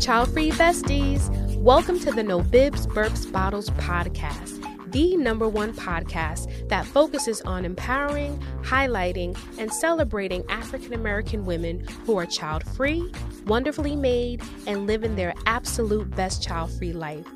Child 0.00 0.32
free 0.32 0.50
besties. 0.50 1.56
Welcome 1.56 1.98
to 2.00 2.12
the 2.12 2.22
No 2.22 2.40
Bibs, 2.40 2.86
Burps, 2.86 3.30
Bottles 3.32 3.70
podcast, 3.70 4.62
the 4.92 5.16
number 5.16 5.48
one 5.48 5.72
podcast 5.72 6.68
that 6.68 6.84
focuses 6.84 7.40
on 7.42 7.64
empowering, 7.64 8.38
highlighting, 8.62 9.36
and 9.58 9.72
celebrating 9.72 10.44
African 10.50 10.92
American 10.92 11.46
women 11.46 11.84
who 12.04 12.18
are 12.18 12.26
child 12.26 12.62
free, 12.76 13.10
wonderfully 13.46 13.96
made, 13.96 14.42
and 14.66 14.86
living 14.86 15.16
their 15.16 15.34
absolute 15.46 16.10
best 16.14 16.42
child 16.42 16.70
free 16.72 16.92
life. 16.92 17.26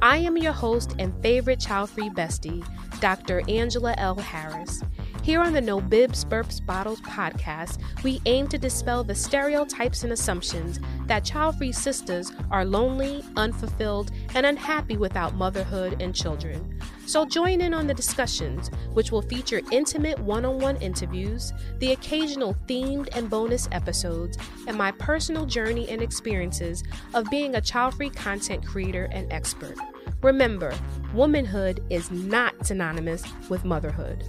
I 0.00 0.16
am 0.18 0.36
your 0.36 0.52
host 0.52 0.94
and 0.98 1.14
favorite 1.22 1.60
child 1.60 1.90
free 1.90 2.10
bestie, 2.10 2.66
Dr. 3.00 3.42
Angela 3.48 3.94
L. 3.98 4.16
Harris. 4.16 4.82
Here 5.26 5.42
on 5.42 5.52
the 5.52 5.60
No 5.60 5.80
Bibs, 5.80 6.24
Burps, 6.24 6.64
Bottles 6.64 7.00
podcast, 7.00 7.80
we 8.04 8.20
aim 8.26 8.46
to 8.46 8.58
dispel 8.58 9.02
the 9.02 9.16
stereotypes 9.16 10.04
and 10.04 10.12
assumptions 10.12 10.78
that 11.06 11.24
child 11.24 11.58
free 11.58 11.72
sisters 11.72 12.30
are 12.52 12.64
lonely, 12.64 13.24
unfulfilled, 13.34 14.12
and 14.36 14.46
unhappy 14.46 14.96
without 14.96 15.34
motherhood 15.34 16.00
and 16.00 16.14
children. 16.14 16.80
So 17.06 17.26
join 17.26 17.60
in 17.60 17.74
on 17.74 17.88
the 17.88 17.92
discussions, 17.92 18.70
which 18.92 19.10
will 19.10 19.20
feature 19.20 19.62
intimate 19.72 20.20
one 20.20 20.44
on 20.44 20.60
one 20.60 20.76
interviews, 20.76 21.52
the 21.80 21.90
occasional 21.90 22.54
themed 22.68 23.08
and 23.10 23.28
bonus 23.28 23.68
episodes, 23.72 24.38
and 24.68 24.78
my 24.78 24.92
personal 24.92 25.44
journey 25.44 25.88
and 25.88 26.02
experiences 26.02 26.84
of 27.14 27.28
being 27.30 27.56
a 27.56 27.60
child 27.60 27.94
free 27.94 28.10
content 28.10 28.64
creator 28.64 29.08
and 29.10 29.32
expert. 29.32 29.74
Remember, 30.22 30.72
womanhood 31.12 31.82
is 31.90 32.12
not 32.12 32.64
synonymous 32.64 33.24
with 33.48 33.64
motherhood. 33.64 34.24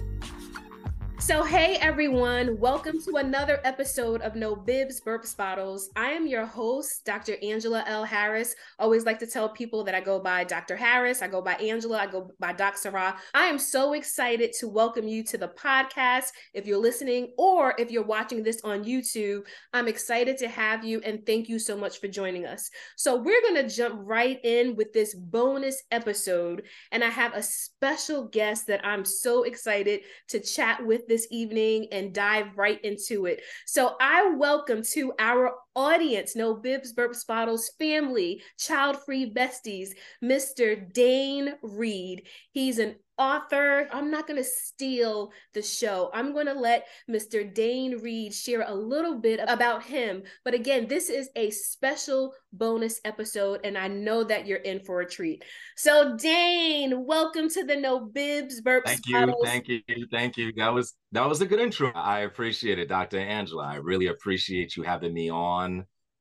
So, 1.28 1.42
hey 1.42 1.76
everyone, 1.82 2.58
welcome 2.58 3.02
to 3.02 3.16
another 3.16 3.60
episode 3.62 4.22
of 4.22 4.34
No 4.34 4.56
Bibs 4.56 4.98
Burps 4.98 5.36
Bottles. 5.36 5.90
I 5.94 6.12
am 6.12 6.26
your 6.26 6.46
host, 6.46 7.04
Dr. 7.04 7.36
Angela 7.42 7.84
L. 7.86 8.02
Harris. 8.02 8.54
Always 8.78 9.04
like 9.04 9.18
to 9.18 9.26
tell 9.26 9.50
people 9.50 9.84
that 9.84 9.94
I 9.94 10.00
go 10.00 10.20
by 10.20 10.44
Dr. 10.44 10.74
Harris, 10.74 11.20
I 11.20 11.28
go 11.28 11.42
by 11.42 11.52
Angela, 11.56 11.98
I 11.98 12.06
go 12.06 12.30
by 12.40 12.54
Doc 12.54 12.78
Sarah. 12.78 13.18
I 13.34 13.44
am 13.44 13.58
so 13.58 13.92
excited 13.92 14.54
to 14.58 14.68
welcome 14.68 15.06
you 15.06 15.22
to 15.24 15.36
the 15.36 15.48
podcast. 15.48 16.28
If 16.54 16.66
you're 16.66 16.78
listening 16.78 17.34
or 17.36 17.74
if 17.78 17.90
you're 17.90 18.02
watching 18.02 18.42
this 18.42 18.62
on 18.64 18.84
YouTube, 18.84 19.42
I'm 19.74 19.86
excited 19.86 20.38
to 20.38 20.48
have 20.48 20.82
you 20.82 21.02
and 21.04 21.26
thank 21.26 21.46
you 21.46 21.58
so 21.58 21.76
much 21.76 22.00
for 22.00 22.08
joining 22.08 22.46
us. 22.46 22.70
So, 22.96 23.16
we're 23.16 23.42
going 23.42 23.56
to 23.56 23.68
jump 23.68 24.00
right 24.02 24.40
in 24.44 24.76
with 24.76 24.94
this 24.94 25.14
bonus 25.14 25.82
episode, 25.90 26.62
and 26.90 27.04
I 27.04 27.10
have 27.10 27.34
a 27.34 27.42
special 27.78 28.24
guest 28.24 28.66
that 28.66 28.84
I'm 28.84 29.04
so 29.04 29.44
excited 29.44 30.00
to 30.30 30.40
chat 30.40 30.84
with 30.84 31.06
this 31.06 31.28
evening 31.30 31.86
and 31.92 32.12
dive 32.12 32.46
right 32.56 32.84
into 32.84 33.26
it. 33.26 33.40
So 33.66 33.94
I 34.00 34.34
welcome 34.36 34.82
to 34.94 35.12
our 35.20 35.52
audience, 35.78 36.34
No 36.34 36.54
Bibs 36.54 36.92
Burps 36.92 37.24
Bottles 37.24 37.70
family, 37.78 38.42
child 38.58 38.98
free 39.06 39.32
besties, 39.32 39.90
Mr. 40.22 40.92
Dane 40.92 41.54
Reed. 41.62 42.26
He's 42.50 42.80
an 42.80 42.96
author. 43.18 43.88
I'm 43.92 44.10
not 44.10 44.26
going 44.26 44.42
to 44.42 44.48
steal 44.48 45.32
the 45.52 45.62
show. 45.62 46.10
I'm 46.14 46.32
going 46.32 46.46
to 46.46 46.54
let 46.54 46.86
Mr. 47.10 47.52
Dane 47.52 47.98
Reed 47.98 48.32
share 48.32 48.62
a 48.62 48.74
little 48.74 49.18
bit 49.18 49.40
about 49.46 49.82
him. 49.82 50.22
But 50.44 50.54
again, 50.54 50.86
this 50.86 51.10
is 51.10 51.28
a 51.36 51.50
special 51.50 52.32
bonus 52.52 53.00
episode, 53.04 53.60
and 53.64 53.76
I 53.76 53.88
know 53.88 54.24
that 54.24 54.46
you're 54.46 54.58
in 54.58 54.80
for 54.80 55.00
a 55.00 55.08
treat. 55.08 55.44
So, 55.76 56.16
Dane, 56.16 57.04
welcome 57.04 57.48
to 57.50 57.64
the 57.64 57.76
No 57.76 58.00
Bibs 58.00 58.60
Burps. 58.62 58.84
Bottles. 58.84 58.86
Thank 58.86 59.06
you, 59.06 59.14
Bottles. 59.14 59.44
thank 59.44 59.68
you, 59.68 59.80
thank 60.10 60.36
you. 60.36 60.52
That 60.56 60.72
was 60.72 60.94
that 61.12 61.28
was 61.28 61.40
a 61.40 61.46
good 61.46 61.60
intro. 61.60 61.90
I 61.94 62.20
appreciate 62.20 62.78
it, 62.78 62.88
Dr. 62.88 63.18
Angela. 63.18 63.64
I 63.64 63.76
really 63.76 64.06
appreciate 64.06 64.76
you 64.76 64.82
having 64.82 65.12
me 65.12 65.30
on 65.30 65.67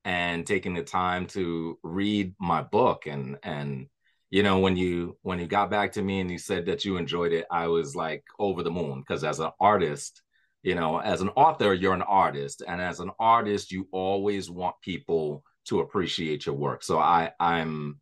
and 0.07 0.47
taking 0.47 0.73
the 0.73 0.83
time 0.83 1.25
to 1.27 1.77
read 1.83 2.33
my 2.39 2.61
book. 2.61 3.07
And 3.07 3.37
and 3.43 3.87
you 4.29 4.41
know 4.41 4.59
when 4.59 4.77
you 4.77 5.17
when 5.21 5.39
you 5.39 5.47
got 5.47 5.69
back 5.69 5.91
to 5.93 6.01
me 6.01 6.21
and 6.21 6.31
you 6.31 6.37
said 6.37 6.65
that 6.65 6.83
you 6.83 6.97
enjoyed 6.97 7.31
it 7.31 7.45
i 7.49 7.67
was 7.67 7.95
like 7.95 8.23
over 8.39 8.63
the 8.63 8.71
moon. 8.71 9.01
Because 9.01 9.23
as 9.23 9.39
an 9.39 9.51
artist 9.59 10.21
you 10.63 10.75
know 10.75 10.99
as 10.99 11.21
an 11.21 11.29
author 11.29 11.73
you're 11.73 11.93
an 11.93 12.01
artist. 12.01 12.63
And 12.67 12.81
as 12.81 12.99
an 12.99 13.11
artist 13.19 13.71
you 13.71 13.87
always 13.91 14.49
want 14.49 14.75
people 14.81 15.43
to 15.65 15.81
appreciate 15.81 16.45
your 16.45 16.55
work. 16.55 16.83
So 16.83 16.99
i 16.99 17.31
i'm 17.39 17.99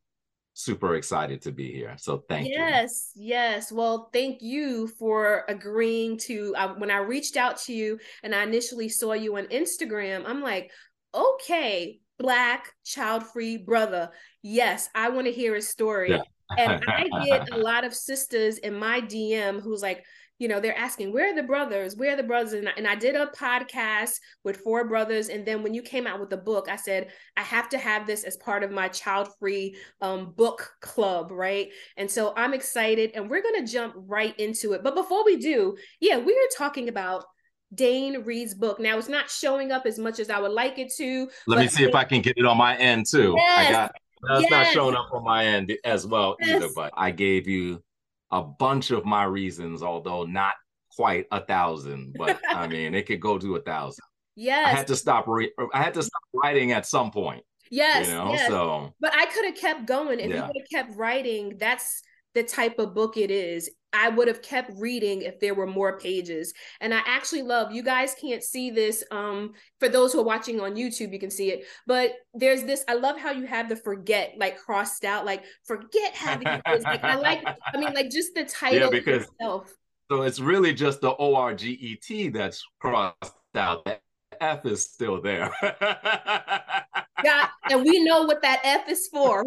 super 0.57 0.95
excited 0.95 1.41
to 1.41 1.51
be 1.51 1.73
here. 1.73 1.95
So 1.97 2.23
thank 2.29 2.47
yes, 2.47 3.11
you. 3.15 3.25
Yes 3.25 3.65
yes. 3.65 3.71
Well 3.71 4.09
thank 4.13 4.41
you 4.41 4.87
for 4.87 5.43
agreeing 5.47 6.17
to 6.29 6.55
uh, 6.55 6.73
when 6.75 6.91
i 6.91 6.97
reached 6.97 7.35
out 7.35 7.57
to 7.65 7.73
you 7.73 7.99
and 8.23 8.33
i 8.35 8.43
initially 8.43 8.89
saw 8.89 9.13
you 9.13 9.37
on 9.37 9.45
instagram 9.47 10.23
i'm 10.25 10.41
like 10.41 10.71
okay 11.15 11.99
black 12.17 12.71
child 12.83 13.23
free 13.23 13.57
brother. 13.57 14.09
Yes 14.41 14.89
i 14.95 15.09
want 15.09 15.27
to 15.27 15.33
hear 15.33 15.55
his 15.55 15.69
story. 15.69 16.11
Yeah. 16.11 16.21
and 16.57 16.83
i 16.87 17.07
get 17.25 17.51
a 17.51 17.57
lot 17.57 17.83
of 17.83 17.93
sisters 17.93 18.59
in 18.59 18.77
my 18.77 19.01
dm 19.01 19.61
who's 19.61 19.81
like 19.81 20.03
you 20.37 20.47
know 20.47 20.59
they're 20.59 20.77
asking 20.77 21.13
where 21.13 21.31
are 21.31 21.35
the 21.35 21.43
brothers? 21.43 21.95
Where 21.95 22.13
are 22.13 22.17
the 22.17 22.23
brothers? 22.23 22.53
And 22.53 22.67
I, 22.67 22.73
and 22.77 22.87
I 22.87 22.95
did 22.95 23.15
a 23.15 23.27
podcast 23.27 24.19
with 24.43 24.57
four 24.57 24.87
brothers 24.87 25.29
and 25.29 25.45
then 25.45 25.63
when 25.63 25.73
you 25.73 25.81
came 25.81 26.07
out 26.07 26.19
with 26.19 26.29
the 26.29 26.37
book 26.37 26.67
i 26.69 26.75
said 26.75 27.09
i 27.37 27.41
have 27.41 27.69
to 27.69 27.77
have 27.77 28.05
this 28.05 28.23
as 28.23 28.35
part 28.37 28.63
of 28.63 28.71
my 28.71 28.87
child 28.89 29.29
free 29.39 29.77
um, 30.01 30.33
book 30.35 30.71
club 30.81 31.31
right? 31.31 31.69
And 31.97 32.09
so 32.09 32.33
i'm 32.35 32.53
excited 32.53 33.11
and 33.15 33.29
we're 33.29 33.41
going 33.41 33.65
to 33.65 33.71
jump 33.71 33.93
right 33.95 34.37
into 34.39 34.73
it. 34.73 34.83
But 34.83 34.95
before 34.95 35.23
we 35.25 35.37
do 35.37 35.77
yeah 35.99 36.17
we 36.17 36.33
are 36.33 36.57
talking 36.57 36.89
about 36.89 37.25
Dane 37.73 38.23
Reed's 38.23 38.53
book. 38.53 38.79
Now 38.79 38.97
it's 38.97 39.09
not 39.09 39.29
showing 39.29 39.71
up 39.71 39.85
as 39.85 39.99
much 39.99 40.19
as 40.19 40.29
I 40.29 40.39
would 40.39 40.51
like 40.51 40.77
it 40.77 40.91
to. 40.97 41.29
Let 41.47 41.59
me 41.59 41.67
see 41.67 41.83
if 41.83 41.95
I 41.95 42.03
can 42.03 42.21
get 42.21 42.37
it 42.37 42.45
on 42.45 42.57
my 42.57 42.77
end 42.77 43.05
too. 43.09 43.35
Yes, 43.37 43.67
I 43.67 43.71
got 43.71 43.95
that's 44.27 44.41
yes. 44.43 44.51
not 44.51 44.67
showing 44.67 44.95
up 44.95 45.13
on 45.13 45.23
my 45.23 45.45
end 45.45 45.73
as 45.83 46.07
well 46.07 46.35
yes. 46.39 46.55
either, 46.55 46.73
but 46.75 46.93
I 46.95 47.11
gave 47.11 47.47
you 47.47 47.83
a 48.31 48.41
bunch 48.41 48.91
of 48.91 49.05
my 49.05 49.23
reasons, 49.23 49.83
although 49.83 50.23
not 50.23 50.55
quite 50.95 51.25
a 51.31 51.41
thousand, 51.41 52.15
but 52.17 52.39
I 52.49 52.67
mean 52.69 52.95
it 52.95 53.05
could 53.05 53.19
go 53.19 53.37
to 53.37 53.55
a 53.55 53.61
thousand. 53.61 54.03
Yes. 54.35 54.67
I 54.67 54.69
had 54.69 54.87
to 54.87 54.95
stop 54.95 55.27
re- 55.27 55.53
I 55.73 55.81
had 55.81 55.93
to 55.93 56.03
stop 56.03 56.21
writing 56.33 56.71
at 56.71 56.85
some 56.85 57.11
point. 57.11 57.43
Yes. 57.71 58.07
You 58.07 58.15
know, 58.15 58.33
yes. 58.33 58.47
so 58.47 58.93
but 58.99 59.13
I 59.13 59.25
could 59.27 59.45
have 59.45 59.55
kept 59.55 59.85
going 59.85 60.19
if 60.19 60.29
yeah. 60.29 60.35
you 60.35 60.41
would 60.41 60.57
have 60.57 60.69
kept 60.71 60.97
writing. 60.97 61.57
That's 61.57 62.01
the 62.35 62.43
type 62.43 62.77
of 62.77 62.93
book 62.93 63.17
it 63.17 63.31
is. 63.31 63.69
I 63.93 64.09
would 64.09 64.27
have 64.27 64.41
kept 64.41 64.71
reading 64.75 65.21
if 65.21 65.39
there 65.39 65.55
were 65.55 65.65
more 65.65 65.97
pages. 65.97 66.53
And 66.81 66.93
I 66.93 66.99
actually 67.05 67.43
love, 67.43 67.71
you 67.71 67.81
guys 67.81 68.13
can't 68.19 68.43
see 68.43 68.69
this. 68.69 69.05
Um, 69.09 69.53
for 69.79 69.87
those 69.87 70.11
who 70.11 70.19
are 70.19 70.25
watching 70.25 70.59
on 70.59 70.75
YouTube, 70.75 71.13
you 71.13 71.19
can 71.19 71.31
see 71.31 71.51
it. 71.51 71.63
But 71.87 72.11
there's 72.33 72.63
this, 72.63 72.83
I 72.89 72.95
love 72.95 73.17
how 73.17 73.31
you 73.31 73.47
have 73.47 73.69
the 73.69 73.77
forget 73.77 74.33
like 74.37 74.57
crossed 74.57 75.05
out, 75.05 75.25
like 75.25 75.45
forget 75.63 76.13
having 76.13 76.47
kids. 76.65 76.83
Like 76.83 77.05
I 77.05 77.15
like, 77.15 77.41
I 77.73 77.77
mean, 77.77 77.93
like 77.93 78.11
just 78.11 78.35
the 78.35 78.43
title 78.43 78.79
yeah, 78.79 78.89
because, 78.89 79.23
itself. 79.23 79.73
So 80.11 80.23
it's 80.23 80.39
really 80.39 80.73
just 80.73 80.99
the 80.99 81.15
O 81.15 81.33
R 81.35 81.55
G 81.55 81.71
E 81.71 81.95
T 81.95 82.29
that's 82.29 82.63
crossed 82.79 83.15
out. 83.55 83.85
The 83.85 83.97
F 84.41 84.65
is 84.65 84.83
still 84.83 85.21
there. 85.21 85.51
yeah, 87.23 87.47
and 87.69 87.83
we 87.83 88.03
know 88.03 88.23
what 88.23 88.41
that 88.41 88.61
F 88.63 88.89
is 88.89 89.07
for. 89.07 89.45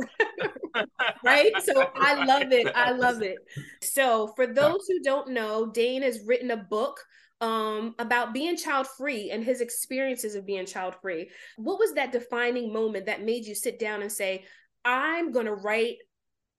right? 1.25 1.53
So 1.63 1.91
I 1.97 2.25
love 2.25 2.53
it. 2.53 2.71
I 2.75 2.93
love 2.93 3.23
it. 3.23 3.39
So 3.83 4.33
for 4.37 4.47
those 4.47 4.87
who 4.89 5.01
don't 5.03 5.31
know, 5.31 5.67
Dane 5.67 6.03
has 6.03 6.21
written 6.27 6.51
a 6.51 6.57
book 6.57 7.01
um, 7.41 7.95
about 7.99 8.35
being 8.35 8.57
child 8.57 8.87
free 8.87 9.31
and 9.31 9.45
his 9.45 9.61
experiences 9.61 10.35
of 10.35 10.47
being 10.47 10.67
child 10.67 10.95
free. 11.01 11.31
What 11.57 11.79
was 11.79 11.95
that 11.95 12.13
defining 12.13 12.73
moment 12.73 13.07
that 13.07 13.23
made 13.23 13.45
you 13.45 13.55
sit 13.55 13.79
down 13.79 14.03
and 14.03 14.11
say, 14.11 14.45
I'm 14.85 15.33
going 15.33 15.47
to 15.47 15.55
write 15.55 15.97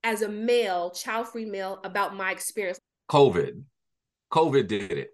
as 0.02 0.22
a 0.22 0.28
male, 0.28 0.90
child 0.90 1.28
free 1.28 1.44
male, 1.44 1.80
about 1.84 2.16
my 2.16 2.30
experience? 2.30 2.78
COVID. 3.10 3.62
COVID 4.32 4.66
did 4.68 4.92
it. 4.92 5.10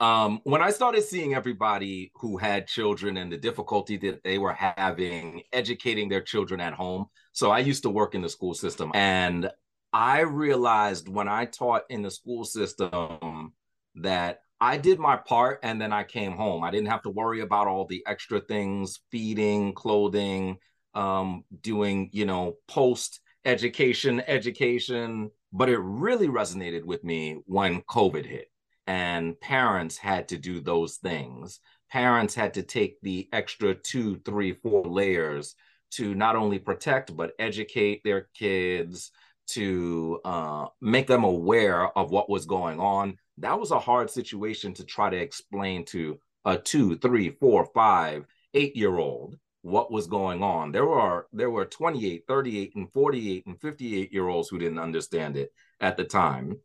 Um, 0.00 0.40
when 0.44 0.62
I 0.62 0.70
started 0.70 1.02
seeing 1.02 1.34
everybody 1.34 2.10
who 2.14 2.38
had 2.38 2.66
children 2.66 3.18
and 3.18 3.30
the 3.30 3.36
difficulty 3.36 3.98
that 3.98 4.24
they 4.24 4.38
were 4.38 4.54
having 4.54 5.42
educating 5.52 6.08
their 6.08 6.22
children 6.22 6.58
at 6.58 6.72
home, 6.72 7.06
so 7.32 7.50
I 7.50 7.58
used 7.58 7.82
to 7.82 7.90
work 7.90 8.14
in 8.14 8.22
the 8.22 8.28
school 8.30 8.54
system, 8.54 8.90
and 8.94 9.50
I 9.92 10.20
realized 10.20 11.08
when 11.08 11.28
I 11.28 11.44
taught 11.44 11.82
in 11.90 12.00
the 12.00 12.10
school 12.10 12.44
system 12.44 13.52
that 13.96 14.40
I 14.58 14.78
did 14.78 14.98
my 14.98 15.16
part 15.16 15.60
and 15.62 15.80
then 15.80 15.92
I 15.92 16.04
came 16.04 16.32
home. 16.32 16.64
I 16.64 16.70
didn't 16.70 16.88
have 16.88 17.02
to 17.02 17.10
worry 17.10 17.40
about 17.40 17.66
all 17.66 17.86
the 17.86 18.02
extra 18.06 18.40
things, 18.40 19.00
feeding, 19.10 19.74
clothing, 19.74 20.58
um, 20.94 21.44
doing, 21.60 22.10
you 22.12 22.24
know, 22.24 22.56
post 22.68 23.20
education, 23.44 24.22
education. 24.26 25.30
But 25.52 25.70
it 25.70 25.78
really 25.78 26.28
resonated 26.28 26.84
with 26.84 27.02
me 27.02 27.38
when 27.46 27.82
COVID 27.82 28.24
hit 28.24 28.50
and 28.86 29.38
parents 29.40 29.96
had 29.98 30.28
to 30.28 30.38
do 30.38 30.60
those 30.60 30.96
things. 30.96 31.60
Parents 31.90 32.34
had 32.34 32.54
to 32.54 32.62
take 32.62 33.00
the 33.02 33.28
extra 33.32 33.74
two, 33.74 34.18
three, 34.24 34.52
four 34.52 34.84
layers 34.84 35.54
to 35.92 36.14
not 36.14 36.36
only 36.36 36.58
protect 36.58 37.14
but 37.16 37.32
educate 37.38 38.02
their 38.04 38.28
kids, 38.34 39.10
to 39.48 40.20
uh, 40.24 40.66
make 40.80 41.06
them 41.08 41.24
aware 41.24 41.96
of 41.98 42.10
what 42.10 42.30
was 42.30 42.46
going 42.46 42.78
on. 42.78 43.16
That 43.38 43.58
was 43.58 43.72
a 43.72 43.78
hard 43.80 44.10
situation 44.10 44.74
to 44.74 44.84
try 44.84 45.10
to 45.10 45.16
explain 45.16 45.84
to 45.86 46.20
a 46.44 46.56
two, 46.56 46.96
three, 46.98 47.30
four, 47.30 47.66
five, 47.74 48.26
eight 48.54 48.76
year 48.76 48.96
old. 48.98 49.36
what 49.62 49.92
was 49.92 50.06
going 50.06 50.42
on. 50.42 50.72
There 50.72 50.86
were 50.86 51.26
there 51.32 51.50
were 51.50 51.66
28, 51.66 52.24
38 52.26 52.72
and 52.76 52.92
48 52.92 53.46
and 53.46 53.60
58 53.60 54.12
year 54.12 54.28
olds 54.28 54.48
who 54.48 54.58
didn't 54.58 54.78
understand 54.78 55.36
it 55.36 55.52
at 55.80 55.96
the 55.96 56.04
time. 56.04 56.56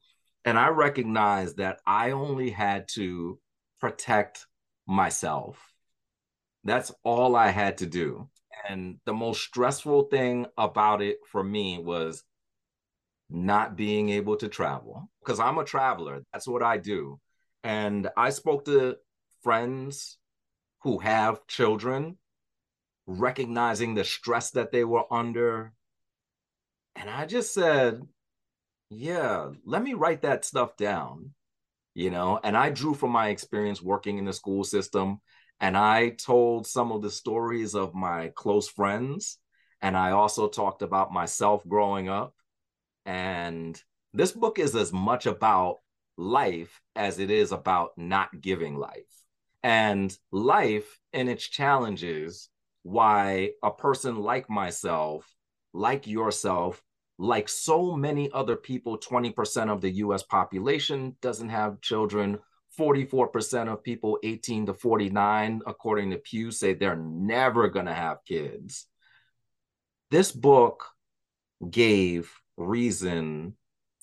And 0.46 0.60
I 0.60 0.70
recognized 0.70 1.58
that 1.58 1.80
I 1.86 2.12
only 2.12 2.52
had 2.52 2.88
to 2.90 3.40
protect 3.80 4.46
myself. 4.88 5.58
That's 6.64 6.92
all 7.04 7.36
I 7.36 7.50
had 7.50 7.80
to 7.80 7.88
do. 7.88 8.30
And 8.70 9.00
the 9.06 9.14
most 9.14 9.42
stressful 9.42 10.04
thing 10.04 10.46
about 10.58 11.02
it 11.02 11.18
for 11.32 11.44
me 11.44 11.80
was 11.80 12.24
not 13.30 13.76
being 13.76 14.10
able 14.10 14.38
to 14.38 14.48
travel 14.48 15.10
because 15.20 15.40
I'm 15.40 15.58
a 15.58 15.66
traveler. 15.66 16.24
That's 16.32 16.48
what 16.48 16.64
I 16.64 16.78
do. 16.78 17.20
And 17.64 18.10
I 18.16 18.30
spoke 18.30 18.66
to 18.66 18.98
friends 19.42 20.18
who 20.82 21.00
have 21.00 21.48
children, 21.48 22.18
recognizing 23.08 23.96
the 23.96 24.04
stress 24.04 24.52
that 24.52 24.72
they 24.72 24.84
were 24.84 25.12
under. 25.12 25.74
And 26.96 27.10
I 27.10 27.26
just 27.26 27.54
said, 27.54 28.04
yeah, 28.98 29.50
let 29.66 29.84
me 29.84 29.94
write 29.94 30.22
that 30.24 30.46
stuff 30.46 30.78
down, 30.78 31.32
you 31.94 32.10
know. 32.10 32.40
And 32.44 32.56
I 32.56 32.70
drew 32.70 32.94
from 32.94 33.12
my 33.12 33.30
experience 33.30 33.82
working 33.82 34.18
in 34.18 34.26
the 34.26 34.34
school 34.34 34.64
system. 34.64 35.22
And 35.60 35.78
I 35.78 36.10
told 36.10 36.68
some 36.68 36.92
of 36.92 37.02
the 37.02 37.12
stories 37.12 37.76
of 37.76 37.94
my 37.94 38.32
close 38.36 38.68
friends. 38.68 39.38
And 39.82 39.96
I 39.96 40.12
also 40.12 40.48
talked 40.48 40.82
about 40.82 41.14
myself 41.14 41.68
growing 41.68 42.10
up 42.10 42.34
and 43.06 43.82
this 44.14 44.32
book 44.32 44.60
is 44.60 44.76
as 44.76 44.92
much 44.92 45.26
about 45.26 45.80
life 46.18 46.82
as 46.96 47.20
it 47.20 47.30
is 47.30 47.52
about 47.52 47.92
not 47.98 48.42
giving 48.42 48.78
life. 48.78 49.04
And 49.64 50.16
life 50.32 51.00
and 51.14 51.30
its 51.30 51.48
challenges, 51.48 52.50
why 52.84 53.52
a 53.64 53.72
person 53.72 54.18
like 54.18 54.50
myself, 54.50 55.28
like 55.74 56.08
yourself, 56.08 56.82
like 57.18 57.48
so 57.48 57.96
many 57.96 58.30
other 58.32 58.56
people, 58.56 58.98
20% 58.98 59.70
of 59.70 59.82
the 59.82 59.92
US 59.92 60.24
population 60.24 61.16
doesn't 61.22 61.50
have 61.50 61.82
children. 61.82 62.40
44% 62.78 63.70
of 63.72 63.84
people 63.84 64.20
18 64.24 64.66
to 64.66 64.74
49, 64.74 65.62
according 65.66 66.12
to 66.12 66.18
Pew, 66.18 66.52
say 66.52 66.74
they're 66.74 66.98
never 66.98 67.70
going 67.70 67.86
to 67.86 67.94
have 67.94 68.26
kids. 68.28 68.88
This 70.12 70.32
book 70.32 70.86
gave 71.70 72.32
reason 72.58 73.56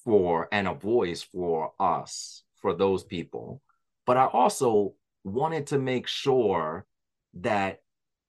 for 0.04 0.48
and 0.50 0.66
a 0.66 0.74
voice 0.74 1.22
for 1.22 1.72
us, 1.78 2.42
for 2.60 2.74
those 2.74 3.04
people. 3.04 3.60
But 4.06 4.16
I 4.16 4.26
also 4.26 4.94
wanted 5.22 5.68
to 5.68 5.78
make 5.78 6.06
sure 6.06 6.86
that 7.34 7.81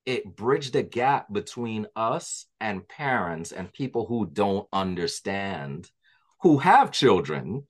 it 0.05 0.35
bridged 0.35 0.73
the 0.73 0.83
gap 0.83 1.31
between 1.31 1.87
us 1.95 2.45
and 2.59 2.87
parents 2.87 3.51
and 3.51 3.73
people 3.73 4.05
who 4.05 4.29
don't 4.31 4.67
understand, 4.73 5.89
who 6.41 6.57
have 6.57 6.91
children, 6.91 7.65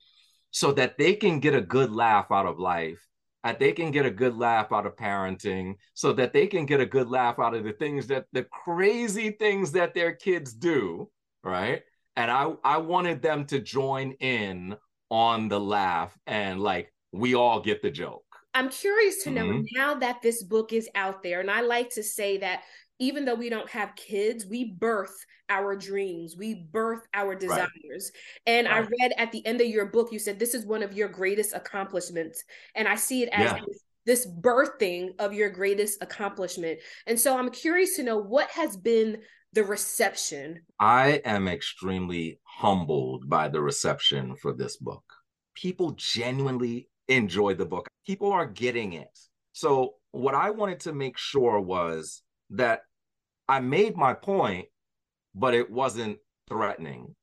so 0.51 0.71
that 0.71 0.97
they 0.97 1.13
can 1.13 1.39
get 1.39 1.55
a 1.55 1.61
good 1.61 1.91
laugh 1.91 2.31
out 2.31 2.45
of 2.45 2.59
life, 2.59 3.05
that 3.43 3.59
they 3.59 3.71
can 3.71 3.91
get 3.91 4.05
a 4.05 4.11
good 4.11 4.35
laugh 4.35 4.71
out 4.71 4.85
of 4.85 4.95
parenting, 4.95 5.75
so 5.93 6.13
that 6.13 6.33
they 6.33 6.47
can 6.47 6.65
get 6.65 6.79
a 6.79 6.85
good 6.85 7.09
laugh 7.09 7.39
out 7.39 7.55
of 7.55 7.63
the 7.63 7.73
things 7.73 8.07
that 8.07 8.25
the 8.33 8.43
crazy 8.43 9.31
things 9.31 9.71
that 9.71 9.93
their 9.93 10.13
kids 10.13 10.53
do, 10.53 11.09
right? 11.43 11.81
and 12.15 12.29
I 12.29 12.53
I 12.63 12.77
wanted 12.77 13.21
them 13.21 13.45
to 13.47 13.59
join 13.59 14.11
in 14.13 14.75
on 15.09 15.47
the 15.47 15.59
laugh 15.59 16.17
and 16.27 16.61
like 16.61 16.91
we 17.11 17.35
all 17.35 17.61
get 17.61 17.81
the 17.81 17.91
joke. 17.91 18.22
I'm 18.53 18.69
curious 18.69 19.23
to 19.23 19.31
know 19.31 19.45
mm-hmm. 19.45 19.63
now 19.75 19.95
that 19.95 20.21
this 20.21 20.43
book 20.43 20.73
is 20.73 20.89
out 20.95 21.23
there, 21.23 21.39
and 21.39 21.49
I 21.49 21.61
like 21.61 21.89
to 21.91 22.03
say 22.03 22.37
that 22.37 22.61
even 22.99 23.25
though 23.25 23.35
we 23.35 23.49
don't 23.49 23.69
have 23.69 23.95
kids, 23.95 24.45
we 24.45 24.71
birth 24.73 25.25
our 25.49 25.75
dreams, 25.75 26.35
we 26.37 26.67
birth 26.71 27.01
our 27.13 27.35
desires. 27.35 28.11
Right. 28.47 28.53
And 28.53 28.67
right. 28.67 28.75
I 28.75 28.79
read 28.79 29.13
at 29.17 29.31
the 29.31 29.45
end 29.45 29.61
of 29.61 29.67
your 29.67 29.87
book, 29.87 30.11
you 30.11 30.19
said 30.19 30.39
this 30.39 30.53
is 30.53 30.65
one 30.65 30.83
of 30.83 30.93
your 30.93 31.09
greatest 31.09 31.53
accomplishments. 31.53 32.43
And 32.75 32.87
I 32.87 32.95
see 32.95 33.23
it 33.23 33.29
as 33.33 33.51
yeah. 33.51 33.59
this 34.05 34.27
birthing 34.27 35.19
of 35.19 35.33
your 35.33 35.49
greatest 35.49 36.01
accomplishment. 36.01 36.79
And 37.07 37.19
so 37.19 37.37
I'm 37.37 37.49
curious 37.49 37.95
to 37.97 38.03
know 38.03 38.17
what 38.17 38.49
has 38.51 38.77
been 38.77 39.17
the 39.53 39.63
reception? 39.63 40.61
I 40.79 41.21
am 41.25 41.47
extremely 41.47 42.39
humbled 42.43 43.29
by 43.29 43.49
the 43.49 43.61
reception 43.61 44.35
for 44.35 44.53
this 44.53 44.77
book. 44.77 45.03
People 45.53 45.91
genuinely 45.91 46.89
enjoy 47.07 47.55
the 47.55 47.65
book, 47.65 47.87
people 48.05 48.31
are 48.31 48.45
getting 48.45 48.93
it. 48.93 49.17
So, 49.53 49.95
what 50.11 50.35
I 50.35 50.51
wanted 50.51 50.81
to 50.81 50.93
make 50.93 51.17
sure 51.17 51.59
was 51.59 52.21
that 52.51 52.81
I 53.47 53.59
made 53.59 53.97
my 53.97 54.13
point, 54.13 54.67
but 55.35 55.53
it 55.53 55.69
wasn't 55.69 56.19
threatening. 56.47 57.15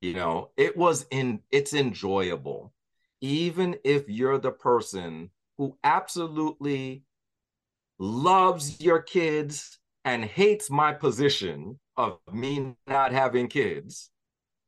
You 0.00 0.14
know, 0.14 0.50
it 0.56 0.76
was 0.76 1.06
in 1.10 1.40
it's 1.50 1.74
enjoyable. 1.74 2.72
Even 3.20 3.76
if 3.84 4.08
you're 4.08 4.38
the 4.38 4.52
person 4.52 5.30
who 5.58 5.76
absolutely 5.84 7.02
loves 7.98 8.80
your 8.80 9.02
kids 9.02 9.78
and 10.04 10.24
hates 10.24 10.70
my 10.70 10.92
position 10.92 11.78
of 11.96 12.18
me 12.32 12.74
not 12.86 13.12
having 13.12 13.48
kids, 13.48 14.10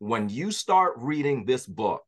when 0.00 0.28
you 0.28 0.50
start 0.50 0.94
reading 0.98 1.46
this 1.46 1.66
book, 1.66 2.04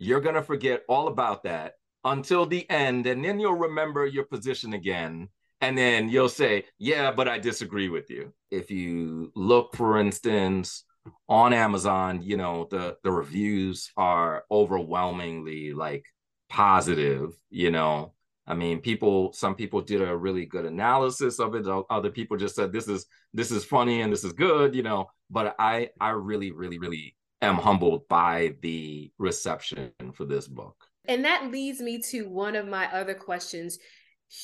you're 0.00 0.20
going 0.20 0.34
to 0.34 0.42
forget 0.42 0.82
all 0.88 1.08
about 1.08 1.44
that 1.44 1.74
until 2.04 2.46
the 2.46 2.68
end. 2.70 3.06
And 3.06 3.22
then 3.22 3.38
you'll 3.38 3.54
remember 3.54 4.06
your 4.06 4.24
position 4.24 4.72
again. 4.72 5.28
And 5.60 5.76
then 5.76 6.08
you'll 6.08 6.30
say, 6.30 6.64
yeah, 6.78 7.12
but 7.12 7.28
I 7.28 7.38
disagree 7.38 7.90
with 7.90 8.08
you. 8.08 8.32
If 8.50 8.70
you 8.70 9.30
look, 9.36 9.76
for 9.76 10.00
instance, 10.00 10.84
on 11.28 11.52
Amazon, 11.52 12.22
you 12.22 12.38
know, 12.38 12.66
the, 12.70 12.96
the 13.04 13.12
reviews 13.12 13.90
are 13.94 14.44
overwhelmingly 14.50 15.74
like 15.74 16.06
positive, 16.48 17.34
you 17.50 17.70
know, 17.70 18.14
I 18.46 18.54
mean, 18.54 18.80
people, 18.80 19.34
some 19.34 19.54
people 19.54 19.82
did 19.82 20.00
a 20.00 20.16
really 20.16 20.46
good 20.46 20.64
analysis 20.64 21.38
of 21.38 21.54
it. 21.54 21.66
Other 21.90 22.10
people 22.10 22.38
just 22.38 22.56
said 22.56 22.72
this 22.72 22.88
is 22.88 23.06
this 23.34 23.50
is 23.50 23.64
funny 23.64 24.00
and 24.00 24.10
this 24.10 24.24
is 24.24 24.32
good, 24.32 24.74
you 24.74 24.82
know. 24.82 25.10
But 25.28 25.54
I 25.58 25.90
I 26.00 26.10
really, 26.10 26.50
really, 26.50 26.78
really 26.78 27.14
am 27.42 27.56
humbled 27.56 28.08
by 28.08 28.54
the 28.62 29.10
reception 29.18 29.92
for 30.14 30.24
this 30.24 30.46
book. 30.46 30.76
And 31.06 31.24
that 31.24 31.50
leads 31.50 31.80
me 31.80 32.00
to 32.10 32.28
one 32.28 32.56
of 32.56 32.68
my 32.68 32.86
other 32.92 33.14
questions. 33.14 33.78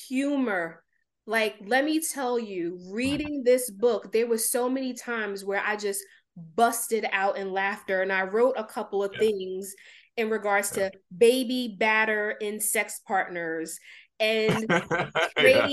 Humor. 0.08 0.82
Like, 1.26 1.56
let 1.64 1.84
me 1.84 2.00
tell 2.00 2.38
you, 2.38 2.78
reading 2.90 3.42
this 3.44 3.70
book, 3.70 4.12
there 4.12 4.26
was 4.26 4.48
so 4.50 4.68
many 4.68 4.94
times 4.94 5.44
where 5.44 5.62
I 5.64 5.76
just 5.76 6.02
busted 6.54 7.06
out 7.12 7.36
in 7.36 7.52
laughter. 7.52 8.02
And 8.02 8.12
I 8.12 8.22
wrote 8.22 8.54
a 8.56 8.64
couple 8.64 9.02
of 9.02 9.12
yeah. 9.14 9.20
things 9.20 9.74
in 10.16 10.30
regards 10.30 10.70
to 10.70 10.90
baby 11.16 11.76
batter 11.78 12.36
and 12.40 12.62
sex 12.62 13.00
partners 13.06 13.78
and 14.18 14.68
trade, 14.68 14.90
yeah. 15.38 15.68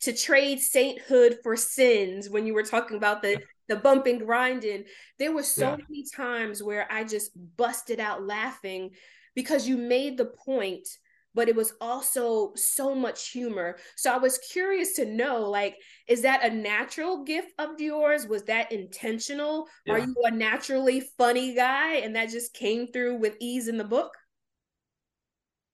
to 0.00 0.12
trade 0.12 0.60
sainthood 0.60 1.38
for 1.42 1.56
sins 1.56 2.30
when 2.30 2.46
you 2.46 2.54
were 2.54 2.62
talking 2.62 2.96
about 2.96 3.22
the 3.22 3.42
the 3.72 3.80
bumping 3.80 4.18
grinding 4.18 4.84
there 5.18 5.32
were 5.32 5.42
so 5.42 5.70
yeah. 5.70 5.76
many 5.88 6.04
times 6.14 6.62
where 6.62 6.86
i 6.90 7.02
just 7.04 7.30
busted 7.56 8.00
out 8.00 8.22
laughing 8.22 8.90
because 9.34 9.66
you 9.66 9.76
made 9.76 10.16
the 10.16 10.26
point 10.26 10.86
but 11.34 11.48
it 11.48 11.56
was 11.56 11.74
also 11.80 12.52
so 12.54 12.94
much 12.94 13.30
humor. 13.30 13.76
So 13.96 14.12
I 14.12 14.18
was 14.18 14.38
curious 14.38 14.94
to 14.94 15.06
know 15.06 15.48
like 15.48 15.76
is 16.06 16.22
that 16.22 16.44
a 16.44 16.54
natural 16.54 17.24
gift 17.24 17.52
of 17.58 17.80
yours? 17.80 18.26
Was 18.26 18.44
that 18.44 18.72
intentional? 18.72 19.66
Yeah. 19.86 19.94
Are 19.94 19.98
you 19.98 20.14
a 20.24 20.30
naturally 20.30 21.02
funny 21.18 21.54
guy 21.54 21.94
and 21.96 22.16
that 22.16 22.30
just 22.30 22.54
came 22.54 22.86
through 22.86 23.16
with 23.16 23.36
ease 23.40 23.68
in 23.68 23.78
the 23.78 23.84
book? 23.84 24.12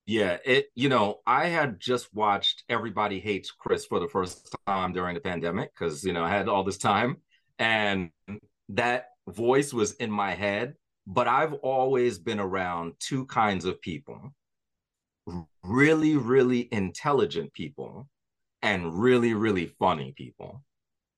Yeah, 0.06 0.38
it 0.44 0.66
you 0.74 0.88
know, 0.88 1.20
I 1.26 1.46
had 1.46 1.80
just 1.80 2.14
watched 2.14 2.64
Everybody 2.68 3.20
Hates 3.20 3.50
Chris 3.50 3.84
for 3.84 4.00
the 4.00 4.08
first 4.08 4.54
time 4.66 4.92
during 4.92 5.14
the 5.14 5.20
pandemic 5.20 5.74
cuz 5.74 6.04
you 6.04 6.12
know, 6.12 6.24
I 6.24 6.30
had 6.30 6.48
all 6.48 6.64
this 6.64 6.78
time 6.78 7.18
and 7.58 8.10
that 8.70 9.08
voice 9.28 9.72
was 9.72 9.92
in 9.94 10.10
my 10.10 10.34
head, 10.34 10.74
but 11.06 11.28
I've 11.28 11.54
always 11.54 12.18
been 12.18 12.40
around 12.40 12.94
two 13.00 13.26
kinds 13.26 13.64
of 13.64 13.80
people 13.80 14.32
really, 15.62 16.16
really 16.16 16.68
intelligent 16.72 17.52
people 17.52 18.08
and 18.62 18.98
really, 18.98 19.34
really 19.34 19.66
funny 19.78 20.12
people. 20.16 20.62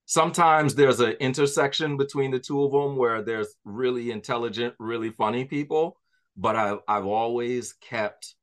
Sometimes 0.05 0.75
there's 0.75 0.99
an 0.99 1.13
intersection 1.13 1.95
between 1.95 2.31
the 2.31 2.39
two 2.39 2.63
of 2.63 2.71
them 2.71 2.97
where 2.97 3.21
there's 3.21 3.55
really 3.63 4.11
intelligent, 4.11 4.73
really 4.77 5.09
funny 5.11 5.45
people, 5.45 5.97
but 6.35 6.55
I've, 6.55 6.79
I've 6.87 7.05
always 7.05 7.73
kept 7.73 8.35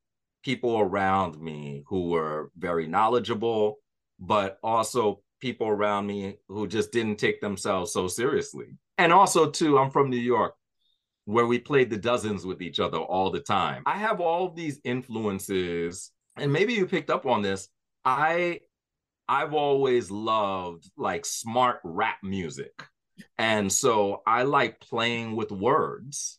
people 0.43 0.79
around 0.79 1.39
me 1.39 1.83
who 1.89 2.09
were 2.09 2.51
very 2.57 2.87
knowledgeable, 2.87 3.77
but 4.19 4.59
also 4.63 5.21
people 5.41 5.69
around 5.69 6.07
me 6.07 6.37
who 6.49 6.67
just 6.67 6.93
didn't 6.93 7.17
take 7.17 7.41
themselves 7.41 7.93
so 7.93 8.09
seriously. 8.09 8.77
And 8.97 9.13
also, 9.13 9.51
too, 9.51 9.79
I'm 9.79 9.91
from 9.91 10.11
New 10.11 10.17
York 10.17 10.55
where 11.29 11.47
we 11.47 11.59
played 11.59 11.91
the 11.91 11.97
dozens 11.97 12.47
with 12.47 12.63
each 12.63 12.81
other 12.81 12.97
all 12.97 13.31
the 13.31 13.39
time. 13.39 13.83
I 13.85 13.99
have 13.99 14.19
all 14.19 14.51
these 14.51 14.81
influences, 14.83 16.11
and 16.37 16.51
maybe 16.51 16.73
you 16.73 16.87
picked 16.87 17.11
up 17.11 17.27
on 17.27 17.43
this. 17.43 17.69
I 18.03 18.61
I've 19.29 19.53
always 19.53 20.11
loved 20.11 20.91
like 20.97 21.27
smart 21.27 21.81
rap 21.85 22.17
music. 22.23 22.73
And 23.37 23.71
so 23.71 24.23
I 24.27 24.45
like 24.45 24.81
playing 24.81 25.37
with 25.37 25.53
words. 25.53 26.39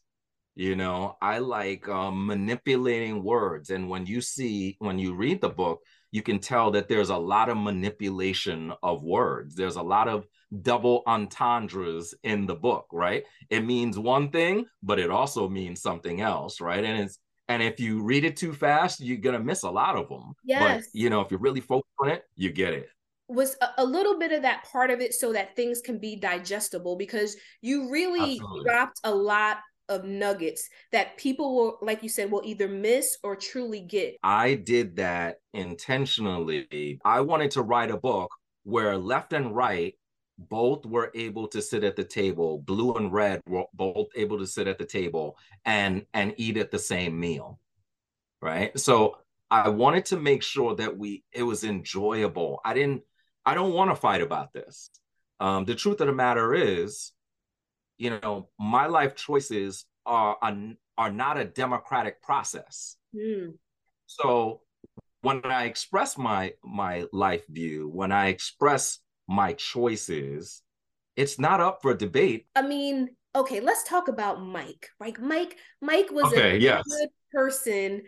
You 0.55 0.75
know, 0.75 1.17
I 1.21 1.37
like 1.37 1.87
um, 1.87 2.25
manipulating 2.25 3.23
words. 3.23 3.69
And 3.69 3.89
when 3.89 4.07
you 4.07 4.21
see, 4.21 4.75
when 4.79 4.97
you 4.97 5.13
read 5.13 5.39
the 5.39 5.49
book, 5.49 5.81
you 6.11 6.21
can 6.21 6.39
tell 6.39 6.71
that 6.71 6.87
there's 6.87 7.09
a 7.09 7.17
lot 7.17 7.49
of 7.49 7.57
manipulation 7.57 8.73
of 8.81 9.03
words. 9.03 9.55
There's 9.55 9.75
a 9.75 9.81
lot 9.81 10.07
of 10.07 10.27
double 10.61 11.03
entendres 11.05 12.13
in 12.23 12.45
the 12.45 12.55
book, 12.55 12.87
right? 12.91 13.23
It 13.49 13.65
means 13.65 13.99
one 13.99 14.31
thing, 14.31 14.65
but 14.81 14.99
it 14.99 15.11
also 15.11 15.47
means 15.47 15.81
something 15.81 16.21
else, 16.21 16.61
right? 16.61 16.83
And 16.83 17.03
it's 17.03 17.19
and 17.47 17.63
if 17.63 17.79
you 17.79 18.03
read 18.03 18.25
it 18.25 18.37
too 18.37 18.53
fast, 18.53 18.99
you're 18.99 19.17
gonna 19.17 19.39
miss 19.39 19.63
a 19.63 19.69
lot 19.69 19.95
of 19.95 20.09
them. 20.09 20.33
Yes. 20.43 20.87
But 20.91 20.99
you 20.99 21.09
know, 21.09 21.21
if 21.21 21.31
you're 21.31 21.39
really 21.39 21.61
focus 21.61 21.91
on 21.99 22.09
it, 22.09 22.23
you 22.35 22.51
get 22.51 22.73
it 22.73 22.89
was 23.29 23.55
a, 23.61 23.67
a, 23.77 23.85
little 23.85 24.17
bit 24.17 24.31
of 24.31 24.41
that 24.41 24.63
part 24.63 24.89
of 24.89 24.99
it 24.99 25.13
so 25.13 25.31
that 25.31 25.55
things 25.55 25.81
can 25.81 25.99
be 25.99 26.15
digestible 26.15 26.95
because 26.95 27.37
you 27.61 27.89
really 27.91 28.33
Absolutely. 28.33 28.63
dropped 28.63 28.99
a 29.03 29.13
lot 29.13 29.57
of 29.89 30.05
nuggets 30.05 30.69
that 30.91 31.17
people 31.17 31.55
will 31.55 31.77
like 31.81 32.03
you 32.03 32.09
said 32.09 32.31
will 32.31 32.43
either 32.45 32.67
miss 32.67 33.17
or 33.23 33.35
truly 33.35 33.81
get. 33.81 34.17
I 34.23 34.55
did 34.55 34.95
that 34.97 35.37
intentionally. 35.53 36.99
I 37.03 37.21
wanted 37.21 37.51
to 37.51 37.61
write 37.61 37.91
a 37.91 37.97
book 37.97 38.31
where 38.63 38.97
left 38.97 39.33
and 39.33 39.55
right 39.55 39.95
both 40.37 40.85
were 40.85 41.11
able 41.15 41.47
to 41.49 41.61
sit 41.61 41.83
at 41.83 41.97
the 41.97 42.03
table 42.03 42.59
blue 42.59 42.93
and 42.95 43.11
red 43.11 43.41
were 43.45 43.65
both 43.73 44.07
able 44.15 44.37
to 44.39 44.47
sit 44.47 44.67
at 44.67 44.77
the 44.77 44.85
table 44.85 45.37
and 45.65 46.05
and 46.13 46.33
eat 46.37 46.55
at 46.55 46.71
the 46.71 46.79
same 46.79 47.19
meal 47.19 47.59
right? 48.41 48.77
So 48.79 49.17
i 49.51 49.67
wanted 49.67 50.05
to 50.05 50.15
make 50.19 50.43
sure 50.43 50.75
that 50.75 50.95
we 50.97 51.23
it 51.31 51.43
was 51.43 51.63
enjoyable. 51.63 52.61
I 52.63 52.73
didn't 52.73 53.01
I 53.45 53.55
don't 53.55 53.73
want 53.73 53.89
to 53.89 53.95
fight 53.95 54.21
about 54.21 54.53
this. 54.53 54.89
Um, 55.39 55.65
the 55.65 55.73
truth 55.75 56.01
of 56.01 56.07
the 56.07 56.13
matter 56.13 56.53
is, 56.53 57.13
you 57.99 58.09
know, 58.21 58.49
my 58.57 58.87
life 58.87 59.15
choices 59.15 59.85
are 60.05 60.37
are, 60.41 60.57
are 60.97 61.11
not 61.11 61.37
a 61.37 61.45
democratic 61.45 62.21
process. 62.23 62.97
Mm. 63.15 63.53
So 64.07 64.61
when 65.21 65.41
I 65.43 65.65
express 65.65 66.17
my 66.17 66.53
my 66.63 67.05
life 67.13 67.45
view, 67.47 67.89
when 67.89 68.11
I 68.11 68.29
express 68.29 68.99
my 69.27 69.53
choices, 69.53 70.63
it's 71.15 71.37
not 71.37 71.59
up 71.59 71.81
for 71.83 71.93
debate. 71.93 72.47
I 72.55 72.63
mean, 72.63 73.09
okay, 73.35 73.59
let's 73.59 73.83
talk 73.83 74.07
about 74.07 74.41
Mike. 74.41 74.87
Right, 74.99 75.19
Mike. 75.19 75.57
Mike 75.81 76.09
was 76.11 76.33
okay, 76.33 76.55
a 76.55 76.59
yes. 76.59 76.83
good 76.87 77.09
person. 77.31 78.01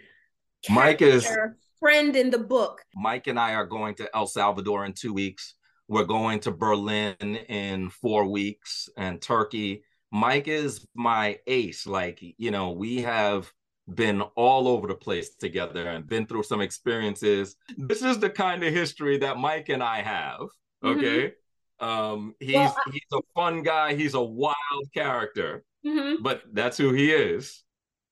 Mike 0.69 1.01
is 1.01 1.25
a 1.25 1.53
friend 1.79 2.15
in 2.15 2.29
the 2.29 2.39
book. 2.39 2.81
Mike 2.95 3.27
and 3.27 3.39
I 3.39 3.55
are 3.55 3.65
going 3.65 3.95
to 3.95 4.09
El 4.15 4.27
Salvador 4.27 4.85
in 4.85 4.93
two 4.93 5.13
weeks. 5.13 5.55
We're 5.91 6.05
going 6.05 6.39
to 6.41 6.51
Berlin 6.51 7.15
in 7.19 7.89
four 7.89 8.25
weeks 8.25 8.87
and 8.95 9.21
Turkey. 9.21 9.83
Mike 10.09 10.47
is 10.47 10.87
my 10.95 11.39
ace. 11.47 11.85
Like, 11.85 12.23
you 12.37 12.49
know, 12.49 12.71
we 12.71 13.01
have 13.01 13.51
been 13.93 14.21
all 14.21 14.69
over 14.69 14.87
the 14.87 14.95
place 14.95 15.35
together 15.35 15.89
and 15.89 16.07
been 16.07 16.27
through 16.27 16.43
some 16.43 16.61
experiences. 16.61 17.57
This 17.77 18.03
is 18.03 18.19
the 18.19 18.29
kind 18.29 18.63
of 18.63 18.73
history 18.73 19.17
that 19.17 19.35
Mike 19.35 19.67
and 19.67 19.83
I 19.83 20.01
have. 20.01 20.39
Mm-hmm. 20.81 20.99
Okay. 20.99 21.33
Mm-hmm. 21.81 21.85
Um, 21.85 22.35
he's 22.39 22.55
well, 22.55 22.77
I- 22.87 22.91
he's 22.91 23.01
a 23.11 23.19
fun 23.35 23.61
guy, 23.61 23.93
he's 23.93 24.13
a 24.13 24.23
wild 24.23 24.93
character, 24.93 25.65
mm-hmm. 25.85 26.23
but 26.23 26.41
that's 26.53 26.77
who 26.77 26.93
he 26.93 27.11
is 27.11 27.65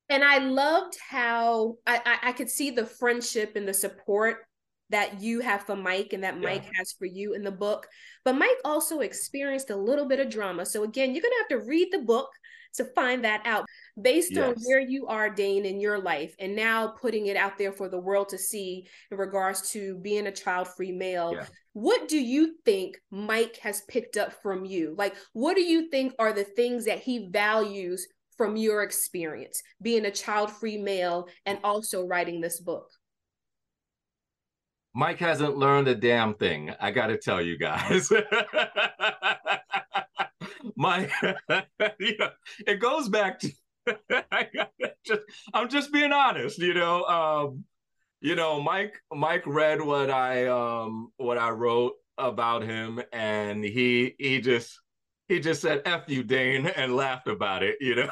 and 0.10 0.24
I 0.24 0.40
loved 0.40 0.98
how 1.08 1.78
I, 1.86 2.02
I, 2.04 2.30
I 2.30 2.32
could 2.32 2.50
see 2.50 2.72
the 2.72 2.86
friendship 2.86 3.56
and 3.56 3.68
the 3.68 3.74
support 3.74 4.40
that 4.90 5.22
you 5.22 5.40
have 5.42 5.64
for 5.64 5.76
Mike 5.76 6.14
and 6.14 6.24
that 6.24 6.36
yeah. 6.36 6.50
Mike 6.50 6.70
has 6.76 6.94
for 6.94 7.06
you 7.06 7.34
in 7.34 7.44
the 7.44 7.52
book. 7.52 7.88
But 8.26 8.34
Mike 8.34 8.58
also 8.66 9.00
experienced 9.00 9.70
a 9.70 9.76
little 9.76 10.08
bit 10.08 10.20
of 10.20 10.30
drama. 10.30 10.66
So 10.66 10.84
again, 10.84 11.14
you're 11.14 11.22
gonna 11.22 11.36
have 11.40 11.60
to 11.60 11.68
read 11.68 11.90
the 11.92 12.00
book 12.00 12.30
to 12.76 12.86
find 12.86 13.24
that 13.24 13.42
out 13.46 13.66
based 14.00 14.34
yes. 14.34 14.48
on 14.48 14.56
where 14.64 14.80
you 14.80 15.08
are, 15.08 15.30
Dane, 15.30 15.66
in 15.66 15.80
your 15.80 16.00
life, 16.00 16.36
and 16.40 16.56
now 16.56 16.88
putting 16.88 17.28
it 17.28 17.36
out 17.36 17.58
there 17.58 17.72
for 17.72 17.90
the 17.90 18.00
world 18.00 18.30
to 18.30 18.38
see 18.38 18.88
in 19.12 19.18
regards 19.18 19.72
to 19.72 19.98
being 19.98 20.28
a 20.28 20.32
child-free 20.32 20.92
male. 20.92 21.34
Yeah. 21.34 21.46
What 21.74 22.08
do 22.08 22.20
you 22.20 22.56
think 22.66 22.98
Mike 23.10 23.58
has 23.58 23.82
picked 23.88 24.18
up 24.18 24.34
from 24.42 24.66
you? 24.66 24.96
Like, 24.98 25.16
what 25.34 25.56
do 25.56 25.62
you 25.62 25.90
think 25.90 26.14
are 26.20 26.34
the 26.34 26.44
things 26.44 26.86
that 26.86 27.00
he 27.00 27.30
values 27.32 28.08
from 28.38 28.56
your 28.56 28.84
experience 28.84 29.62
being 29.82 30.06
a 30.06 30.12
child 30.12 30.52
free 30.52 30.78
male 30.78 31.28
and 31.46 31.60
also 31.64 32.06
writing 32.06 32.40
this 32.40 32.60
book? 32.60 32.88
Mike 35.00 35.20
hasn't 35.20 35.56
learned 35.56 35.88
a 35.88 35.96
damn 35.96 36.34
thing. 36.34 36.76
I 36.78 36.92
got 36.92 37.08
to 37.08 37.18
tell 37.18 37.42
you 37.42 37.58
guys. 37.58 38.12
Mike, 40.76 41.10
it 41.80 42.82
goes 42.82 43.08
back 43.08 43.40
to. 43.40 43.50
I 44.30 44.50
just, 45.06 45.22
I'm 45.54 45.70
just 45.70 45.94
being 45.94 46.12
honest, 46.12 46.60
you 46.60 46.74
know. 46.74 47.06
Um, 47.06 47.64
you 48.20 48.36
know, 48.36 48.62
Mike. 48.62 49.02
Mike 49.14 49.48
read 49.48 49.82
what 49.82 50.12
I 50.12 50.48
um 50.48 51.14
what 51.16 51.38
I 51.38 51.52
wrote 51.52 51.94
about 52.18 52.64
him, 52.64 53.02
and 53.14 53.64
he 53.64 54.16
he 54.20 54.42
just 54.42 54.82
he 55.30 55.40
just 55.40 55.62
said 55.62 55.82
"f 55.86 56.10
you, 56.10 56.24
Dane" 56.24 56.68
and 56.68 56.94
laughed 56.94 57.30
about 57.30 57.64
it, 57.64 57.78
you 57.80 57.96
know. 57.96 58.10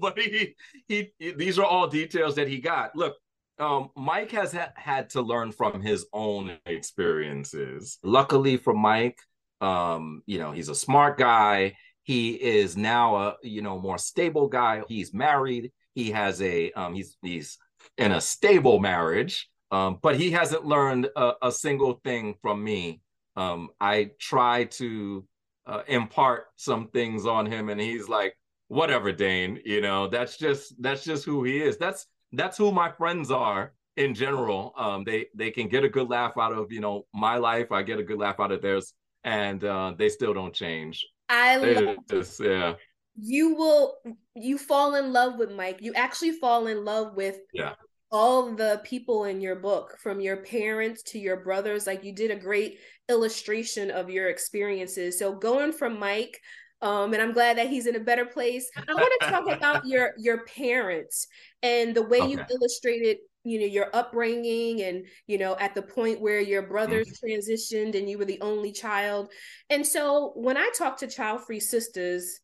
but 0.00 0.16
he, 0.16 0.54
he, 0.86 1.10
he, 1.18 1.32
these 1.32 1.58
are 1.58 1.66
all 1.66 1.88
details 1.88 2.36
that 2.36 2.46
he 2.46 2.60
got. 2.60 2.94
Look, 2.94 3.16
um, 3.58 3.90
Mike 3.96 4.30
has 4.32 4.52
ha- 4.52 4.72
had 4.76 5.10
to 5.10 5.22
learn 5.22 5.52
from 5.52 5.80
his 5.80 6.06
own 6.12 6.56
experiences. 6.66 7.98
Luckily 8.02 8.56
for 8.56 8.74
Mike, 8.74 9.18
um, 9.60 10.22
you 10.26 10.38
know, 10.38 10.52
he's 10.52 10.68
a 10.68 10.74
smart 10.74 11.18
guy. 11.18 11.74
He 12.02 12.30
is 12.30 12.76
now 12.76 13.16
a 13.16 13.36
you 13.42 13.62
know 13.62 13.78
more 13.78 13.98
stable 13.98 14.48
guy. 14.48 14.82
He's 14.88 15.12
married. 15.12 15.72
He 15.94 16.10
has 16.12 16.40
a 16.40 16.72
um, 16.72 16.94
he's 16.94 17.16
he's 17.22 17.58
in 17.96 18.12
a 18.12 18.20
stable 18.20 18.78
marriage. 18.78 19.48
Um, 19.70 19.98
but 20.00 20.16
he 20.16 20.30
hasn't 20.30 20.64
learned 20.64 21.10
a, 21.14 21.32
a 21.42 21.52
single 21.52 22.00
thing 22.02 22.36
from 22.40 22.64
me. 22.64 23.02
Um, 23.36 23.68
I 23.78 24.12
try 24.18 24.64
to 24.64 25.26
uh, 25.68 25.82
impart 25.86 26.46
some 26.56 26.88
things 26.88 27.26
on 27.26 27.44
him 27.44 27.68
and 27.68 27.80
he's 27.80 28.08
like 28.08 28.34
whatever 28.68 29.12
dane 29.12 29.60
you 29.64 29.80
know 29.80 30.08
that's 30.08 30.36
just 30.36 30.74
that's 30.82 31.04
just 31.04 31.24
who 31.24 31.44
he 31.44 31.58
is 31.58 31.76
that's 31.76 32.06
that's 32.32 32.56
who 32.56 32.72
my 32.72 32.90
friends 32.90 33.30
are 33.30 33.72
in 33.96 34.14
general. 34.14 34.72
Um 34.76 35.04
they 35.04 35.26
they 35.34 35.50
can 35.50 35.68
get 35.68 35.84
a 35.84 35.88
good 35.88 36.08
laugh 36.08 36.32
out 36.38 36.52
of 36.52 36.72
you 36.72 36.80
know 36.80 37.06
my 37.14 37.36
life. 37.36 37.72
I 37.72 37.82
get 37.82 37.98
a 37.98 38.04
good 38.04 38.18
laugh 38.18 38.40
out 38.40 38.52
of 38.52 38.62
theirs 38.62 38.94
and 39.24 39.62
uh 39.64 39.94
they 39.96 40.08
still 40.08 40.34
don't 40.34 40.54
change. 40.54 41.06
I 41.28 41.56
love 41.56 41.96
just, 42.10 42.40
yeah. 42.40 42.74
You 43.20 43.54
will 43.54 43.96
you 44.34 44.58
fall 44.58 44.94
in 44.94 45.12
love 45.12 45.38
with 45.38 45.50
mike. 45.50 45.78
You 45.80 45.92
actually 45.94 46.32
fall 46.32 46.68
in 46.68 46.84
love 46.84 47.14
with 47.14 47.38
yeah. 47.52 47.74
all 48.10 48.54
the 48.54 48.80
people 48.84 49.24
in 49.24 49.40
your 49.40 49.56
book 49.56 49.96
from 50.00 50.20
your 50.20 50.38
parents 50.38 51.02
to 51.04 51.18
your 51.18 51.38
brothers. 51.38 51.86
Like 51.86 52.04
you 52.04 52.14
did 52.14 52.30
a 52.30 52.36
great 52.36 52.78
illustration 53.08 53.90
of 53.90 54.08
your 54.08 54.28
experiences. 54.28 55.18
So 55.18 55.34
going 55.34 55.72
from 55.72 55.98
mike 55.98 56.40
um, 56.82 57.12
and 57.12 57.22
i'm 57.22 57.32
glad 57.32 57.58
that 57.58 57.68
he's 57.68 57.86
in 57.86 57.96
a 57.96 58.00
better 58.00 58.24
place 58.24 58.70
i 58.88 58.94
want 58.94 59.12
to 59.20 59.26
talk 59.30 59.48
about 59.48 59.86
your 59.86 60.12
your 60.18 60.44
parents 60.44 61.26
and 61.62 61.94
the 61.94 62.02
way 62.02 62.20
okay. 62.20 62.32
you 62.32 62.40
illustrated 62.50 63.18
you 63.44 63.58
know 63.60 63.66
your 63.66 63.88
upbringing 63.94 64.82
and 64.82 65.06
you 65.26 65.38
know 65.38 65.56
at 65.58 65.74
the 65.74 65.82
point 65.82 66.20
where 66.20 66.40
your 66.40 66.62
brothers 66.62 67.08
mm-hmm. 67.08 67.32
transitioned 67.32 67.96
and 67.96 68.08
you 68.08 68.18
were 68.18 68.24
the 68.24 68.40
only 68.40 68.72
child 68.72 69.30
and 69.70 69.86
so 69.86 70.32
when 70.34 70.56
i 70.56 70.70
talk 70.76 70.98
to 70.98 71.06
child 71.06 71.40
free 71.46 71.60
sisters 71.60 72.40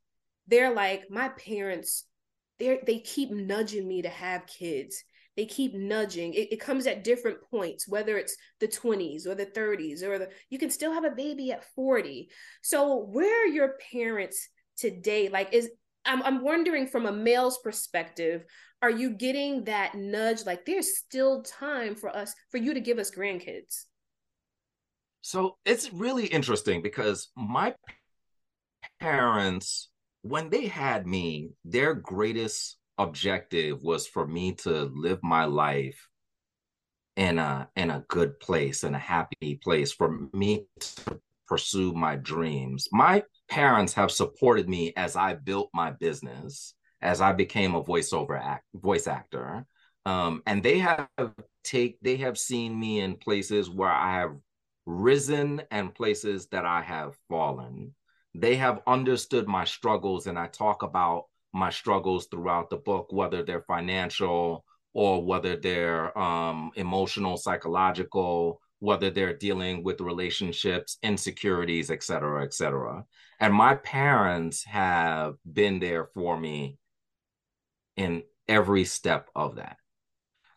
they're 0.46 0.74
like 0.74 1.10
my 1.10 1.28
parents 1.28 2.04
they 2.58 2.80
they 2.86 2.98
keep 2.98 3.30
nudging 3.30 3.86
me 3.86 4.02
to 4.02 4.08
have 4.08 4.46
kids 4.46 5.04
they 5.36 5.46
keep 5.46 5.74
nudging. 5.74 6.34
It, 6.34 6.52
it 6.52 6.60
comes 6.60 6.86
at 6.86 7.04
different 7.04 7.38
points 7.50 7.88
whether 7.88 8.16
it's 8.16 8.36
the 8.60 8.68
20s 8.68 9.26
or 9.26 9.34
the 9.34 9.46
30s 9.46 10.02
or 10.02 10.18
the 10.18 10.28
you 10.50 10.58
can 10.58 10.70
still 10.70 10.92
have 10.92 11.04
a 11.04 11.10
baby 11.10 11.52
at 11.52 11.64
40 11.74 12.28
so 12.62 12.98
where 12.98 13.44
are 13.44 13.48
your 13.48 13.74
parents 13.92 14.48
today? 14.76 15.28
Like 15.28 15.52
is 15.52 15.70
I'm, 16.04 16.22
I'm 16.22 16.44
wondering 16.44 16.86
from 16.86 17.06
a 17.06 17.12
male's 17.12 17.58
perspective 17.58 18.44
are 18.82 18.90
you 18.90 19.10
getting 19.10 19.64
that 19.64 19.94
nudge? 19.94 20.44
Like 20.44 20.66
there's 20.66 20.98
still 20.98 21.42
time 21.42 21.94
for 21.94 22.14
us 22.14 22.34
for 22.50 22.58
you 22.58 22.74
to 22.74 22.80
give 22.80 22.98
us 22.98 23.10
grandkids. 23.10 23.84
So 25.22 25.56
it's 25.64 25.90
really 25.90 26.26
interesting 26.26 26.82
because 26.82 27.30
my 27.34 27.74
parents 29.00 29.88
when 30.20 30.50
they 30.50 30.66
had 30.66 31.06
me 31.06 31.50
their 31.64 31.94
greatest 31.94 32.76
objective 32.98 33.82
was 33.82 34.06
for 34.06 34.26
me 34.26 34.52
to 34.52 34.84
live 34.94 35.18
my 35.22 35.44
life 35.44 36.08
in 37.16 37.38
a 37.38 37.68
in 37.76 37.90
a 37.90 38.04
good 38.08 38.38
place 38.40 38.84
in 38.84 38.94
a 38.94 38.98
happy 38.98 39.60
place 39.62 39.92
for 39.92 40.28
me 40.32 40.66
to 40.80 41.20
pursue 41.46 41.92
my 41.92 42.16
dreams 42.16 42.88
my 42.92 43.22
parents 43.48 43.92
have 43.92 44.10
supported 44.10 44.68
me 44.68 44.92
as 44.96 45.14
i 45.14 45.34
built 45.34 45.70
my 45.72 45.90
business 45.92 46.74
as 47.00 47.20
i 47.20 47.32
became 47.32 47.74
a 47.74 47.84
voiceover 47.84 48.40
act 48.40 48.64
voice 48.74 49.06
actor 49.06 49.64
um, 50.06 50.42
and 50.46 50.62
they 50.62 50.78
have 50.78 51.08
take 51.62 51.98
they 52.02 52.16
have 52.16 52.36
seen 52.36 52.78
me 52.78 53.00
in 53.00 53.14
places 53.14 53.70
where 53.70 53.92
i 53.92 54.14
have 54.14 54.34
risen 54.86 55.62
and 55.70 55.94
places 55.94 56.46
that 56.48 56.64
I 56.64 56.82
have 56.82 57.16
fallen. 57.28 57.94
They 58.34 58.56
have 58.56 58.82
understood 58.86 59.46
my 59.46 59.64
struggles, 59.64 60.26
and 60.26 60.38
I 60.38 60.48
talk 60.48 60.82
about 60.82 61.24
my 61.54 61.70
struggles 61.70 62.26
throughout 62.26 62.68
the 62.68 62.76
book, 62.76 63.06
whether 63.12 63.42
they're 63.42 63.62
financial 63.62 64.64
or 64.92 65.24
whether 65.24 65.56
they're 65.56 66.16
um, 66.18 66.70
emotional, 66.74 67.36
psychological, 67.36 68.60
whether 68.80 69.08
they're 69.08 69.36
dealing 69.36 69.82
with 69.82 70.00
relationships, 70.00 70.98
insecurities, 71.02 71.90
et 71.90 72.02
cetera, 72.02 72.44
et 72.44 72.52
cetera. 72.52 73.04
And 73.40 73.54
my 73.54 73.76
parents 73.76 74.64
have 74.64 75.34
been 75.50 75.78
there 75.78 76.04
for 76.12 76.38
me 76.38 76.76
in 77.96 78.24
every 78.48 78.84
step 78.84 79.30
of 79.34 79.56
that. 79.56 79.76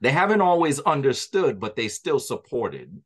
They 0.02 0.12
haven't 0.12 0.42
always 0.42 0.80
understood, 0.80 1.60
but 1.60 1.76
they 1.76 1.88
still 1.88 2.20
supported. 2.20 3.02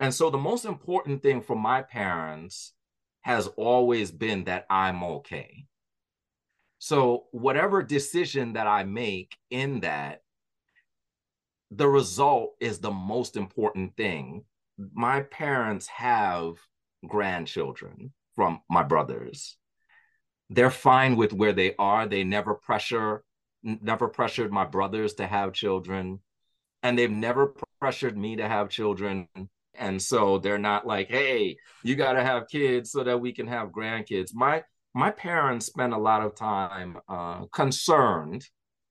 And 0.00 0.12
so 0.12 0.28
the 0.28 0.38
most 0.38 0.64
important 0.64 1.22
thing 1.22 1.40
for 1.40 1.56
my 1.56 1.82
parents 1.82 2.72
has 3.22 3.46
always 3.56 4.10
been 4.10 4.44
that 4.44 4.66
I'm 4.68 5.02
okay. 5.02 5.64
So 6.78 7.24
whatever 7.32 7.82
decision 7.82 8.52
that 8.52 8.66
I 8.66 8.84
make 8.84 9.36
in 9.50 9.80
that, 9.80 10.22
the 11.70 11.88
result 11.88 12.54
is 12.60 12.78
the 12.78 12.90
most 12.90 13.36
important 13.36 13.96
thing. 13.96 14.44
My 14.94 15.22
parents 15.22 15.86
have 15.88 16.54
grandchildren 17.06 18.12
from 18.36 18.62
my 18.70 18.82
brothers. 18.82 19.56
They're 20.50 20.70
fine 20.70 21.16
with 21.16 21.32
where 21.32 21.52
they 21.52 21.74
are. 21.78 22.06
They 22.06 22.24
never 22.24 22.54
pressure, 22.54 23.24
never 23.62 24.08
pressured 24.08 24.52
my 24.52 24.64
brothers 24.64 25.14
to 25.14 25.26
have 25.26 25.52
children. 25.52 26.20
And 26.82 26.96
they've 26.96 27.10
never 27.10 27.54
pressured 27.80 28.16
me 28.16 28.36
to 28.36 28.48
have 28.48 28.70
children. 28.70 29.28
And 29.74 30.00
so 30.00 30.38
they're 30.38 30.58
not 30.58 30.86
like, 30.86 31.08
hey, 31.08 31.56
you 31.82 31.96
got 31.96 32.12
to 32.12 32.22
have 32.22 32.48
kids 32.48 32.92
so 32.92 33.04
that 33.04 33.20
we 33.20 33.32
can 33.32 33.48
have 33.48 33.70
grandkids. 33.70 34.32
My 34.32 34.62
my 34.98 35.12
parents 35.12 35.66
spent 35.66 35.92
a 35.92 35.98
lot 35.98 36.22
of 36.22 36.34
time 36.34 36.98
uh, 37.08 37.44
concerned 37.52 38.44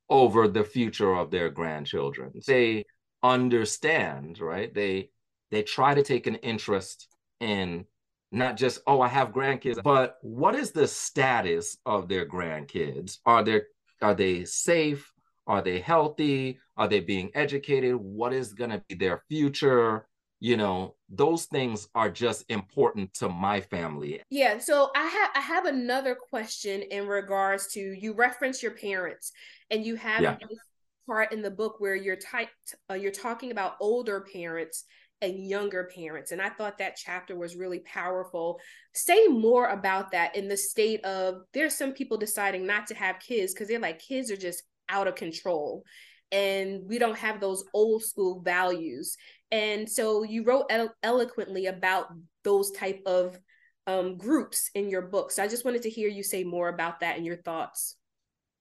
over 0.09 0.47
the 0.47 0.63
future 0.63 1.13
of 1.13 1.31
their 1.31 1.49
grandchildren. 1.49 2.31
They 2.47 2.85
understand, 3.21 4.39
right? 4.39 4.73
They 4.73 5.09
they 5.51 5.63
try 5.63 5.93
to 5.93 6.03
take 6.03 6.25
an 6.25 6.35
interest 6.35 7.09
in 7.41 7.85
not 8.31 8.55
just 8.55 8.79
oh 8.87 9.01
I 9.01 9.09
have 9.09 9.33
grandkids, 9.33 9.83
but 9.83 10.15
what 10.21 10.55
is 10.55 10.71
the 10.71 10.87
status 10.87 11.77
of 11.85 12.07
their 12.07 12.25
grandkids? 12.25 13.17
Are 13.25 13.43
they 13.43 13.61
are 14.01 14.15
they 14.15 14.45
safe? 14.45 15.11
Are 15.45 15.61
they 15.61 15.79
healthy? 15.81 16.57
Are 16.77 16.87
they 16.87 17.01
being 17.01 17.31
educated? 17.35 17.95
What 17.95 18.31
is 18.31 18.53
going 18.53 18.71
to 18.71 18.81
be 18.87 18.95
their 18.95 19.23
future? 19.27 20.06
You 20.39 20.57
know 20.57 20.95
those 21.09 21.45
things 21.45 21.87
are 21.95 22.09
just 22.09 22.45
important 22.49 23.13
to 23.13 23.29
my 23.29 23.61
family. 23.61 24.21
Yeah 24.29 24.57
so 24.59 24.89
i 24.95 25.05
have 25.05 25.29
i 25.35 25.39
have 25.39 25.65
another 25.65 26.15
question 26.15 26.81
in 26.81 27.07
regards 27.07 27.67
to 27.73 27.79
you 27.79 28.13
reference 28.13 28.61
your 28.61 28.73
parents 28.73 29.31
and 29.71 29.85
you 29.85 29.95
have 29.95 30.21
yeah. 30.21 30.37
this 30.39 30.59
part 31.07 31.31
in 31.31 31.41
the 31.41 31.51
book 31.51 31.75
where 31.79 31.95
you're 31.95 32.17
typed 32.17 32.75
uh, 32.91 32.93
you're 32.93 33.11
talking 33.11 33.51
about 33.51 33.75
older 33.79 34.25
parents 34.33 34.83
and 35.21 35.47
younger 35.47 35.89
parents 35.95 36.31
and 36.31 36.41
i 36.41 36.49
thought 36.49 36.77
that 36.77 36.99
chapter 37.03 37.35
was 37.35 37.55
really 37.55 37.79
powerful. 37.79 38.59
Say 38.93 39.27
more 39.27 39.67
about 39.67 40.11
that 40.11 40.35
in 40.35 40.47
the 40.47 40.57
state 40.57 41.03
of 41.05 41.41
there's 41.53 41.75
some 41.75 41.93
people 41.93 42.17
deciding 42.17 42.65
not 42.65 42.87
to 42.87 42.95
have 42.95 43.19
kids 43.19 43.53
because 43.53 43.67
they're 43.67 43.79
like 43.79 43.99
kids 43.99 44.31
are 44.31 44.37
just 44.37 44.63
out 44.89 45.07
of 45.07 45.15
control 45.15 45.83
and 46.31 46.81
we 46.87 46.99
don't 46.99 47.17
have 47.17 47.39
those 47.39 47.63
old 47.73 48.03
school 48.03 48.41
values 48.41 49.17
and 49.51 49.89
so 49.89 50.23
you 50.23 50.43
wrote 50.43 50.65
elo- 50.69 50.93
eloquently 51.03 51.67
about 51.67 52.07
those 52.43 52.71
type 52.71 53.01
of 53.05 53.39
um, 53.87 54.17
groups 54.17 54.69
in 54.75 54.89
your 54.89 55.01
book. 55.01 55.31
So 55.31 55.41
i 55.43 55.47
just 55.47 55.65
wanted 55.65 55.81
to 55.83 55.89
hear 55.89 56.09
you 56.09 56.21
say 56.21 56.43
more 56.43 56.69
about 56.69 56.99
that 56.99 57.15
and 57.15 57.25
your 57.25 57.37
thoughts. 57.37 57.95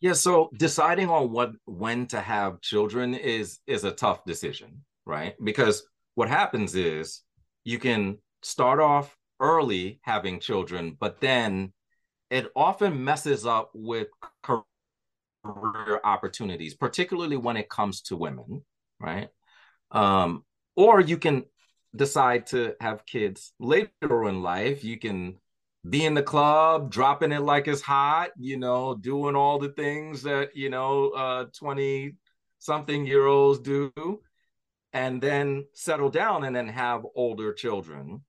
Yeah 0.00 0.12
so 0.12 0.50
deciding 0.56 1.08
on 1.10 1.32
what 1.32 1.52
when 1.64 2.06
to 2.08 2.20
have 2.20 2.60
children 2.60 3.14
is 3.14 3.58
is 3.66 3.84
a 3.84 3.92
tough 3.92 4.24
decision 4.24 4.84
right? 5.04 5.34
Because 5.42 5.84
what 6.14 6.28
happens 6.28 6.74
is 6.74 7.22
you 7.64 7.78
can 7.78 8.18
start 8.42 8.80
off 8.80 9.16
early 9.40 10.00
having 10.02 10.40
children 10.40 10.96
but 10.98 11.20
then 11.20 11.72
it 12.30 12.50
often 12.56 13.04
messes 13.04 13.46
up 13.46 13.70
with 13.74 14.08
career 14.42 16.00
opportunities 16.04 16.74
particularly 16.74 17.36
when 17.36 17.56
it 17.56 17.68
comes 17.68 18.02
to 18.02 18.16
women 18.16 18.64
right? 19.00 19.28
Um, 19.90 20.44
or 20.76 21.00
you 21.00 21.16
can 21.16 21.44
decide 21.94 22.46
to 22.46 22.74
have 22.80 23.06
kids 23.06 23.52
later 23.58 24.28
in 24.28 24.42
life. 24.42 24.84
You 24.84 24.98
can 24.98 25.38
be 25.88 26.04
in 26.04 26.14
the 26.14 26.22
club, 26.22 26.90
dropping 26.90 27.32
it 27.32 27.42
like 27.42 27.66
it's 27.68 27.80
hot, 27.80 28.30
you 28.36 28.58
know, 28.58 28.94
doing 28.94 29.34
all 29.34 29.58
the 29.58 29.70
things 29.70 30.22
that, 30.22 30.56
you 30.56 30.68
know, 30.68 31.10
uh 31.10 31.46
20 31.58 32.14
something 32.58 33.06
year 33.06 33.26
olds 33.26 33.60
do, 33.60 33.92
and 34.92 35.20
then 35.20 35.64
settle 35.72 36.10
down 36.10 36.44
and 36.44 36.54
then 36.54 36.68
have 36.68 37.06
older 37.14 37.52
children. 37.52 38.22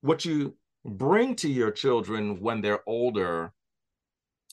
What 0.00 0.24
you 0.24 0.56
bring 0.84 1.34
to 1.36 1.50
your 1.50 1.72
children 1.72 2.40
when 2.40 2.60
they're 2.60 2.88
older 2.88 3.52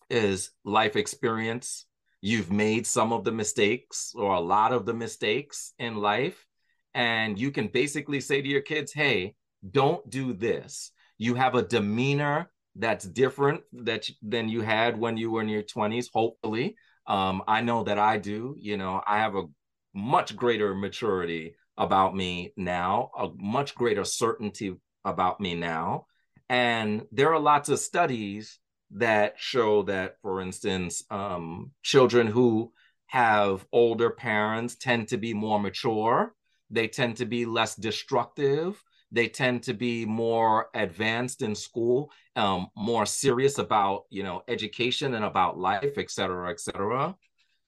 is 0.09 0.51
life 0.65 0.95
experience. 0.95 1.86
You've 2.21 2.51
made 2.51 2.88
some 2.88 3.13
of 3.13 3.23
the 3.23 3.31
mistakes 3.31 4.13
or 4.15 4.33
a 4.33 4.39
lot 4.39 4.73
of 4.73 4.86
the 4.86 4.93
mistakes 4.93 5.73
in 5.77 5.97
life 5.97 6.45
and 6.93 7.39
you 7.39 7.51
can 7.51 7.67
basically 7.67 8.21
say 8.21 8.41
to 8.41 8.47
your 8.47 8.62
kids, 8.62 8.93
hey, 8.93 9.36
don't 9.69 10.08
do 10.10 10.34
this. 10.34 10.91
You 11.17 11.36
have 11.36 11.56
a 11.56 11.63
demeanor 11.63 12.51
that's 12.75 13.06
different 13.06 13.62
that 13.71 14.10
than 14.21 14.49
you 14.49 14.62
had 14.62 14.97
when 14.97 15.17
you 15.17 15.32
were 15.32 15.41
in 15.41 15.49
your 15.49 15.63
20s, 15.63 16.08
hopefully. 16.13 16.75
Um, 17.08 17.43
I 17.47 17.62
know 17.62 17.84
that 17.84 17.99
I 17.99 18.17
do. 18.17 18.56
You 18.60 18.77
know, 18.77 19.01
I 19.06 19.19
have 19.19 19.36
a 19.36 19.43
much 19.93 20.36
greater 20.36 20.73
maturity 20.73 21.56
about 21.77 22.15
me 22.15 22.53
now, 22.56 23.12
a 23.17 23.29
much 23.36 23.75
greater 23.75 24.03
certainty 24.03 24.75
about 25.06 25.39
me 25.39 25.56
now. 25.56 26.06
And 26.49 27.06
there 27.12 27.34
are 27.34 27.39
lots 27.39 27.69
of 27.69 27.79
studies 27.79 28.60
that 28.91 29.36
show 29.38 29.84
that, 29.84 30.17
for 30.21 30.41
instance, 30.41 31.03
um, 31.10 31.71
children 31.82 32.27
who 32.27 32.71
have 33.08 33.65
older 33.71 34.10
parents 34.10 34.75
tend 34.75 35.08
to 35.08 35.17
be 35.17 35.34
more 35.34 35.60
mature 35.60 36.34
they 36.73 36.88
tend 36.88 37.17
to 37.17 37.25
be 37.25 37.45
less 37.45 37.75
destructive. 37.75 38.83
They 39.12 39.27
tend 39.27 39.63
to 39.63 39.73
be 39.73 40.05
more 40.05 40.69
advanced 40.73 41.43
in 41.43 41.53
school, 41.53 42.12
um, 42.36 42.67
more 42.75 43.05
serious 43.05 43.59
about 43.59 44.03
you 44.09 44.23
know 44.23 44.43
education 44.47 45.13
and 45.13 45.23
about 45.23 45.57
life, 45.57 45.97
et 45.97 46.09
cetera, 46.12 46.49
et 46.49 46.59
cetera. 46.59 47.15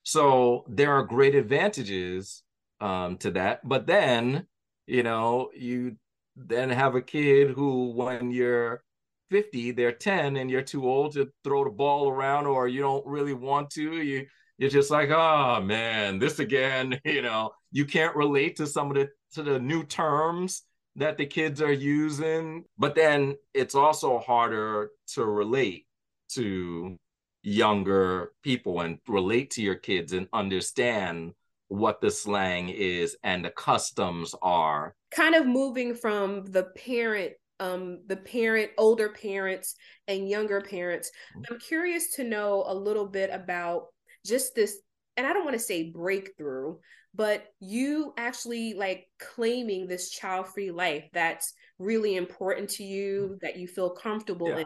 So 0.04 0.66
there 0.68 0.94
are 0.94 1.04
great 1.04 1.36
advantages 1.36 2.44
um, 2.80 3.18
to 3.18 3.32
that. 3.32 3.68
But 3.68 3.88
then, 3.88 4.46
you 4.86 5.04
know, 5.04 5.50
you 5.56 5.98
then 6.36 6.70
have 6.70 6.96
a 6.96 7.02
kid 7.02 7.52
who, 7.52 7.92
when 7.92 8.32
you're 8.32 8.84
50, 9.32 9.72
they're 9.72 9.92
10 9.92 10.38
and 10.38 10.50
you're 10.50 10.62
too 10.62 10.88
old 10.88 11.14
to 11.14 11.32
throw 11.44 11.64
the 11.64 11.72
ball 11.72 12.10
around 12.10 12.46
or 12.46 12.68
you 12.68 12.82
don't 12.82 13.06
really 13.06 13.34
want 13.34 13.72
to. 13.72 14.02
You 14.02 14.28
you're 14.58 14.70
just 14.70 14.92
like, 14.92 15.10
oh 15.10 15.62
man, 15.62 16.20
this 16.20 16.40
again, 16.40 17.00
you 17.06 17.22
know, 17.22 17.52
you 17.72 17.86
can't 17.86 18.16
relate 18.16 18.56
to 18.58 18.68
some 18.68 18.90
of 18.90 18.96
the 18.96 19.10
to 19.34 19.44
the 19.44 19.60
new 19.60 19.84
terms 19.84 20.64
that 20.96 21.18
the 21.18 21.26
kids 21.26 21.62
are 21.62 21.74
using. 21.74 22.64
But 22.78 22.96
then 22.96 23.36
it's 23.54 23.76
also 23.76 24.20
harder 24.20 24.92
to 25.14 25.26
relate 25.26 25.86
to 26.30 26.98
younger 27.44 28.32
people 28.44 28.82
and 28.82 29.00
relate 29.08 29.52
to 29.52 29.62
your 29.62 29.76
kids 29.76 30.14
and 30.14 30.28
understand 30.34 31.34
what 31.68 32.00
the 32.00 32.10
slang 32.10 32.70
is 32.70 33.18
and 33.24 33.44
the 33.44 33.50
customs 33.50 34.34
are. 34.42 34.96
Kind 35.12 35.36
of 35.36 35.46
moving 35.46 35.96
from 35.96 36.46
the 36.46 36.64
parent 36.64 37.34
um 37.62 38.00
the 38.08 38.18
parent 38.18 38.70
older 38.78 39.08
parents 39.08 39.76
and 40.10 40.30
younger 40.30 40.60
parents 40.60 41.10
mm-hmm. 41.32 41.54
i'm 41.54 41.58
curious 41.58 42.14
to 42.14 42.26
know 42.26 42.66
a 42.68 42.76
little 42.76 43.08
bit 43.08 43.30
about 43.32 43.86
just 44.26 44.56
this 44.56 44.80
and 45.18 45.26
I 45.26 45.34
don't 45.34 45.46
want 45.46 45.56
to 45.56 45.64
say 45.64 45.92
breakthrough, 45.92 46.76
but 47.14 47.46
you 47.60 48.14
actually 48.18 48.74
like 48.74 49.08
claiming 49.20 49.88
this 49.88 50.10
child 50.10 50.48
free 50.48 50.72
life 50.72 51.06
that's 51.14 51.54
really 51.80 52.16
important 52.16 52.70
to 52.72 52.84
you, 52.84 53.22
mm-hmm. 53.22 53.36
that 53.42 53.58
you 53.58 53.68
feel 53.68 53.92
comfortable 53.92 54.50
yeah. 54.50 54.60
in. 54.60 54.66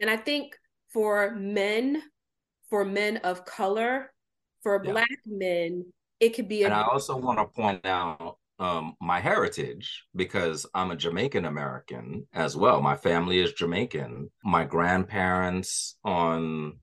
And 0.00 0.10
I 0.10 0.16
think 0.16 0.56
for 0.92 1.34
men, 1.34 2.02
for 2.68 2.84
men 2.84 3.18
of 3.18 3.44
color, 3.44 4.12
for 4.62 4.80
yeah. 4.84 4.92
Black 4.92 5.18
men, 5.26 5.84
it 6.20 6.30
could 6.30 6.48
be. 6.48 6.62
And 6.62 6.74
I 6.74 6.82
also 6.82 7.16
want 7.16 7.38
to 7.38 7.46
point 7.46 7.84
out 7.84 8.36
um, 8.58 8.94
my 9.00 9.18
heritage 9.18 10.04
because 10.14 10.66
I'm 10.74 10.90
a 10.90 10.96
Jamaican 10.96 11.46
American 11.46 12.26
as 12.32 12.56
well. 12.56 12.80
My 12.80 12.94
family 12.94 13.38
is 13.38 13.54
Jamaican. 13.54 14.30
My 14.44 14.64
grandparents 14.64 15.96
on 16.04 16.78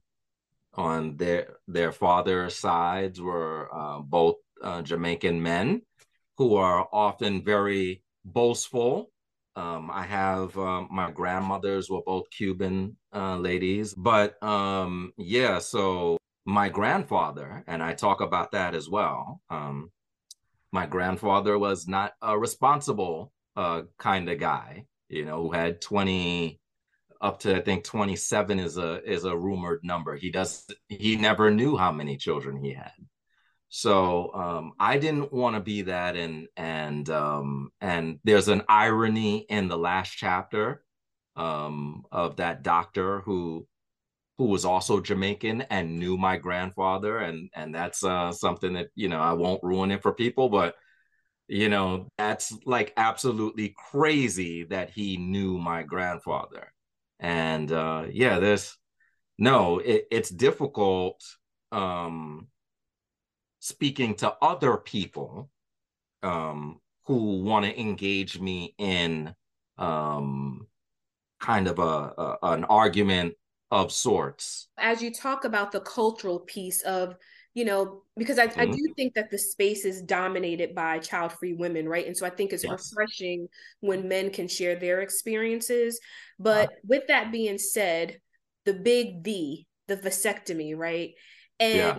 on 0.77 1.17
their 1.17 1.57
their 1.67 1.91
father's 1.91 2.55
sides 2.55 3.19
were 3.21 3.69
uh, 3.73 3.99
both 4.01 4.35
uh, 4.63 4.81
Jamaican 4.81 5.41
men 5.41 5.81
who 6.37 6.55
are 6.55 6.87
often 6.93 7.43
very 7.43 8.03
boastful 8.25 9.11
Um, 9.55 9.89
I 9.91 10.03
have 10.03 10.55
um, 10.57 10.87
my 10.91 11.11
grandmothers 11.11 11.89
were 11.89 12.03
both 12.05 12.29
Cuban 12.29 12.97
uh, 13.13 13.37
ladies, 13.37 13.93
but 13.95 14.41
um, 14.43 15.13
yeah, 15.17 15.59
so 15.59 16.17
my 16.45 16.69
grandfather, 16.69 17.63
and 17.67 17.81
I 17.83 17.93
talk 17.93 18.21
about 18.21 18.51
that 18.51 18.75
as 18.75 18.87
well. 18.89 19.41
Um, 19.49 19.91
my 20.71 20.85
grandfather 20.85 21.57
was 21.57 21.87
not 21.87 22.13
a 22.21 22.37
responsible 22.37 23.31
uh, 23.55 23.83
kind 23.97 24.29
of 24.29 24.39
guy, 24.39 24.85
you 25.09 25.25
know, 25.25 25.41
who 25.43 25.51
had 25.51 25.81
20 25.81 26.59
up 27.21 27.39
to 27.39 27.56
I 27.56 27.62
think 27.62 27.84
27 27.84 28.60
is 28.60 28.77
a 28.77 29.03
is 29.03 29.23
a 29.25 29.36
rumored 29.36 29.82
number. 29.84 30.15
He 30.15 30.32
does 30.32 30.65
he 30.88 31.15
never 31.15 31.51
knew 31.51 31.77
how 31.77 31.91
many 31.91 32.17
children 32.17 32.63
he 32.63 32.73
had. 32.73 32.91
So 33.69 34.34
um, 34.34 34.73
I 34.80 34.97
didn't 34.97 35.34
want 35.34 35.56
to 35.56 35.62
be 35.62 35.84
that, 35.84 36.15
and 36.15 36.47
and 36.56 37.10
um, 37.10 37.71
and 37.82 38.19
there's 38.23 38.47
an 38.47 38.63
irony 38.69 39.45
in 39.49 39.67
the 39.67 39.77
last 39.77 40.12
chapter 40.12 40.84
um, 41.36 42.03
of 42.12 42.38
that 42.38 42.63
doctor 42.63 43.21
who 43.21 43.67
who 44.38 44.45
was 44.45 44.65
also 44.65 45.01
Jamaican 45.01 45.63
and 45.63 45.99
knew 45.99 46.17
my 46.17 46.38
grandfather, 46.38 47.17
and 47.19 47.49
and 47.53 47.73
that's 47.75 48.03
uh, 48.03 48.32
something 48.32 48.73
that 48.73 48.89
you 48.95 49.10
know 49.10 49.19
I 49.19 49.34
won't 49.34 49.63
ruin 49.63 49.91
it 49.91 50.01
for 50.01 50.13
people, 50.13 50.49
but 50.49 50.75
you 51.47 51.69
know 51.69 52.08
that's 52.17 52.53
like 52.65 52.93
absolutely 52.97 53.75
crazy 53.91 54.63
that 54.65 54.91
he 54.91 55.17
knew 55.17 55.58
my 55.58 55.84
grandfather, 55.84 56.71
and 57.19 57.71
uh, 57.71 58.06
yeah, 58.12 58.39
there's 58.39 58.77
no, 59.38 59.80
it, 59.80 60.08
it's 60.12 60.30
difficult. 60.30 61.23
Um, 61.71 62.47
speaking 63.60 64.15
to 64.15 64.34
other 64.41 64.77
people 64.77 65.49
um, 66.23 66.80
who 67.06 67.41
want 67.41 67.65
to 67.65 67.80
engage 67.80 68.39
me 68.39 68.73
in 68.77 69.34
um, 69.77 70.67
kind 71.39 71.67
of 71.67 71.80
a, 71.80 71.84
a, 71.84 72.38
an 72.43 72.63
argument 72.65 73.34
of 73.71 73.91
sorts. 73.91 74.69
As 74.77 75.01
you 75.01 75.13
talk 75.13 75.43
about 75.43 75.71
the 75.71 75.82
cultural 75.82 76.39
piece 76.39 76.82
of, 76.84 77.15
you 77.53 77.65
know, 77.65 78.03
because 78.15 78.38
I, 78.38 78.47
mm-hmm. 78.47 78.60
I 78.60 78.65
do 78.65 78.93
think 78.95 79.15
that 79.15 79.31
the 79.31 79.38
space 79.38 79.83
is 79.83 80.01
dominated 80.01 80.75
by 80.75 80.99
child 80.99 81.33
free 81.33 81.53
women, 81.53 81.89
right? 81.89 82.05
And 82.05 82.15
so 82.15 82.25
I 82.25 82.29
think 82.29 82.53
it's 82.53 82.63
yes. 82.63 82.91
refreshing 82.93 83.47
when 83.79 84.07
men 84.07 84.29
can 84.29 84.47
share 84.47 84.75
their 84.75 85.01
experiences. 85.01 85.99
But 86.38 86.67
uh-huh. 86.67 86.79
with 86.88 87.07
that 87.07 87.31
being 87.31 87.57
said, 87.57 88.19
the 88.65 88.73
big 88.73 89.23
V, 89.23 89.65
the 89.88 89.97
vasectomy, 89.97 90.77
right? 90.77 91.12
And 91.60 91.77
yeah. 91.77 91.97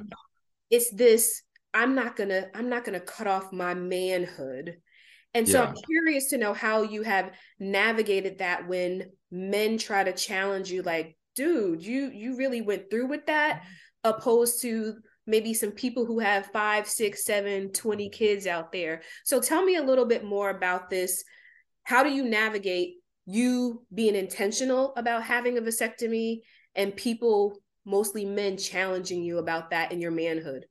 it's 0.71 0.91
this 0.91 1.43
I'm 1.75 1.95
not 1.95 2.17
gonna 2.17 2.47
I'm 2.55 2.69
not 2.69 2.85
gonna 2.85 3.01
cut 3.01 3.27
off 3.27 3.53
my 3.53 3.75
manhood. 3.75 4.77
And 5.35 5.49
so 5.49 5.63
yeah. 5.63 5.69
I'm 5.69 5.75
curious 5.75 6.31
to 6.31 6.39
know 6.39 6.55
how 6.55 6.83
you 6.83 7.03
have 7.03 7.33
navigated 7.59 8.39
that 8.39 8.67
when 8.67 9.11
men 9.31 9.79
try 9.79 10.03
to 10.03 10.13
challenge 10.13 10.71
you, 10.71 10.83
like, 10.83 11.17
dude, 11.35 11.85
you 11.85 12.11
you 12.11 12.37
really 12.37 12.63
went 12.63 12.91
through 12.91 13.07
with 13.09 13.27
that, 13.27 13.65
opposed 14.05 14.63
to 14.63 14.97
maybe 15.29 15.55
some 15.55 15.71
people 15.71 16.07
who 16.07 16.19
have 16.19 16.47
five, 16.47 16.89
six, 16.89 17.25
seven, 17.25 17.71
20 17.71 18.09
kids 18.09 18.47
out 18.47 18.73
there. 18.73 19.03
So 19.25 19.41
tell 19.41 19.63
me 19.63 19.77
a 19.77 19.83
little 19.83 20.07
bit 20.07 20.25
more 20.25 20.51
about 20.51 20.91
this. 20.91 21.23
How 21.85 22.03
do 22.03 22.11
you 22.11 22.25
navigate 22.25 22.95
you 23.27 23.85
being 23.95 24.17
intentional 24.17 24.95
about 24.97 25.23
having 25.23 25.59
a 25.59 25.61
vasectomy 25.61 26.41
and 26.75 26.97
people, 26.97 27.59
mostly 27.85 28.25
men, 28.25 28.57
challenging 28.57 29.23
you 29.23 29.39
about 29.39 29.71
that 29.71 29.93
in 29.93 30.01
your 30.01 30.11
manhood? 30.11 30.65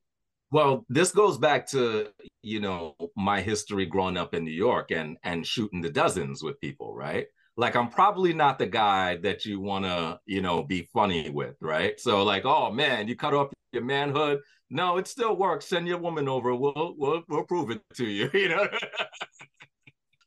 Well, 0.52 0.86
this 0.90 1.12
goes 1.12 1.38
back 1.38 1.68
to 1.68 2.08
you 2.42 2.60
know 2.62 2.96
my 3.16 3.42
history 3.42 3.86
growing 3.86 4.18
up 4.18 4.34
in 4.34 4.46
New 4.46 4.52
York 4.52 4.92
and 4.92 5.18
and 5.24 5.46
shooting 5.46 5.82
the 5.82 5.90
dozens 5.90 6.42
with 6.42 6.60
people, 6.62 6.96
right? 6.96 7.28
Like 7.58 7.76
I'm 7.76 7.90
probably 7.90 8.34
not 8.34 8.60
the 8.60 8.68
guy 8.68 9.18
that 9.18 9.46
you 9.46 9.60
want 9.60 9.86
to 9.86 10.20
you 10.26 10.42
know 10.42 10.64
be 10.64 10.88
funny 10.94 11.30
with, 11.30 11.56
right? 11.62 12.00
So 12.00 12.24
like, 12.24 12.46
oh 12.46 12.72
man, 12.72 13.08
you 13.08 13.16
cut 13.16 13.34
off 13.34 13.52
your 13.74 13.84
manhood. 13.84 14.40
No, 14.70 14.98
it 14.98 15.08
still 15.08 15.36
works. 15.36 15.66
Send 15.66 15.88
your 15.88 15.98
woman 15.98 16.30
over. 16.30 16.56
We'll 16.56 16.96
we'll 16.98 17.24
we'll 17.28 17.44
prove 17.44 17.72
it 17.72 17.82
to 17.96 18.06
you. 18.06 18.30
You 18.34 18.50
know. 18.50 18.68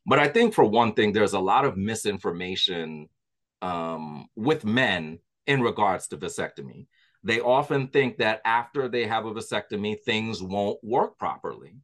but 0.05 0.19
I 0.19 0.27
think 0.27 0.53
for 0.53 0.65
one 0.65 0.93
thing, 0.93 1.13
there's 1.13 1.33
a 1.33 1.39
lot 1.39 1.65
of 1.65 1.77
misinformation 1.77 3.07
um, 3.61 4.27
with 4.35 4.65
men 4.65 5.19
in 5.47 5.61
regards 5.61 6.07
to 6.09 6.17
vasectomy 6.17 6.87
they 7.23 7.39
often 7.39 7.87
think 7.87 8.17
that 8.17 8.41
after 8.45 8.87
they 8.87 9.05
have 9.05 9.25
a 9.25 9.31
vasectomy, 9.31 9.99
things 9.99 10.41
won't 10.41 10.79
work 10.83 11.17
properly. 11.19 11.75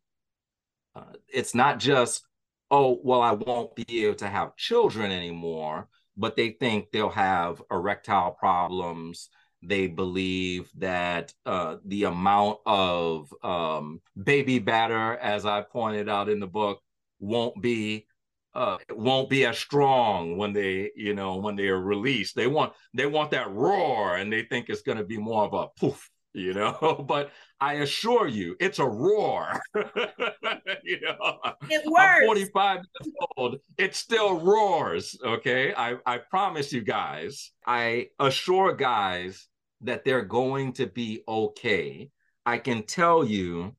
Uh, 0.95 1.13
it's 1.27 1.53
not 1.53 1.79
just, 1.79 2.25
oh, 2.71 2.99
well, 3.03 3.21
I 3.21 3.32
won't 3.32 3.75
be 3.75 4.06
able 4.06 4.15
to 4.15 4.27
have 4.27 4.56
children 4.56 5.12
anymore, 5.12 5.88
but 6.15 6.36
they 6.36 6.51
think 6.51 6.91
they'll 6.91 7.10
have 7.10 7.62
erectile 7.71 8.32
problems. 8.32 9.30
They 9.63 9.88
believe 9.88 10.69
that 10.77 11.34
uh, 11.45 11.77
the 11.86 12.06
amount 12.06 12.60
of 12.65 13.34
um, 13.43 14.01
baby 14.21 14.60
batter, 14.60 15.17
as 15.17 15.45
I 15.45 15.62
pointed 15.62 16.10
out 16.10 16.30
in 16.30 16.39
the 16.39 16.47
book, 16.47 16.82
won't 17.19 17.62
be 17.62 18.06
uh, 18.53 18.77
won't 18.89 19.30
be 19.30 19.45
as 19.45 19.58
strong 19.58 20.36
when 20.36 20.51
they, 20.51 20.89
you 20.95 21.13
know, 21.13 21.36
when 21.36 21.56
they 21.56 21.67
are 21.67 21.80
released. 21.80 22.36
They 22.36 22.47
want 22.47 22.73
they 22.93 23.06
want 23.06 23.32
that 23.32 23.51
roar, 23.51 24.17
and 24.17 24.34
they 24.34 24.43
think 24.43 24.69
it's 24.69 24.82
going 24.82 24.97
to 24.97 25.03
be 25.03 25.17
more 25.17 25.43
of 25.43 25.53
a 25.53 25.67
poof, 25.80 26.10
you 26.38 26.54
know. 26.54 27.04
but 27.08 27.32
I 27.60 27.76
assure 27.76 28.28
you, 28.28 28.56
it's 28.60 28.80
a 28.80 28.86
roar. 28.86 29.60
you 29.76 31.02
know, 31.02 31.39
it 31.69 31.86
works. 31.86 32.19
I'm 32.21 32.26
45 32.26 32.76
years 32.78 33.15
old. 33.38 33.58
It 33.78 33.95
still 33.95 34.39
roars. 34.39 35.17
Okay, 35.23 35.73
I 35.76 35.97
I 36.06 36.19
promise 36.19 36.71
you 36.71 36.82
guys. 36.82 37.52
I 37.65 38.08
assure 38.19 38.73
guys 38.73 39.47
that 39.82 40.06
they're 40.06 40.26
going 40.26 40.73
to 40.73 40.88
be 40.88 41.23
okay. 41.28 42.10
I 42.45 42.58
can 42.58 42.84
tell 42.84 43.26
you 43.26 43.76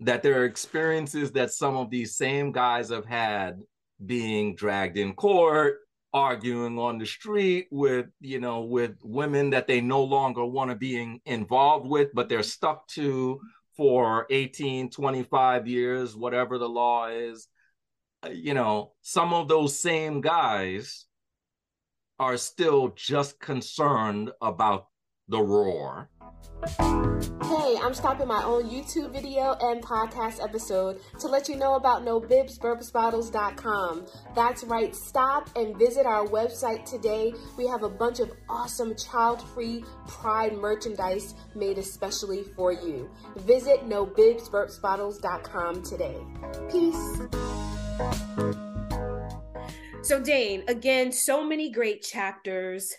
that 0.00 0.22
there 0.22 0.40
are 0.40 0.44
experiences 0.44 1.32
that 1.32 1.50
some 1.50 1.76
of 1.76 1.90
these 1.90 2.16
same 2.16 2.52
guys 2.52 2.90
have 2.90 3.06
had 3.06 3.60
being 4.04 4.54
dragged 4.54 4.96
in 4.96 5.12
court 5.14 5.78
arguing 6.14 6.78
on 6.78 6.98
the 6.98 7.06
street 7.06 7.68
with 7.70 8.06
you 8.20 8.40
know 8.40 8.62
with 8.62 8.92
women 9.02 9.50
that 9.50 9.66
they 9.66 9.80
no 9.80 10.02
longer 10.02 10.44
want 10.44 10.70
to 10.70 10.76
be 10.76 11.20
involved 11.26 11.86
with 11.86 12.08
but 12.14 12.28
they're 12.28 12.42
stuck 12.42 12.86
to 12.88 13.38
for 13.76 14.26
18 14.30 14.90
25 14.90 15.66
years 15.68 16.16
whatever 16.16 16.58
the 16.58 16.68
law 16.68 17.08
is. 17.08 17.48
Uh, 18.24 18.30
you 18.30 18.54
know 18.54 18.92
some 19.02 19.32
of 19.32 19.48
those 19.48 19.78
same 19.78 20.20
guys 20.20 21.06
are 22.18 22.36
still 22.36 22.88
just 22.96 23.38
concerned 23.38 24.32
about 24.42 24.87
the 25.28 25.40
roar 25.40 26.08
Hey, 27.42 27.76
I'm 27.82 27.92
stopping 27.94 28.26
my 28.26 28.42
own 28.42 28.68
YouTube 28.68 29.12
video 29.12 29.56
and 29.60 29.80
podcast 29.82 30.42
episode 30.42 30.98
to 31.20 31.28
let 31.28 31.48
you 31.48 31.54
know 31.56 31.76
about 31.76 32.04
NoBibsBurpsBottles.com. 32.04 34.06
That's 34.34 34.64
right, 34.64 34.92
stop 34.94 35.48
and 35.56 35.78
visit 35.78 36.04
our 36.04 36.26
website 36.26 36.84
today. 36.84 37.32
We 37.56 37.66
have 37.68 37.84
a 37.84 37.88
bunch 37.88 38.20
of 38.20 38.30
awesome 38.48 38.94
child-free 38.96 39.84
pride 40.06 40.58
merchandise 40.58 41.34
made 41.54 41.78
especially 41.78 42.42
for 42.56 42.72
you. 42.72 43.08
Visit 43.36 43.88
NoBibsBurpsBottles.com 43.88 45.82
today. 45.82 46.18
Peace. 46.70 47.20
So 50.02 50.20
Dane, 50.20 50.64
again, 50.68 51.10
so 51.12 51.42
many 51.44 51.70
great 51.70 52.02
chapters, 52.02 52.92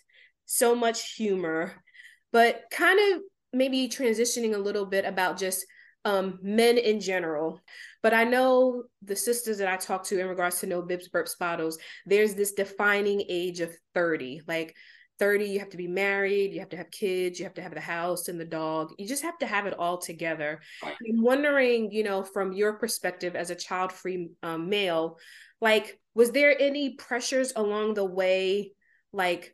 so 0.45 0.75
much 0.75 1.13
humor, 1.13 1.83
but 2.31 2.63
kind 2.71 2.99
of 3.13 3.21
maybe 3.53 3.89
transitioning 3.89 4.53
a 4.53 4.59
little 4.59 4.85
bit 4.85 5.05
about 5.05 5.37
just 5.37 5.65
um, 6.05 6.39
men 6.41 6.77
in 6.77 6.99
general. 6.99 7.61
But 8.01 8.13
I 8.13 8.23
know 8.23 8.83
the 9.01 9.15
sisters 9.15 9.57
that 9.57 9.67
I 9.67 9.77
talk 9.77 10.03
to 10.05 10.19
in 10.19 10.27
regards 10.27 10.59
to 10.59 10.67
no 10.67 10.81
bibs, 10.81 11.09
burps, 11.09 11.37
bottles, 11.37 11.77
there's 12.05 12.35
this 12.35 12.53
defining 12.53 13.23
age 13.27 13.59
of 13.59 13.75
30. 13.93 14.41
Like 14.47 14.75
30, 15.19 15.45
you 15.45 15.59
have 15.59 15.69
to 15.69 15.77
be 15.77 15.87
married, 15.87 16.53
you 16.53 16.61
have 16.61 16.69
to 16.69 16.77
have 16.77 16.91
kids, 16.91 17.39
you 17.39 17.45
have 17.45 17.53
to 17.55 17.61
have 17.61 17.73
the 17.73 17.81
house 17.81 18.29
and 18.29 18.39
the 18.39 18.45
dog. 18.45 18.93
You 18.97 19.07
just 19.07 19.23
have 19.23 19.37
to 19.39 19.45
have 19.45 19.65
it 19.65 19.77
all 19.77 19.97
together. 19.97 20.61
I'm 20.83 21.21
wondering, 21.21 21.91
you 21.91 22.03
know, 22.03 22.23
from 22.23 22.53
your 22.53 22.73
perspective 22.73 23.35
as 23.35 23.49
a 23.49 23.55
child 23.55 23.91
free 23.91 24.29
um, 24.41 24.69
male, 24.69 25.17
like, 25.59 25.99
was 26.15 26.31
there 26.31 26.55
any 26.57 26.95
pressures 26.95 27.51
along 27.55 27.95
the 27.95 28.05
way? 28.05 28.71
Like, 29.11 29.53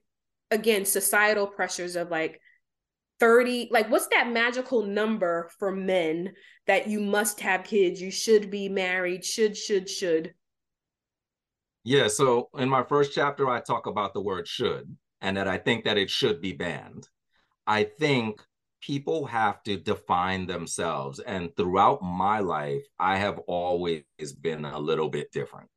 again, 0.51 0.85
societal 0.85 1.47
pressures 1.47 1.95
of 1.95 2.11
like, 2.11 2.39
30 3.19 3.69
like 3.71 3.89
what's 3.89 4.07
that 4.07 4.29
magical 4.29 4.83
number 4.83 5.49
for 5.59 5.71
men 5.71 6.33
that 6.67 6.87
you 6.87 6.99
must 6.99 7.39
have 7.41 7.63
kids? 7.63 8.01
You 8.01 8.11
should 8.11 8.49
be 8.51 8.69
married 8.69 9.23
should 9.25 9.55
should 9.57 9.89
should. 9.89 10.33
Yeah 11.83 12.07
so 12.07 12.49
in 12.57 12.69
my 12.69 12.83
first 12.83 13.13
chapter 13.13 13.49
i 13.49 13.59
talk 13.61 13.85
about 13.87 14.13
the 14.13 14.21
word 14.21 14.47
should 14.47 14.95
and 15.21 15.37
that 15.37 15.47
i 15.47 15.57
think 15.57 15.85
that 15.85 15.97
it 15.97 16.09
should 16.09 16.41
be 16.41 16.53
banned. 16.53 17.07
I 17.67 17.83
think 17.85 18.41
people 18.81 19.25
have 19.25 19.63
to 19.63 19.77
define 19.77 20.45
themselves 20.47 21.19
and 21.19 21.55
throughout 21.55 22.01
my 22.03 22.39
life 22.39 22.83
i 22.99 23.17
have 23.17 23.39
always 23.47 24.03
been 24.41 24.65
a 24.65 24.79
little 24.79 25.09
bit 25.09 25.31
different 25.31 25.69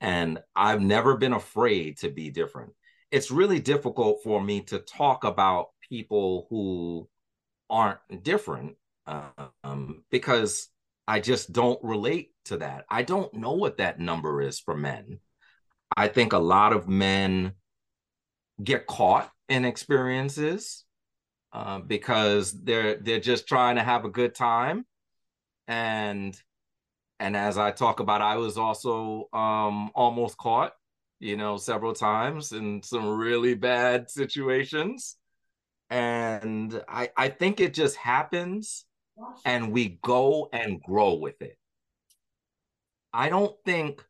And 0.00 0.40
I've 0.56 0.82
never 0.82 1.16
been 1.18 1.34
afraid 1.34 1.98
to 2.00 2.10
be 2.10 2.30
different. 2.30 2.72
It's 3.12 3.30
really 3.32 3.60
difficult 3.60 4.22
for 4.24 4.42
me 4.42 4.62
to 4.64 4.80
talk 4.80 5.24
about 5.24 5.71
people 5.92 6.46
who 6.48 7.06
aren't 7.68 7.98
different 8.22 8.76
um, 9.06 10.04
because 10.10 10.70
I 11.06 11.20
just 11.20 11.52
don't 11.52 11.78
relate 11.84 12.30
to 12.46 12.56
that. 12.58 12.86
I 12.88 13.02
don't 13.02 13.34
know 13.34 13.52
what 13.52 13.76
that 13.76 14.00
number 14.00 14.40
is 14.40 14.58
for 14.58 14.74
men. 14.74 15.18
I 15.94 16.08
think 16.08 16.32
a 16.32 16.38
lot 16.38 16.72
of 16.72 16.88
men 16.88 17.52
get 18.64 18.86
caught 18.86 19.30
in 19.50 19.66
experiences 19.66 20.84
uh, 21.52 21.80
because 21.80 22.52
they're 22.52 22.96
they're 22.96 23.20
just 23.20 23.46
trying 23.46 23.76
to 23.76 23.82
have 23.82 24.06
a 24.06 24.08
good 24.10 24.34
time, 24.34 24.86
and 25.68 26.34
and 27.20 27.36
as 27.36 27.58
I 27.58 27.70
talk 27.70 28.00
about, 28.00 28.22
I 28.22 28.36
was 28.36 28.56
also 28.56 29.28
um, 29.34 29.90
almost 29.94 30.38
caught, 30.38 30.72
you 31.20 31.36
know, 31.36 31.58
several 31.58 31.92
times 31.92 32.52
in 32.52 32.82
some 32.82 33.06
really 33.10 33.54
bad 33.54 34.10
situations, 34.10 35.16
and 35.92 36.82
I 36.88 37.10
I 37.16 37.28
think 37.28 37.60
it 37.60 37.74
just 37.74 37.96
happens, 37.96 38.86
and 39.44 39.72
we 39.72 39.98
go 40.02 40.48
and 40.52 40.82
grow 40.82 41.14
with 41.14 41.42
it. 41.42 41.58
I 43.12 43.28
don't 43.28 43.56
think 43.64 44.04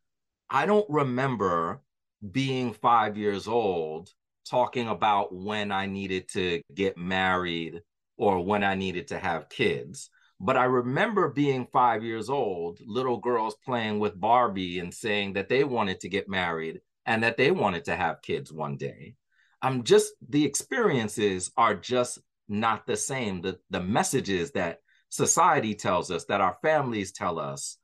I 0.50 0.66
don't 0.66 0.88
remember 0.90 1.82
being 2.30 2.72
five 2.74 3.16
years 3.16 3.48
old 3.48 4.10
talking 4.48 4.88
about 4.88 5.34
when 5.34 5.72
I 5.72 5.86
needed 5.86 6.28
to 6.30 6.62
get 6.74 6.96
married 6.98 7.82
or 8.16 8.44
when 8.44 8.62
I 8.64 8.74
needed 8.76 9.08
to 9.08 9.18
have 9.18 9.48
kids. 9.48 10.10
But 10.40 10.56
I 10.56 10.64
remember 10.64 11.28
being 11.30 11.66
five 11.72 12.04
years 12.04 12.28
old, 12.30 12.80
little 12.84 13.18
girls 13.18 13.56
playing 13.64 13.98
with 14.00 14.20
Barbie 14.20 14.78
and 14.80 14.92
saying 14.94 15.34
that 15.34 15.48
they 15.48 15.64
wanted 15.64 16.00
to 16.00 16.08
get 16.08 16.28
married 16.28 16.80
and 17.06 17.22
that 17.24 17.36
they 17.36 17.50
wanted 17.50 17.84
to 17.86 17.96
have 17.96 18.22
kids 18.22 18.52
one 18.52 18.76
day. 18.76 19.14
I'm 19.62 19.84
just, 19.84 20.12
the 20.28 20.44
experiences 20.44 21.52
are 21.56 21.74
just 21.74 22.18
not 22.48 22.86
the 22.86 22.96
same. 22.96 23.40
The, 23.40 23.58
the 23.70 23.80
messages 23.80 24.50
that 24.52 24.80
society 25.08 25.74
tells 25.74 26.10
us, 26.10 26.24
that 26.26 26.40
our 26.40 26.56
families 26.62 27.12
tell 27.12 27.38
us, 27.38 27.78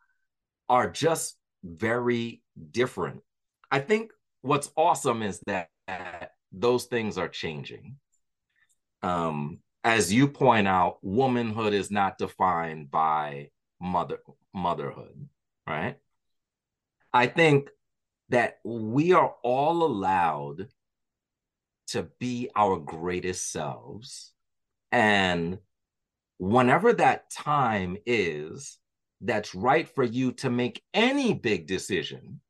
are 0.68 0.90
just 0.90 1.36
very 1.62 2.42
different. 2.72 3.22
I 3.70 3.78
think 3.78 4.10
what's 4.42 4.70
awesome 4.76 5.22
is 5.22 5.40
that 5.46 5.68
those 6.52 6.84
things 6.86 7.16
are 7.16 7.28
changing. 7.28 7.96
Um, 9.02 9.60
as 9.84 10.12
you 10.12 10.28
point 10.28 10.66
out, 10.66 10.98
womanhood 11.02 11.72
is 11.72 11.90
not 11.90 12.18
defined 12.18 12.90
by 12.90 13.50
mother 13.80 14.18
motherhood, 14.52 15.28
right? 15.66 15.96
I 17.12 17.26
think 17.26 17.70
that 18.30 18.58
we 18.64 19.12
are 19.12 19.34
all 19.42 19.84
allowed 19.84 20.68
to 21.88 22.09
be 22.18 22.51
our 22.57 22.77
greatest 22.79 23.51
selves. 23.51 24.33
And 24.92 25.59
whenever 26.38 26.92
that 26.94 27.31
time 27.31 27.96
is, 28.07 28.79
that's 29.20 29.55
right 29.55 29.88
for 29.88 30.05
you 30.05 30.33
to 30.33 30.51
make 30.51 30.83
any 30.94 31.35
big 31.35 31.66
decision, 31.66 32.40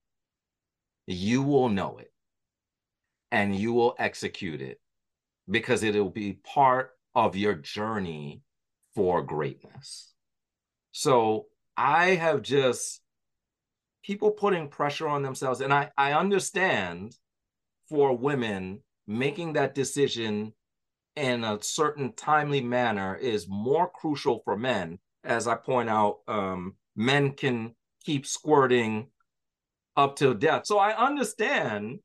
you 1.06 1.42
will 1.42 1.68
know 1.68 1.98
it 1.98 2.12
and 3.32 3.54
you 3.54 3.72
will 3.72 3.94
execute 3.98 4.60
it 4.60 4.78
because 5.50 5.82
it'll 5.82 6.10
be 6.10 6.34
part 6.44 6.90
of 7.14 7.36
your 7.36 7.54
journey 7.54 8.42
for 8.94 9.22
greatness. 9.22 10.12
So 10.92 11.46
I 11.76 12.16
have 12.16 12.42
just 12.42 13.00
people 14.04 14.30
putting 14.30 14.68
pressure 14.68 15.08
on 15.08 15.22
themselves, 15.22 15.60
and 15.60 15.72
I, 15.72 15.90
I 15.96 16.12
understand 16.12 17.14
for 17.88 18.16
women 18.16 18.80
making 19.08 19.54
that 19.54 19.74
decision 19.74 20.52
in 21.16 21.42
a 21.42 21.60
certain 21.60 22.12
timely 22.12 22.60
manner 22.60 23.16
is 23.16 23.48
more 23.48 23.90
crucial 23.90 24.40
for 24.44 24.56
men 24.56 25.00
as 25.24 25.46
I 25.46 25.54
point 25.54 25.88
out, 25.88 26.18
um, 26.26 26.74
men 26.96 27.32
can 27.32 27.74
keep 28.04 28.26
squirting 28.26 29.08
up 29.96 30.16
till 30.16 30.34
death. 30.34 30.66
So 30.66 30.78
I 30.78 30.96
understand 30.96 31.98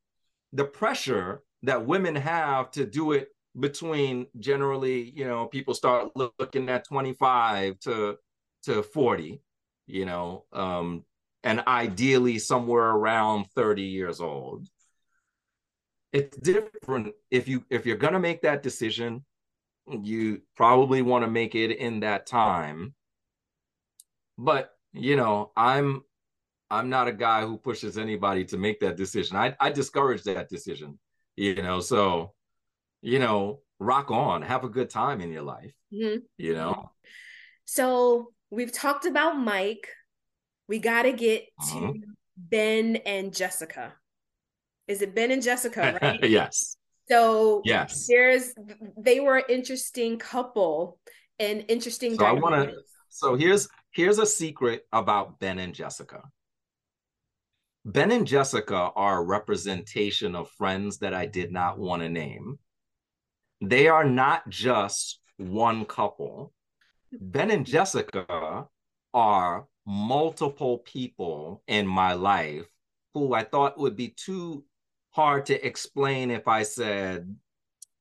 the 0.52 0.66
pressure 0.66 1.42
that 1.63 1.86
women 1.86 2.16
have 2.16 2.72
to 2.72 2.86
do 2.86 3.13
it 3.13 3.30
between 3.60 4.28
generally, 4.39 5.12
you 5.16 5.26
know, 5.26 5.46
people 5.46 5.74
start 5.74 6.10
looking 6.16 6.70
at 6.70 6.88
25 6.88 7.80
to 7.82 8.18
to 8.63 8.82
40, 8.82 9.42
you 9.88 10.06
know, 10.06 10.46
um, 10.54 11.04
and 11.44 11.63
ideally 11.68 12.39
somewhere 12.39 12.89
around 12.89 13.46
30 13.56 13.84
years 13.84 14.22
old. 14.22 14.68
It's 16.13 16.38
different 16.38 17.13
if 17.32 17.47
you 17.47 17.65
if 17.69 17.86
you're 17.86 17.97
gonna 17.97 18.19
make 18.19 18.43
that 18.43 18.63
decision, 18.63 19.26
you 19.88 20.41
probably 20.56 21.02
want 21.02 21.26
to 21.26 21.30
make 21.30 21.56
it 21.56 21.71
in 21.71 21.99
that 22.02 22.26
time 22.26 22.93
but 24.38 24.71
you 24.93 25.15
know, 25.15 25.52
I'm 25.56 26.04
I'm 26.69 26.89
not 26.89 27.08
a 27.08 27.13
guy 27.13 27.45
who 27.45 27.58
pushes 27.58 27.97
anybody 27.97 28.45
to 28.45 28.58
make 28.58 28.80
that 28.82 28.97
decision. 28.97 29.38
I 29.38 29.56
I 29.60 29.71
discourage 29.71 30.23
that 30.23 30.49
decision. 30.49 30.99
You 31.36 31.56
know, 31.56 31.80
so 31.80 32.34
you 33.02 33.19
know, 33.19 33.62
rock 33.80 34.12
on, 34.12 34.41
have 34.43 34.63
a 34.63 34.69
good 34.69 34.89
time 34.89 35.21
in 35.21 35.32
your 35.32 35.43
life. 35.43 35.73
Mm-hmm. 35.93 36.19
You 36.38 36.54
know. 36.54 36.91
So 37.65 38.32
we've 38.49 38.71
talked 38.71 39.06
about 39.06 39.38
Mike. 39.38 39.88
We 40.67 40.80
got 40.80 41.04
to 41.04 41.12
get 41.12 41.45
to 41.71 41.78
uh-huh. 41.78 41.93
Ben 42.38 42.97
and 42.97 43.34
Jessica. 43.34 43.93
Is 44.88 45.02
it 45.02 45.15
Ben 45.15 45.32
and 45.32 45.41
Jessica, 45.41 45.98
right? 46.02 46.24
yes. 46.24 46.78
So 47.10 47.62
yes, 47.65 48.08
there's 48.08 48.54
they 48.98 49.19
were 49.19 49.38
an 49.38 49.43
interesting 49.50 50.17
couple 50.17 51.00
and 51.39 51.65
interesting. 51.67 52.15
So 52.15 52.26
I 52.26 52.32
want 52.32 52.69
to. 52.69 52.76
So 53.10 53.36
here's 53.36 53.67
Here's 53.93 54.17
a 54.17 54.26
secret 54.26 54.88
about 54.91 55.39
Ben 55.39 55.60
and 55.60 55.76
Jessica. 55.76 56.24
Ben 57.86 58.10
and 58.10 58.26
Jessica 58.26 58.89
are 58.96 59.19
a 59.19 59.24
representation 59.24 60.36
of 60.36 60.50
friends 60.50 60.98
that 60.98 61.13
I 61.13 61.28
did 61.28 61.52
not 61.52 61.78
want 61.78 62.02
to 62.02 62.10
name. 62.10 62.58
They 63.62 63.88
are 63.88 64.04
not 64.04 64.50
just 64.50 65.19
one 65.38 65.86
couple. 65.86 66.54
Ben 67.12 67.52
and 67.52 67.67
Jessica 67.67 68.65
are 69.13 69.67
multiple 69.86 70.80
people 70.80 71.62
in 71.67 71.86
my 71.86 72.13
life 72.13 72.65
who 73.13 73.36
I 73.36 73.43
thought 73.43 73.78
would 73.78 73.96
be 73.96 74.08
too 74.08 74.65
hard 75.13 75.45
to 75.47 75.65
explain 75.65 76.32
if 76.32 76.47
I 76.47 76.63
said, 76.63 77.36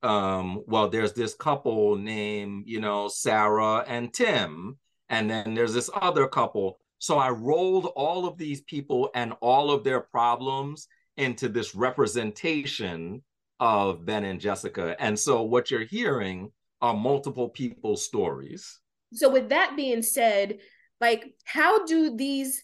um, 0.01 0.63
well, 0.67 0.89
there's 0.89 1.13
this 1.13 1.33
couple 1.33 1.95
named, 1.95 2.63
you 2.67 2.81
know, 2.81 3.07
Sarah 3.07 3.85
and 3.87 4.13
Tim, 4.13 4.77
and 5.09 5.29
then 5.29 5.53
there's 5.53 5.73
this 5.73 5.89
other 5.93 6.27
couple. 6.27 6.79
So 6.97 7.17
I 7.17 7.29
rolled 7.29 7.85
all 7.95 8.25
of 8.25 8.37
these 8.37 8.61
people 8.61 9.09
and 9.15 9.33
all 9.41 9.71
of 9.71 9.83
their 9.83 10.01
problems 10.01 10.87
into 11.17 11.49
this 11.49 11.75
representation 11.75 13.23
of 13.59 14.05
Ben 14.05 14.23
and 14.25 14.41
Jessica. 14.41 14.95
And 14.99 15.17
so 15.17 15.43
what 15.43 15.69
you're 15.69 15.85
hearing 15.85 16.51
are 16.81 16.93
multiple 16.93 17.49
people's 17.49 18.03
stories. 18.03 18.79
So 19.13 19.29
with 19.29 19.49
that 19.49 19.75
being 19.75 20.01
said, 20.01 20.59
like 20.99 21.35
how 21.45 21.85
do 21.85 22.15
these 22.15 22.63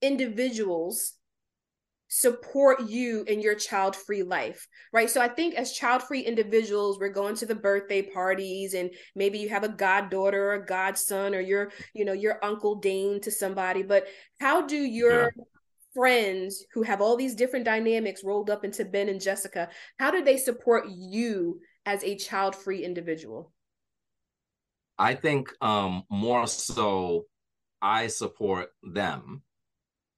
individuals 0.00 1.14
support 2.08 2.88
you 2.88 3.22
in 3.24 3.40
your 3.40 3.54
child 3.54 3.94
free 3.94 4.22
life, 4.22 4.66
right? 4.92 5.10
So 5.10 5.20
I 5.20 5.28
think 5.28 5.54
as 5.54 5.72
child 5.72 6.02
free 6.02 6.22
individuals, 6.22 6.98
we're 6.98 7.10
going 7.10 7.36
to 7.36 7.46
the 7.46 7.54
birthday 7.54 8.02
parties 8.02 8.74
and 8.74 8.90
maybe 9.14 9.38
you 9.38 9.50
have 9.50 9.62
a 9.62 9.68
goddaughter 9.68 10.50
or 10.50 10.54
a 10.54 10.66
godson 10.66 11.34
or 11.34 11.40
your, 11.40 11.70
you 11.94 12.04
know, 12.04 12.14
your 12.14 12.42
uncle 12.42 12.76
Dane 12.76 13.20
to 13.20 13.30
somebody. 13.30 13.82
But 13.82 14.06
how 14.40 14.66
do 14.66 14.76
your 14.76 15.32
yeah. 15.36 15.44
friends 15.94 16.64
who 16.72 16.82
have 16.82 17.02
all 17.02 17.16
these 17.16 17.34
different 17.34 17.66
dynamics 17.66 18.24
rolled 18.24 18.48
up 18.48 18.64
into 18.64 18.86
Ben 18.86 19.10
and 19.10 19.20
Jessica, 19.20 19.68
how 19.98 20.10
do 20.10 20.24
they 20.24 20.38
support 20.38 20.86
you 20.88 21.60
as 21.84 22.02
a 22.02 22.16
child 22.16 22.56
free 22.56 22.84
individual? 22.84 23.52
I 24.98 25.14
think 25.14 25.52
um, 25.60 26.04
more 26.10 26.46
so 26.46 27.26
I 27.82 28.08
support 28.08 28.70
them 28.82 29.42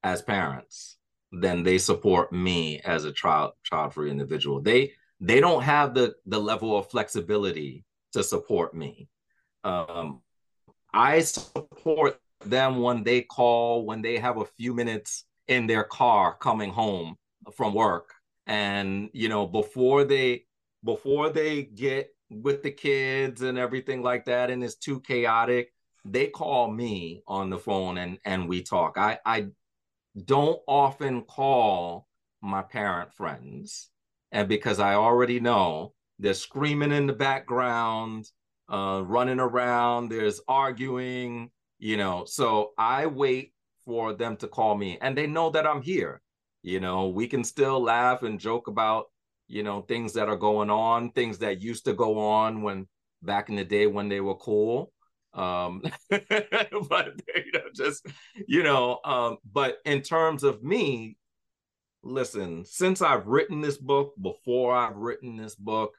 as 0.03 0.23
parents 0.23 0.97
then 1.33 1.63
they 1.63 1.79
support 1.79 2.33
me 2.33 2.81
as 2.81 3.05
a 3.05 3.13
child 3.13 3.53
child 3.65 3.95
free 3.95 4.11
individual. 4.11 4.61
They 4.61 4.93
they 5.21 5.41
don't 5.41 5.63
have 5.63 5.95
the 5.95 6.15
the 6.27 6.41
level 6.41 6.77
of 6.77 6.91
flexibility 6.91 7.85
to 8.13 8.23
support 8.25 8.75
me. 8.75 9.09
Um, 9.65 10.23
I 10.93 11.21
support 11.21 12.21
them 12.45 12.81
when 12.81 13.05
they 13.05 13.23
call, 13.23 13.85
when 13.85 14.03
they 14.03 14.19
have 14.19 14.39
a 14.39 14.45
few 14.45 14.75
minutes 14.75 15.25
in 15.47 15.67
their 15.67 15.85
car 15.85 16.37
coming 16.41 16.71
home 16.71 17.17
from 17.55 17.75
work, 17.75 18.15
and 18.47 19.11
you 19.13 19.29
know 19.29 19.47
before 19.47 20.05
they 20.05 20.45
before 20.85 21.31
they 21.31 21.63
get 21.63 22.11
with 22.31 22.63
the 22.63 22.71
kids 22.71 23.43
and 23.43 23.59
everything 23.59 24.03
like 24.03 24.25
that, 24.25 24.51
and 24.51 24.65
it's 24.65 24.77
too 24.77 25.01
chaotic. 25.01 25.73
They 26.05 26.29
call 26.29 26.71
me 26.71 27.23
on 27.27 27.51
the 27.51 27.59
phone 27.59 27.99
and 27.99 28.19
and 28.25 28.49
we 28.49 28.63
talk. 28.63 28.97
I 28.97 29.19
I 29.25 29.49
don't 30.25 30.61
often 30.67 31.23
call 31.23 32.07
my 32.43 32.63
parent 32.63 33.13
friends. 33.15 33.91
And 34.33 34.49
because 34.49 34.79
I 34.79 34.95
already 34.95 35.41
know 35.41 35.95
they're 36.19 36.35
screaming 36.35 36.93
in 36.93 37.07
the 37.07 37.13
background, 37.13 38.27
uh, 38.71 39.03
running 39.05 39.41
around, 39.41 40.09
there's 40.09 40.41
arguing, 40.47 41.51
you 41.79 41.97
know. 41.97 42.25
So 42.27 42.73
I 42.79 43.07
wait 43.07 43.53
for 43.85 44.13
them 44.13 44.37
to 44.39 44.49
call 44.49 44.77
me 44.77 44.99
and 45.01 45.17
they 45.17 45.27
know 45.27 45.51
that 45.51 45.67
I'm 45.67 45.83
here. 45.83 46.21
You 46.63 46.81
know, 46.81 47.09
we 47.09 47.27
can 47.27 47.43
still 47.43 47.83
laugh 47.83 48.23
and 48.23 48.39
joke 48.39 48.69
about, 48.69 49.07
you 49.49 49.63
know, 49.63 49.81
things 49.83 50.13
that 50.13 50.29
are 50.29 50.37
going 50.37 50.71
on, 50.71 51.11
things 51.13 51.39
that 51.39 51.63
used 51.63 51.87
to 51.87 51.95
go 51.95 52.19
on 52.19 52.63
when 52.63 52.87
back 53.23 53.49
in 53.49 53.57
the 53.57 53.65
day 53.65 53.87
when 53.87 54.09
they 54.09 54.21
were 54.21 54.37
cool. 54.37 54.93
Um, 55.33 55.83
but 56.11 57.21
you 57.35 57.53
know, 57.53 57.69
just 57.75 58.07
you 58.49 58.63
know, 58.63 58.99
um, 59.05 59.39
but 59.51 59.79
in 59.85 60.03
terms 60.03 60.43
of 60.43 60.63
me, 60.63 61.17
listen, 62.03 62.65
since 62.65 63.03
I've 63.03 63.27
written 63.27 63.61
this 63.61 63.79
book, 63.79 64.15
before 64.21 64.75
I've 64.75 64.97
written 64.97 65.37
this 65.37 65.55
book, 65.55 65.93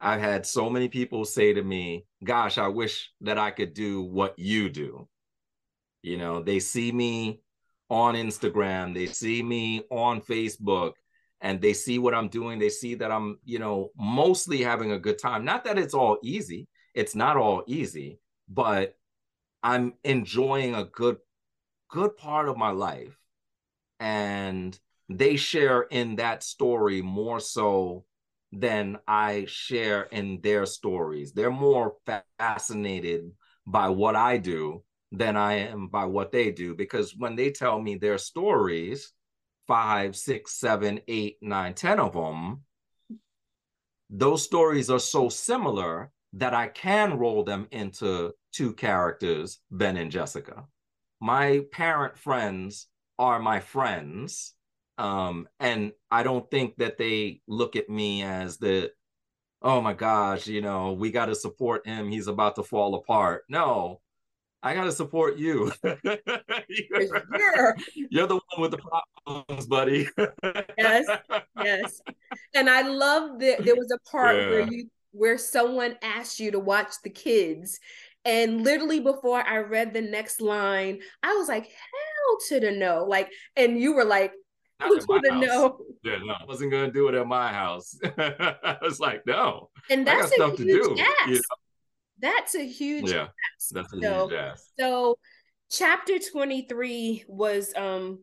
I've 0.00 0.20
had 0.20 0.46
so 0.46 0.70
many 0.70 0.88
people 0.88 1.24
say 1.24 1.52
to 1.52 1.62
me, 1.62 2.06
Gosh, 2.24 2.58
I 2.58 2.68
wish 2.68 3.10
that 3.22 3.38
I 3.38 3.50
could 3.50 3.74
do 3.74 4.02
what 4.02 4.38
you 4.38 4.68
do. 4.70 5.08
You 6.02 6.16
know, 6.16 6.42
they 6.42 6.60
see 6.60 6.92
me 6.92 7.40
on 7.90 8.14
Instagram, 8.14 8.94
they 8.94 9.06
see 9.06 9.42
me 9.42 9.82
on 9.90 10.20
Facebook, 10.20 10.92
and 11.40 11.60
they 11.60 11.72
see 11.72 11.98
what 11.98 12.14
I'm 12.14 12.28
doing. 12.28 12.58
They 12.58 12.68
see 12.68 12.94
that 12.96 13.10
I'm, 13.10 13.38
you 13.44 13.58
know, 13.58 13.90
mostly 13.96 14.62
having 14.62 14.92
a 14.92 14.98
good 14.98 15.18
time. 15.18 15.44
Not 15.44 15.64
that 15.64 15.78
it's 15.78 15.94
all 15.94 16.18
easy, 16.22 16.68
it's 16.94 17.14
not 17.14 17.36
all 17.36 17.64
easy, 17.66 18.18
but 18.48 18.96
I'm 19.62 19.94
enjoying 20.04 20.74
a 20.74 20.84
good, 20.84 21.18
good 21.90 22.16
part 22.16 22.48
of 22.48 22.56
my 22.56 22.70
life. 22.70 23.18
And 24.00 24.78
they 25.08 25.36
share 25.36 25.82
in 25.82 26.16
that 26.16 26.42
story 26.42 27.02
more 27.02 27.40
so 27.40 28.04
than 28.52 28.98
I 29.06 29.46
share 29.48 30.02
in 30.02 30.40
their 30.40 30.64
stories. 30.66 31.32
They're 31.32 31.50
more 31.50 31.96
fascinated 32.38 33.32
by 33.66 33.88
what 33.88 34.16
I 34.16 34.38
do 34.38 34.84
than 35.12 35.36
I 35.36 35.54
am 35.54 35.88
by 35.88 36.04
what 36.04 36.32
they 36.32 36.50
do. 36.50 36.74
Because 36.74 37.14
when 37.16 37.36
they 37.36 37.50
tell 37.50 37.80
me 37.80 37.96
their 37.96 38.18
stories, 38.18 39.12
five, 39.66 40.16
six, 40.16 40.52
seven, 40.52 41.00
eight, 41.08 41.36
nine, 41.42 41.74
ten 41.74 42.00
of 42.00 42.14
them, 42.14 42.62
those 44.10 44.42
stories 44.42 44.88
are 44.88 44.98
so 44.98 45.28
similar 45.28 46.10
that 46.34 46.54
I 46.54 46.68
can 46.68 47.18
roll 47.18 47.44
them 47.44 47.68
into 47.70 48.32
two 48.52 48.74
characters, 48.74 49.58
Ben 49.70 49.96
and 49.96 50.10
Jessica. 50.10 50.64
My 51.20 51.62
parent 51.72 52.16
friends 52.16 52.86
are 53.18 53.38
my 53.40 53.60
friends 53.60 54.54
um, 54.98 55.48
and 55.60 55.92
I 56.10 56.24
don't 56.24 56.50
think 56.50 56.76
that 56.78 56.98
they 56.98 57.40
look 57.46 57.76
at 57.76 57.88
me 57.88 58.24
as 58.24 58.58
the, 58.58 58.90
oh 59.62 59.80
my 59.80 59.94
gosh, 59.94 60.48
you 60.48 60.60
know, 60.60 60.92
we 60.92 61.12
got 61.12 61.26
to 61.26 61.36
support 61.36 61.86
him. 61.86 62.10
He's 62.10 62.26
about 62.26 62.56
to 62.56 62.64
fall 62.64 62.96
apart. 62.96 63.44
No, 63.48 64.00
I 64.60 64.74
got 64.74 64.84
to 64.84 64.92
support 64.92 65.38
you. 65.38 65.70
you're, 65.84 67.22
sure. 67.38 67.76
you're 68.10 68.26
the 68.26 68.40
one 68.50 68.60
with 68.60 68.72
the 68.72 68.78
problems, 69.24 69.66
buddy. 69.66 70.08
yes, 70.76 71.06
yes. 71.62 72.00
And 72.54 72.68
I 72.68 72.82
love 72.82 73.38
that 73.38 73.64
there 73.64 73.76
was 73.76 73.92
a 73.92 74.10
part 74.10 74.34
yeah. 74.34 74.50
where 74.50 74.72
you 74.72 74.90
where 75.18 75.36
someone 75.36 75.96
asked 76.02 76.40
you 76.40 76.52
to 76.52 76.60
watch 76.60 76.94
the 77.02 77.10
kids. 77.10 77.80
And 78.24 78.62
literally 78.62 79.00
before 79.00 79.40
I 79.40 79.58
read 79.58 79.92
the 79.92 80.00
next 80.00 80.40
line, 80.40 81.00
I 81.22 81.34
was 81.34 81.48
like, 81.48 81.64
hell 81.64 82.38
to 82.48 82.60
the 82.60 82.70
no. 82.70 83.04
Like, 83.04 83.30
and 83.56 83.78
you 83.78 83.94
were 83.94 84.04
like, 84.04 84.32
not 84.80 85.24
to 85.24 85.38
know. 85.38 85.78
Yeah, 86.04 86.18
no, 86.24 86.34
I 86.34 86.44
wasn't 86.46 86.70
gonna 86.70 86.92
do 86.92 87.08
it 87.08 87.14
at 87.14 87.26
my 87.26 87.52
house. 87.52 87.98
I 88.04 88.76
was 88.80 89.00
like, 89.00 89.22
no. 89.26 89.70
And 89.90 90.06
that's 90.06 90.38
a 90.38 90.50
huge 90.56 91.00
ask. 91.00 91.28
You 91.28 91.34
know? 91.34 91.40
That's 92.20 92.54
a 92.54 92.66
huge 92.66 93.10
yeah, 93.10 93.28
ask. 93.56 93.70
That's 93.72 93.92
a 93.92 94.00
so, 94.00 94.28
huge 94.28 94.38
ask. 94.38 94.64
So 94.78 95.18
chapter 95.70 96.18
23 96.18 97.24
was 97.28 97.74
um 97.76 98.20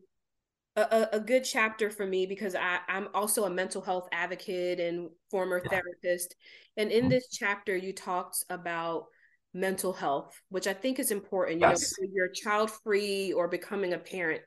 a, 0.76 1.08
a, 1.14 1.20
good 1.20 1.44
chapter 1.44 1.90
for 1.90 2.06
me 2.06 2.26
because 2.26 2.54
I, 2.54 2.78
I'm 2.88 3.08
also 3.14 3.44
a 3.44 3.50
mental 3.50 3.80
health 3.80 4.08
advocate 4.12 4.78
and 4.78 5.08
former 5.30 5.60
therapist. 5.60 6.34
And 6.76 6.90
in 6.92 7.02
mm-hmm. 7.02 7.10
this 7.10 7.28
chapter, 7.30 7.74
you 7.74 7.94
talked 7.94 8.44
about 8.50 9.06
mental 9.54 9.92
health, 9.92 10.38
which 10.50 10.66
I 10.66 10.74
think 10.74 10.98
is 10.98 11.10
important. 11.10 11.60
You 11.60 11.68
yes. 11.68 11.94
know, 11.98 12.08
you're 12.12 12.28
child 12.28 12.70
free 12.84 13.32
or 13.32 13.48
becoming 13.48 13.94
a 13.94 13.98
parent. 13.98 14.42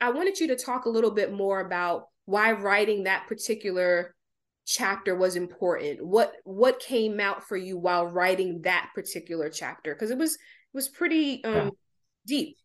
I 0.00 0.10
wanted 0.10 0.40
you 0.40 0.48
to 0.48 0.56
talk 0.56 0.84
a 0.84 0.90
little 0.90 1.12
bit 1.12 1.32
more 1.32 1.60
about 1.60 2.06
why 2.24 2.52
writing 2.52 3.04
that 3.04 3.26
particular 3.28 4.14
chapter 4.66 5.14
was 5.14 5.36
important. 5.36 6.04
What 6.04 6.32
what 6.44 6.80
came 6.80 7.20
out 7.20 7.44
for 7.44 7.56
you 7.56 7.78
while 7.78 8.06
writing 8.06 8.62
that 8.62 8.90
particular 8.94 9.48
chapter? 9.48 9.94
Because 9.94 10.10
it 10.10 10.18
was 10.18 10.34
it 10.34 10.74
was 10.74 10.88
pretty 10.88 11.42
um, 11.44 11.54
yeah. 11.54 11.70
deep. 12.26 12.56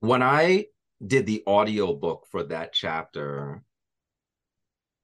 When 0.00 0.22
I 0.22 0.66
did 1.04 1.26
the 1.26 1.42
audio 1.46 1.94
book 1.94 2.26
for 2.30 2.42
that 2.44 2.72
chapter, 2.72 3.62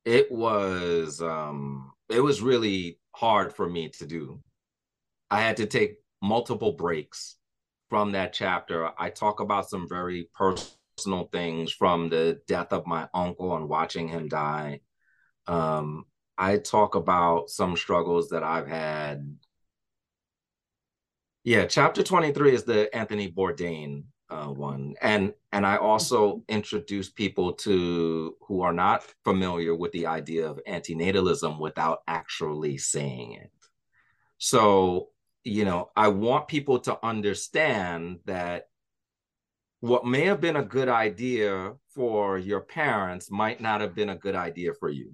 it 0.05 0.31
was 0.31 1.21
um 1.21 1.93
it 2.09 2.21
was 2.21 2.41
really 2.43 2.99
hard 3.13 3.53
for 3.53 3.69
me 3.69 3.89
to 3.89 4.07
do. 4.07 4.41
I 5.31 5.41
had 5.41 5.57
to 5.59 5.67
take 5.67 5.97
multiple 6.23 6.73
breaks 6.73 7.37
from 7.89 8.13
that 8.13 8.33
chapter. 8.33 8.91
I 8.99 9.11
talk 9.11 9.41
about 9.41 9.69
some 9.69 9.89
very 9.89 10.29
personal 10.35 11.29
things 11.33 11.73
from 11.73 12.09
the 12.09 12.41
death 12.47 12.73
of 12.73 12.87
my 12.87 13.09
uncle 13.15 13.57
and 13.57 13.69
watching 13.69 14.09
him 14.09 14.29
die. 14.29 14.81
Um, 15.47 16.05
I 16.39 16.59
talk 16.59 16.95
about 16.95 17.51
some 17.51 17.77
struggles 17.77 18.29
that 18.31 18.43
I've 18.43 18.69
had. 18.69 19.37
Yeah, 21.45 21.67
chapter 21.67 22.03
23 22.03 22.55
is 22.55 22.65
the 22.65 22.95
Anthony 22.95 23.31
Bourdain 23.31 24.05
uh, 24.29 24.47
one. 24.47 24.95
And 25.01 25.35
and 25.53 25.67
I 25.67 25.77
also 25.77 26.43
introduce 26.49 27.11
people 27.11 27.53
to 27.55 28.37
who 28.41 28.63
are 28.63 28.73
not 28.73 29.05
familiar 29.25 29.75
with 29.75 29.93
the 29.93 30.07
idea 30.07 30.49
of 30.49 30.61
antinatalism 30.69 31.59
without 31.59 32.03
actually 32.07 32.79
saying 32.79 33.33
it. 33.33 33.51
So, 34.39 35.09
you 35.45 35.65
know, 35.65 35.91
I 35.97 36.09
want 36.09 36.49
people 36.49 36.81
to 36.81 36.99
understand 37.05 38.19
that 38.27 38.69
what 39.81 40.07
may 40.07 40.25
have 40.25 40.41
been 40.41 40.57
a 40.57 40.65
good 40.65 40.89
idea 40.89 41.75
for 41.95 42.39
your 42.39 42.61
parents 42.61 43.31
might 43.31 43.61
not 43.61 43.81
have 43.81 43.95
been 43.95 44.11
a 44.11 44.17
good 44.17 44.35
idea 44.35 44.73
for 44.75 44.89
you. 44.89 45.13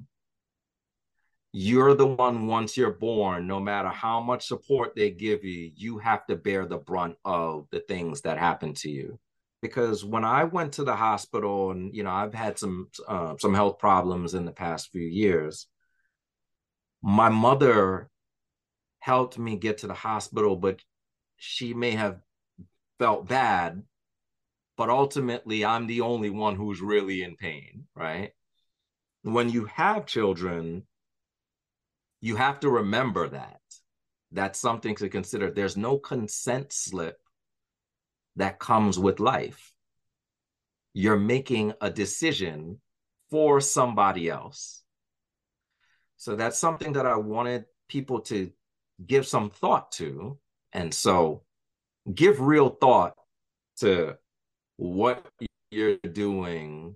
You're 1.53 1.95
the 1.95 2.07
one 2.07 2.47
once 2.47 2.77
you're 2.77 2.93
born, 2.95 3.47
no 3.47 3.61
matter 3.61 3.89
how 3.89 4.21
much 4.21 4.47
support 4.47 4.95
they 4.97 5.11
give 5.11 5.45
you, 5.45 5.71
you 5.77 5.99
have 5.99 6.27
to 6.27 6.37
bear 6.37 6.65
the 6.67 6.79
brunt 6.79 7.17
of 7.25 7.67
the 7.71 7.81
things 7.81 8.23
that 8.23 8.39
happen 8.39 8.73
to 8.75 8.91
you. 8.91 9.19
Because 9.61 10.05
when 10.05 10.25
I 10.25 10.45
went 10.45 10.73
to 10.75 10.85
the 10.85 10.97
hospital, 10.97 11.71
and 11.71 11.95
you 11.95 12.03
know, 12.03 12.11
I've 12.11 12.35
had 12.35 12.59
some 12.59 12.89
uh, 13.07 13.35
some 13.39 13.55
health 13.55 13.79
problems 13.79 14.35
in 14.35 14.45
the 14.45 14.53
past 14.53 14.91
few 14.91 15.07
years. 15.07 15.67
My 17.03 17.29
mother 17.29 18.09
helped 19.01 19.39
me 19.39 19.57
get 19.57 19.79
to 19.79 19.87
the 19.87 19.95
hospital, 19.95 20.57
but 20.57 20.81
she 21.37 21.75
may 21.75 21.93
have 21.93 22.21
felt 22.99 23.29
bad 23.29 23.83
but 24.77 24.91
ultimately 24.91 25.65
I'm 25.65 25.87
the 25.87 26.01
only 26.01 26.31
one 26.31 26.57
who's 26.57 26.81
really 26.81 27.23
in 27.23 27.37
pain, 27.37 27.85
right? 27.95 28.33
When 29.23 29.49
you 29.51 29.67
have 29.67 30.07
children, 30.07 30.85
you 32.23 32.37
have 32.37 32.61
to 32.61 32.71
remember 32.71 33.29
that. 33.29 33.61
That's 34.31 34.59
something 34.59 34.95
to 34.97 35.11
consider. 35.11 35.51
There's 35.51 35.77
no 35.77 35.99
consent 35.99 36.73
slip 36.73 37.19
that 38.37 38.59
comes 38.59 38.99
with 38.99 39.21
life. 39.21 39.75
You're 40.95 41.19
making 41.19 41.75
a 41.81 41.91
decision 41.91 42.81
for 43.31 43.61
somebody 43.61 44.31
else. 44.31 44.85
So 46.17 46.37
that's 46.37 46.59
something 46.59 46.93
that 46.93 47.07
I 47.07 47.17
wanted 47.17 47.65
people 47.89 48.21
to 48.21 48.51
give 49.05 49.27
some 49.27 49.51
thought 49.51 49.91
to. 49.93 50.39
And 50.73 50.95
so 50.95 51.43
give 52.15 52.41
real 52.41 52.71
thought 52.71 53.15
to 53.79 54.17
what 54.77 55.27
you're 55.71 55.97
doing 55.97 56.95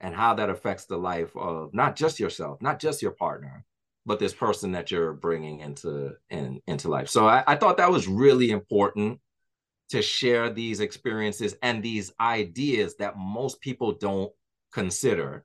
and 0.00 0.14
how 0.14 0.34
that 0.34 0.50
affects 0.50 0.84
the 0.84 0.96
life 0.96 1.36
of 1.36 1.72
not 1.74 1.96
just 1.96 2.20
yourself, 2.20 2.60
not 2.62 2.78
just 2.78 3.02
your 3.02 3.12
partner, 3.12 3.64
but 4.06 4.18
this 4.18 4.34
person 4.34 4.72
that 4.72 4.90
you're 4.90 5.12
bringing 5.12 5.60
into 5.60 6.14
in, 6.30 6.60
into 6.66 6.88
life. 6.88 7.08
So 7.08 7.26
I, 7.26 7.42
I 7.46 7.56
thought 7.56 7.76
that 7.78 7.90
was 7.90 8.08
really 8.08 8.50
important 8.50 9.20
to 9.90 10.02
share 10.02 10.50
these 10.50 10.80
experiences 10.80 11.56
and 11.62 11.82
these 11.82 12.12
ideas 12.20 12.96
that 12.96 13.16
most 13.16 13.60
people 13.60 13.92
don't 13.92 14.32
consider 14.72 15.44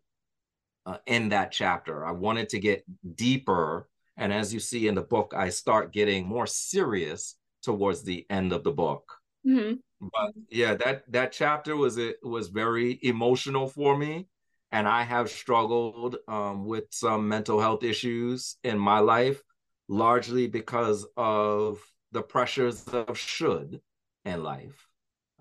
uh, 0.85 0.97
in 1.07 1.29
that 1.29 1.51
chapter. 1.51 2.05
I 2.05 2.11
wanted 2.11 2.49
to 2.49 2.59
get 2.59 2.83
deeper. 3.15 3.87
And 4.17 4.33
as 4.33 4.53
you 4.53 4.59
see 4.59 4.87
in 4.87 4.95
the 4.95 5.01
book, 5.01 5.33
I 5.35 5.49
start 5.49 5.93
getting 5.93 6.27
more 6.27 6.45
serious 6.45 7.35
towards 7.63 8.03
the 8.03 8.25
end 8.29 8.51
of 8.51 8.63
the 8.63 8.71
book. 8.71 9.17
Mm-hmm 9.47 9.73
but 10.11 10.33
yeah, 10.49 10.73
that 10.75 11.09
that 11.11 11.31
chapter 11.31 11.75
was 11.75 11.97
it 11.97 12.17
was 12.23 12.49
very 12.49 12.99
emotional 13.03 13.67
for 13.67 13.97
me. 13.97 14.27
And 14.73 14.87
I 14.87 15.03
have 15.03 15.29
struggled 15.29 16.17
um, 16.27 16.65
with 16.65 16.85
some 16.91 17.29
mental 17.29 17.61
health 17.61 17.83
issues 17.83 18.57
in 18.63 18.77
my 18.77 18.99
life, 18.99 19.41
largely 19.87 20.47
because 20.47 21.07
of 21.17 21.79
the 22.11 22.23
pressures 22.23 22.85
of 22.89 23.17
should 23.17 23.81
in 24.25 24.43
life, 24.43 24.87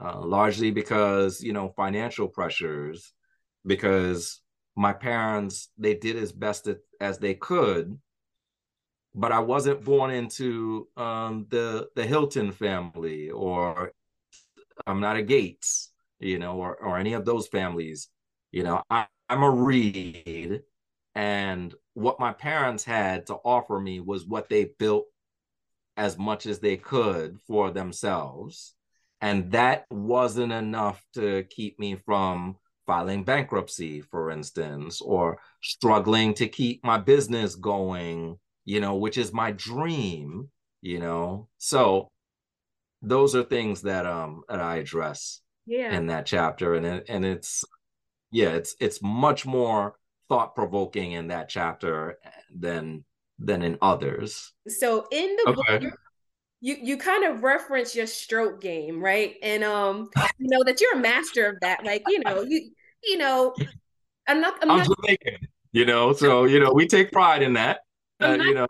uh, 0.03 0.21
largely 0.21 0.71
because, 0.71 1.43
you 1.43 1.53
know, 1.55 1.71
financial 1.71 2.29
pressures, 2.29 3.15
because 3.67 4.41
my 4.77 4.93
parents, 4.93 5.71
they 5.79 5.95
did 5.95 6.17
as 6.17 6.33
best 6.33 6.69
as 7.01 7.19
they 7.19 7.35
could 7.35 7.99
but 9.15 9.33
I 9.33 9.41
wasn't 9.41 9.85
born 9.85 10.11
into 10.11 10.89
um, 10.97 11.47
the 11.51 11.89
the 11.97 12.07
Hilton 12.07 12.53
family, 12.53 13.31
or 13.31 13.93
I'm 14.87 15.01
not 15.01 15.17
a 15.17 15.23
Gates, 15.23 15.91
you 16.21 16.39
know, 16.39 16.57
or 16.57 16.77
or 16.77 16.99
any 16.99 17.13
of 17.15 17.25
those 17.25 17.49
families. 17.49 18.09
You 18.53 18.65
know, 18.65 18.83
I, 18.91 19.07
I'm 19.33 19.43
a 19.43 19.51
Reed. 19.51 20.61
and 21.15 21.75
what 21.95 22.21
my 22.21 22.35
parents 22.35 22.85
had 22.85 23.27
to 23.29 23.35
offer 23.37 23.81
me 23.81 23.99
was 23.99 24.27
what 24.27 24.51
they 24.51 24.73
built 24.79 25.07
as 25.97 26.19
much 26.19 26.45
as 26.45 26.59
they 26.59 26.77
could 26.77 27.39
for 27.47 27.71
themselves. 27.71 28.75
And 29.23 29.53
that 29.53 29.87
wasn't 29.91 30.53
enough 30.53 31.03
to 31.15 31.45
keep 31.45 31.79
me 31.79 31.97
from 31.97 32.57
filing 32.87 33.25
bankruptcy, 33.25 34.03
for 34.03 34.31
instance, 34.31 35.01
or 35.01 35.39
struggling 35.63 36.35
to 36.35 36.47
keep 36.47 36.85
my 36.85 36.99
business 36.99 37.55
going, 37.55 38.39
you 38.67 38.81
know, 38.81 38.97
which 38.97 39.17
is 39.17 39.33
my 39.33 39.53
dream, 39.53 40.51
you 40.83 40.99
know. 40.99 41.49
So 41.57 42.09
those 43.01 43.35
are 43.35 43.45
things 43.45 43.81
that 43.83 44.05
um 44.05 44.43
that 44.51 44.61
I 44.61 44.77
address 44.77 45.41
yeah. 45.65 45.97
in 45.97 46.09
that 46.09 46.27
chapter. 46.27 46.75
And 46.75 46.85
it, 46.85 47.07
and 47.09 47.25
it's 47.25 47.65
yeah, 48.33 48.51
it's 48.51 48.75
it's 48.81 49.01
much 49.03 49.47
more 49.47 49.95
thought 50.29 50.55
provoking 50.55 51.13
in 51.13 51.29
that 51.29 51.49
chapter 51.49 52.19
than 52.53 53.05
than 53.39 53.63
in 53.63 53.79
others. 53.81 54.53
So 54.67 55.07
in 55.13 55.37
the 55.37 55.51
okay. 55.51 55.79
book, 55.79 55.95
you 56.61 56.77
you 56.83 56.97
kind 56.97 57.25
of 57.25 57.43
reference 57.43 57.95
your 57.95 58.07
stroke 58.07 58.61
game, 58.61 59.03
right? 59.03 59.37
And 59.43 59.63
um, 59.63 60.11
you 60.39 60.49
know 60.49 60.65
that 60.65 60.81
you're 60.81 60.95
a 60.95 61.01
master 61.01 61.47
of 61.47 61.61
that. 61.61 61.85
Like 61.85 62.03
you 62.09 62.21
know 62.21 62.43
you 62.43 62.71
you 63.05 63.19
know, 63.19 63.55
I'm 64.27 64.41
not. 64.41 64.55
I'm, 64.63 64.71
I'm 64.71 64.79
not, 64.79 64.89
Jamaican, 65.03 65.49
you 65.73 65.85
know, 65.85 66.13
so 66.13 66.45
you 66.45 66.61
know 66.61 66.73
we 66.73 66.87
take 66.87 67.13
pride 67.13 67.43
in 67.43 67.53
that. 67.55 67.81
Uh, 68.21 68.37
not, 68.37 68.47
you 68.47 68.55
know, 68.55 68.67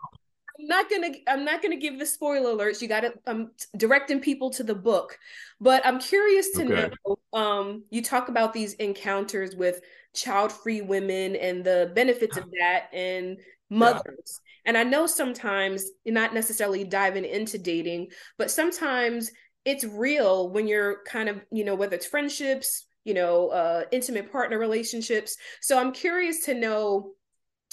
I'm 0.59 0.67
not 0.67 0.89
gonna 0.89 1.11
I'm 1.27 1.45
not 1.45 1.61
gonna 1.61 1.77
give 1.77 1.97
the 1.97 2.05
spoiler 2.05 2.51
alerts. 2.51 2.81
You 2.81 2.87
got 2.87 3.01
to 3.01 3.13
I'm 3.25 3.51
directing 3.75 4.19
people 4.19 4.49
to 4.51 4.63
the 4.63 4.75
book, 4.75 5.17
but 5.59 5.85
I'm 5.85 5.99
curious 5.99 6.51
to 6.51 6.65
okay. 6.65 6.91
know. 7.05 7.17
Um, 7.33 7.83
you 7.89 8.03
talk 8.03 8.29
about 8.29 8.53
these 8.53 8.73
encounters 8.75 9.55
with 9.55 9.81
child-free 10.13 10.81
women 10.81 11.35
and 11.35 11.63
the 11.63 11.91
benefits 11.95 12.37
of 12.37 12.45
that, 12.59 12.89
and 12.93 13.37
mothers. 13.69 14.03
Yeah. 14.05 14.49
And 14.65 14.77
I 14.77 14.83
know 14.83 15.07
sometimes 15.07 15.85
you're 16.05 16.13
not 16.13 16.33
necessarily 16.33 16.83
diving 16.83 17.25
into 17.25 17.57
dating, 17.57 18.09
but 18.37 18.51
sometimes 18.51 19.31
it's 19.65 19.83
real 19.83 20.49
when 20.49 20.67
you're 20.67 21.03
kind 21.05 21.29
of 21.29 21.41
you 21.51 21.65
know 21.65 21.73
whether 21.73 21.95
it's 21.95 22.05
friendships, 22.05 22.85
you 23.05 23.15
know, 23.15 23.49
uh, 23.49 23.85
intimate 23.91 24.31
partner 24.31 24.59
relationships. 24.59 25.35
So 25.61 25.79
I'm 25.79 25.91
curious 25.91 26.45
to 26.45 26.53
know 26.53 27.13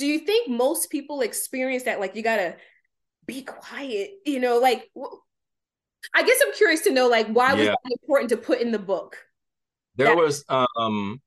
do 0.00 0.06
you 0.06 0.20
think 0.20 0.48
most 0.48 0.88
people 0.88 1.20
experience 1.20 1.82
that 1.82 2.00
like 2.00 2.16
you 2.16 2.22
gotta 2.22 2.56
be 3.30 3.42
quiet 3.42 4.10
you 4.26 4.40
know 4.40 4.58
like 4.58 4.90
i 6.14 6.22
guess 6.22 6.38
i'm 6.44 6.52
curious 6.54 6.82
to 6.82 6.90
know 6.90 7.08
like 7.08 7.28
why 7.28 7.52
yeah. 7.52 7.58
was 7.58 7.66
that 7.66 7.78
important 8.02 8.30
to 8.30 8.36
put 8.36 8.60
in 8.60 8.72
the 8.72 8.78
book? 8.78 9.16
There 9.96 10.08
that- 10.08 10.16
was 10.16 10.44
um 10.48 11.20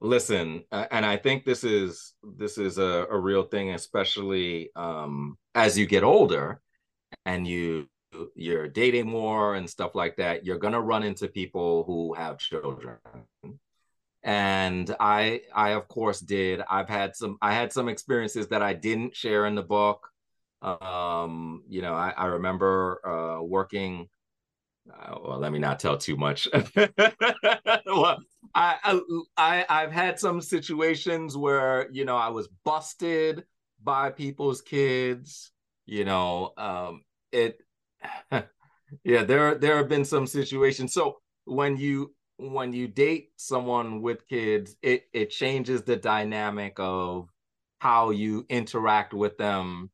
listen 0.00 0.64
and 0.72 1.06
i 1.06 1.16
think 1.16 1.44
this 1.44 1.62
is 1.62 2.12
this 2.36 2.58
is 2.58 2.78
a, 2.78 3.06
a 3.08 3.18
real 3.18 3.44
thing 3.44 3.70
especially 3.70 4.70
um 4.74 5.38
as 5.54 5.78
you 5.78 5.86
get 5.86 6.02
older 6.02 6.60
and 7.24 7.46
you 7.46 7.86
you're 8.34 8.68
dating 8.68 9.08
more 9.08 9.54
and 9.54 9.68
stuff 9.68 9.94
like 9.94 10.16
that 10.16 10.44
you're 10.44 10.58
going 10.58 10.72
to 10.72 10.80
run 10.80 11.02
into 11.02 11.28
people 11.28 11.84
who 11.84 12.12
have 12.14 12.38
children. 12.38 12.98
And 14.22 14.94
i 15.00 15.40
i 15.54 15.70
of 15.70 15.88
course 15.88 16.20
did. 16.20 16.62
I've 16.70 16.88
had 16.88 17.16
some 17.16 17.38
i 17.42 17.52
had 17.52 17.72
some 17.72 17.88
experiences 17.88 18.48
that 18.48 18.62
i 18.62 18.72
didn't 18.72 19.16
share 19.16 19.46
in 19.46 19.54
the 19.54 19.62
book 19.62 20.11
um, 20.62 21.64
you 21.68 21.82
know, 21.82 21.94
I, 21.94 22.14
I 22.16 22.26
remember 22.26 23.00
uh, 23.06 23.42
working. 23.42 24.08
Uh, 24.90 25.16
well, 25.24 25.38
let 25.38 25.52
me 25.52 25.58
not 25.58 25.78
tell 25.78 25.96
too 25.96 26.16
much. 26.16 26.48
well, 27.86 28.18
I, 28.54 29.00
I 29.36 29.64
I've 29.68 29.92
had 29.92 30.18
some 30.18 30.40
situations 30.40 31.36
where 31.36 31.88
you 31.92 32.04
know 32.04 32.16
I 32.16 32.28
was 32.28 32.48
busted 32.64 33.44
by 33.82 34.10
people's 34.10 34.60
kids. 34.60 35.52
You 35.86 36.04
know, 36.04 36.52
um, 36.56 37.02
it. 37.32 37.58
yeah, 39.04 39.22
there 39.24 39.54
there 39.56 39.76
have 39.76 39.88
been 39.88 40.04
some 40.04 40.26
situations. 40.26 40.92
So 40.92 41.18
when 41.44 41.76
you 41.76 42.14
when 42.38 42.72
you 42.72 42.88
date 42.88 43.30
someone 43.36 44.02
with 44.02 44.26
kids, 44.28 44.76
it 44.82 45.04
it 45.12 45.30
changes 45.30 45.82
the 45.82 45.96
dynamic 45.96 46.74
of 46.78 47.28
how 47.78 48.10
you 48.10 48.46
interact 48.48 49.14
with 49.14 49.36
them 49.38 49.90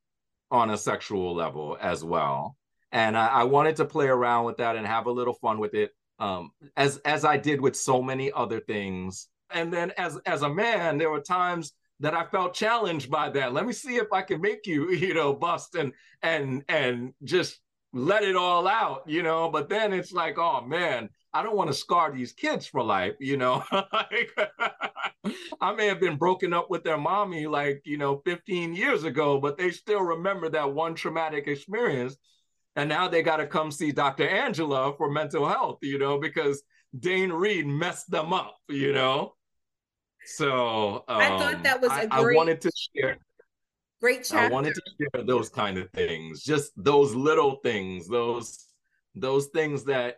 on 0.51 0.70
a 0.70 0.78
sexual 0.78 1.34
level 1.34 1.76
as 1.80 2.05
well. 2.05 2.57
And 2.92 3.16
I, 3.16 3.26
I, 3.26 3.44
wanted 3.44 3.76
to 3.76 3.84
play 3.84 4.07
around 4.07 4.46
with 4.46 4.57
that 4.59 4.76
and 4.76 4.86
have 4.86 5.07
a 5.07 5.11
little 5.11 5.34
fun 5.34 5.59
with 5.59 5.74
it, 5.74 5.90
um, 6.18 6.51
as 6.76 6.96
as 6.99 7.24
I 7.24 7.36
did 7.36 7.61
with 7.61 7.76
so 7.76 8.03
many 8.03 8.32
other 8.32 8.61
things. 8.61 9.28
And 9.51 9.72
then 9.72 9.92
as 9.99 10.18
as 10.24 10.42
a 10.42 10.49
man, 10.49 10.96
there 10.96 11.11
were 11.11 11.20
times 11.20 11.72
that 12.01 12.14
I 12.14 12.24
felt 12.24 12.55
challenged 12.55 13.11
by 13.11 13.28
that. 13.30 13.53
Let 13.53 13.66
me 13.66 13.72
see 13.72 13.96
if 13.96 14.12
I 14.12 14.22
can 14.22 14.40
make 14.40 14.66
you, 14.66 14.90
you 14.90 15.14
know, 15.14 15.34
bust 15.34 15.74
and 15.74 15.92
and 16.22 16.64
and 16.68 17.12
just 17.24 17.61
let 17.92 18.22
it 18.22 18.36
all 18.36 18.66
out, 18.66 19.03
you 19.07 19.22
know. 19.22 19.51
But 19.51 19.68
then 19.68 19.92
it's 19.92 20.12
like, 20.12 20.38
oh 20.38 20.62
man, 20.62 21.11
I 21.39 21.43
don't 21.45 21.55
want 21.55 21.70
to 21.70 21.74
scar 21.74 22.11
these 22.11 22.32
kids 22.32 22.66
for 22.66 22.82
life, 22.82 23.14
you 23.20 23.36
know. 23.36 23.62
I 25.61 25.72
may 25.76 25.86
have 25.86 26.01
been 26.01 26.16
broken 26.16 26.53
up 26.53 26.68
with 26.68 26.82
their 26.82 26.99
mommy 26.99 27.47
like, 27.47 27.80
you 27.84 27.97
know, 27.97 28.20
15 28.24 28.74
years 28.74 29.05
ago, 29.05 29.39
but 29.39 29.57
they 29.57 29.70
still 29.70 30.03
remember 30.03 30.49
that 30.49 30.74
one 30.74 30.97
traumatic 30.97 31.47
experience. 31.47 32.16
And 32.74 32.89
now 32.89 33.07
they 33.07 33.22
got 33.22 33.36
to 33.36 33.47
come 33.47 33.70
see 33.70 33.93
Dr. 33.93 34.28
Angela 34.28 34.97
for 34.97 35.12
mental 35.12 35.47
health, 35.47 35.78
you 35.80 36.01
know, 36.01 36.18
because 36.18 36.61
Dane 36.99 37.30
Reed 37.30 37.68
messed 37.68 38.11
them 38.11 38.32
up, 38.32 38.57
you 38.68 38.93
know. 38.93 39.34
So 40.24 41.05
um, 41.07 41.20
I 41.20 41.28
thought 41.28 41.55
um, 41.55 41.62
that 41.62 41.80
was 41.80 41.93
a 41.93 42.12
I, 42.12 42.20
great. 42.20 42.34
I 42.34 42.36
wanted 42.36 42.61
to 42.62 42.72
share. 42.97 43.18
Great 44.01 44.24
chapter. 44.24 44.47
I 44.47 44.49
wanted 44.49 44.74
to 44.74 44.82
share 44.99 45.24
those 45.24 45.51
kind 45.51 45.78
of 45.78 45.89
things, 45.91 46.43
just 46.43 46.72
those 46.76 47.14
little 47.14 47.61
things, 47.62 48.09
those 48.09 48.64
those 49.14 49.47
things 49.47 49.84
that 49.84 50.16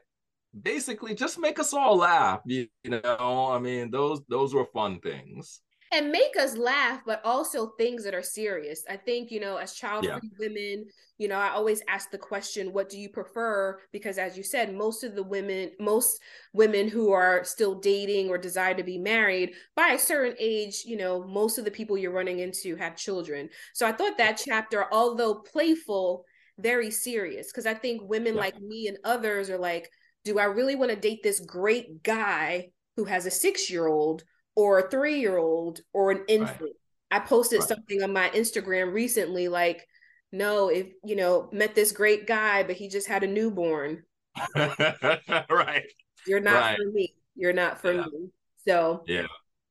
basically 0.59 1.15
just 1.15 1.39
make 1.39 1.59
us 1.59 1.73
all 1.73 1.97
laugh 1.97 2.41
you, 2.45 2.67
know? 2.85 3.51
I 3.53 3.59
mean 3.59 3.91
those 3.91 4.21
those 4.29 4.55
were 4.55 4.67
fun 4.67 5.01
things. 5.01 5.61
And 5.93 6.13
make 6.13 6.37
us 6.39 6.57
laugh 6.57 7.03
but 7.05 7.21
also 7.25 7.73
things 7.79 8.05
that 8.05 8.15
are 8.15 8.23
serious. 8.23 8.85
I 8.89 8.97
think 8.97 9.31
you 9.31 9.41
know 9.41 9.57
as 9.57 9.75
child 9.75 10.05
free 10.05 10.13
yeah. 10.13 10.19
women 10.39 10.87
you 11.19 11.29
know 11.29 11.37
i 11.37 11.51
always 11.51 11.83
ask 11.89 12.11
the 12.11 12.19
question 12.19 12.73
what 12.73 12.89
do 12.89 12.99
you 12.99 13.09
prefer? 13.09 13.79
Because 13.93 14.19
as 14.19 14.37
you 14.37 14.43
said 14.43 14.75
most 14.75 15.05
of 15.05 15.15
the 15.15 15.23
women 15.23 15.71
most 15.79 16.21
women 16.53 16.89
who 16.89 17.13
are 17.13 17.45
still 17.45 17.77
dating 17.77 18.29
or 18.29 18.39
desire 18.39 18.75
to 18.75 18.83
be 18.83 18.99
married 18.99 19.53
by 19.77 19.89
a 19.89 19.99
certain 19.99 20.37
age 20.41 20.83
you 20.85 20.97
know 20.97 21.25
most 21.27 21.59
of 21.59 21.65
the 21.65 21.71
people 21.71 21.97
you're 21.97 22.13
running 22.13 22.41
into 22.41 22.75
have 22.77 22.97
children. 22.97 23.49
So 23.73 23.87
i 23.87 23.93
thought 23.93 24.19
that 24.19 24.43
chapter 24.45 24.87
although 24.93 25.35
playful 25.37 26.25
very 26.59 26.91
serious. 26.91 27.53
Because 27.53 27.67
i 27.67 27.75
think 27.75 28.03
women 28.03 28.35
yeah. 28.35 28.41
like 28.41 28.61
me 28.61 28.89
and 28.89 28.99
others 29.05 29.49
are 29.49 29.59
like 29.59 29.91
do 30.25 30.39
I 30.39 30.45
really 30.45 30.75
want 30.75 30.91
to 30.91 30.97
date 30.97 31.23
this 31.23 31.41
great 31.41 32.03
guy 32.03 32.71
who 32.97 33.05
has 33.05 33.27
a 33.27 33.31
six 33.31 33.71
year 33.71 33.87
old 33.87 34.25
or 34.55 34.79
a 34.79 34.91
three 34.91 35.21
year 35.21 35.39
old 35.39 35.81
or 35.93 36.11
an 36.11 36.25
infant? 36.29 36.61
Right. 36.61 36.71
I 37.11 37.19
posted 37.21 37.61
right. 37.61 37.69
something 37.69 38.03
on 38.03 38.13
my 38.13 38.29
Instagram 38.31 38.93
recently 38.93 39.49
like, 39.49 39.87
no, 40.33 40.69
if 40.69 40.87
you 41.05 41.17
know, 41.17 41.49
met 41.53 41.75
this 41.75 41.93
great 41.93 42.27
guy, 42.27 42.63
but 42.63 42.77
he 42.77 42.89
just 42.89 43.09
had 43.09 43.25
a 43.25 43.27
newborn. 43.27 44.05
right. 44.57 45.87
You're 46.27 46.41
not 46.41 46.61
right. 46.61 46.77
for 46.77 46.91
me. 46.93 47.15
You're 47.35 47.53
not 47.53 47.81
for 47.81 47.93
yeah. 47.93 48.03
me. 48.03 48.29
So, 48.67 49.03
yeah. 49.07 49.27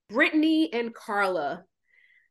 Brittany 0.09 0.73
and 0.73 0.93
Carla. 0.93 1.63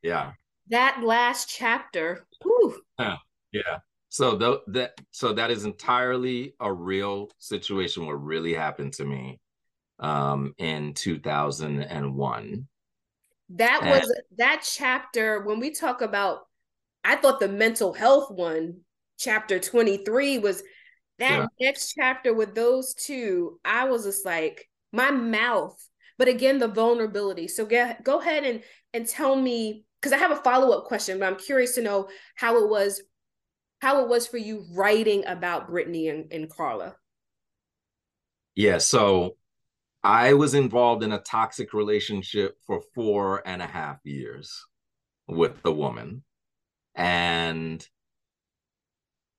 Yeah. 0.02 0.32
That 0.68 1.02
last 1.02 1.48
chapter. 1.48 2.26
Whew, 2.42 2.80
yeah. 2.98 3.16
Yeah. 3.52 3.78
So 4.09 4.38
th- 4.38 4.61
that 4.68 4.92
so 5.11 5.32
that 5.34 5.50
is 5.50 5.64
entirely 5.64 6.54
a 6.61 6.72
real 6.72 7.30
situation 7.38 8.06
what 8.06 8.22
really 8.22 8.54
happened 8.54 8.94
to 8.94 9.04
me 9.04 9.40
um 9.98 10.54
in 10.59 10.94
2001. 10.94 12.68
That 13.50 13.80
and, 13.82 13.90
was 13.90 14.20
that 14.38 14.62
chapter 14.62 15.42
when 15.44 15.61
we 15.61 15.70
talk 15.70 16.00
about 16.00 16.40
I 17.04 17.16
thought 17.16 17.40
the 17.40 17.48
mental 17.48 17.92
health 17.92 18.30
one 18.30 18.80
chapter 19.18 19.59
23 19.59 20.38
was 20.38 20.62
that 21.18 21.38
yeah. 21.38 21.46
next 21.61 21.94
chapter 21.94 22.32
with 22.32 22.54
those 22.54 22.94
two 22.94 23.59
I 23.64 23.84
was 23.84 24.04
just 24.04 24.24
like 24.24 24.68
my 24.92 25.11
mouth 25.11 25.76
but 26.18 26.28
again 26.28 26.59
the 26.59 26.68
vulnerability 26.68 27.48
so 27.48 27.64
get, 27.64 28.02
go 28.04 28.20
ahead 28.20 28.44
and 28.44 28.62
and 28.92 29.06
tell 29.06 29.36
me 29.36 29.84
because 30.00 30.12
i 30.12 30.18
have 30.18 30.30
a 30.30 30.36
follow-up 30.36 30.84
question 30.84 31.18
but 31.18 31.26
i'm 31.26 31.38
curious 31.38 31.74
to 31.74 31.82
know 31.82 32.09
how 32.34 32.62
it 32.62 32.68
was 32.68 33.02
how 33.80 34.02
it 34.02 34.08
was 34.08 34.26
for 34.26 34.38
you 34.38 34.64
writing 34.72 35.24
about 35.26 35.68
brittany 35.68 36.08
and, 36.08 36.32
and 36.32 36.50
carla 36.50 36.94
yeah 38.54 38.78
so 38.78 39.36
i 40.02 40.32
was 40.32 40.54
involved 40.54 41.02
in 41.02 41.12
a 41.12 41.20
toxic 41.20 41.72
relationship 41.72 42.56
for 42.66 42.82
four 42.94 43.42
and 43.46 43.62
a 43.62 43.66
half 43.66 43.98
years 44.04 44.64
with 45.26 45.62
the 45.62 45.72
woman 45.72 46.22
and 46.94 47.86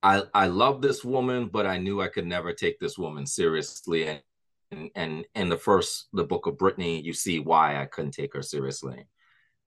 I 0.01 0.23
I 0.33 0.47
love 0.47 0.81
this 0.81 1.03
woman, 1.03 1.49
but 1.51 1.65
I 1.65 1.77
knew 1.77 2.01
I 2.01 2.07
could 2.07 2.25
never 2.25 2.53
take 2.53 2.79
this 2.79 2.97
woman 2.97 3.25
seriously. 3.25 4.07
And 4.07 4.21
and, 4.71 4.89
and 4.95 5.25
in 5.35 5.49
the 5.49 5.57
first 5.57 6.07
the 6.13 6.23
book 6.23 6.47
of 6.47 6.57
Brittany, 6.57 7.01
you 7.01 7.13
see 7.13 7.39
why 7.39 7.81
I 7.81 7.85
couldn't 7.85 8.11
take 8.11 8.33
her 8.33 8.41
seriously. 8.41 9.07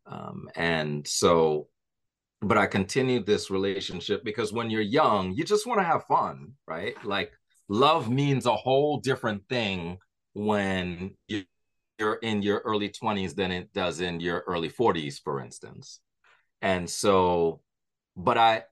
Um, 0.06 0.48
and 0.56 1.06
so, 1.06 1.68
but 2.43 2.59
I 2.59 2.66
continued 2.66 3.24
this 3.24 3.51
relationship 3.51 4.24
because 4.24 4.53
when 4.53 4.68
you're 4.68 4.80
young, 4.80 5.32
you 5.32 5.45
just 5.45 5.66
want 5.66 5.78
to 5.80 5.84
have 5.84 6.05
fun, 6.07 6.53
right? 6.66 6.95
Like 7.05 7.32
love 7.68 8.11
means 8.11 8.47
a 8.47 8.57
whole 8.57 8.99
different 8.99 9.49
thing 9.49 9.99
when 10.34 11.14
you're 11.28 12.14
in 12.16 12.43
your 12.43 12.59
early 12.64 12.88
20s 12.88 13.36
than 13.36 13.53
it 13.53 13.72
does 13.72 14.01
in 14.01 14.18
your 14.18 14.40
early 14.49 14.68
40s, 14.68 15.20
for 15.22 15.40
instance. 15.40 16.01
And 16.61 16.90
so, 16.90 17.61
but 18.16 18.36
I 18.36 18.64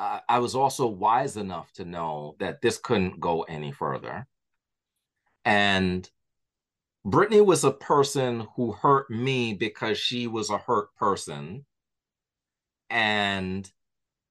I, 0.00 0.38
was 0.38 0.54
also 0.54 0.86
wise 0.86 1.36
enough 1.36 1.70
to 1.74 1.84
know 1.84 2.34
that 2.38 2.62
this 2.62 2.78
couldn't 2.78 3.20
go 3.20 3.42
any 3.42 3.70
further. 3.70 4.26
And 5.44 6.08
Brittany 7.04 7.42
was 7.42 7.64
a 7.64 7.70
person 7.70 8.46
who 8.56 8.72
hurt 8.72 9.10
me 9.10 9.52
because 9.52 9.98
she 9.98 10.26
was 10.26 10.48
a 10.48 10.56
hurt 10.56 10.94
person. 10.96 11.66
And 12.90 13.70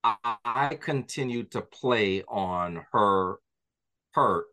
I, 0.03 0.77
continued 0.79 1.51
to 1.51 1.61
play 1.61 2.23
on 2.23 2.85
her 2.91 3.39
hurt 4.11 4.45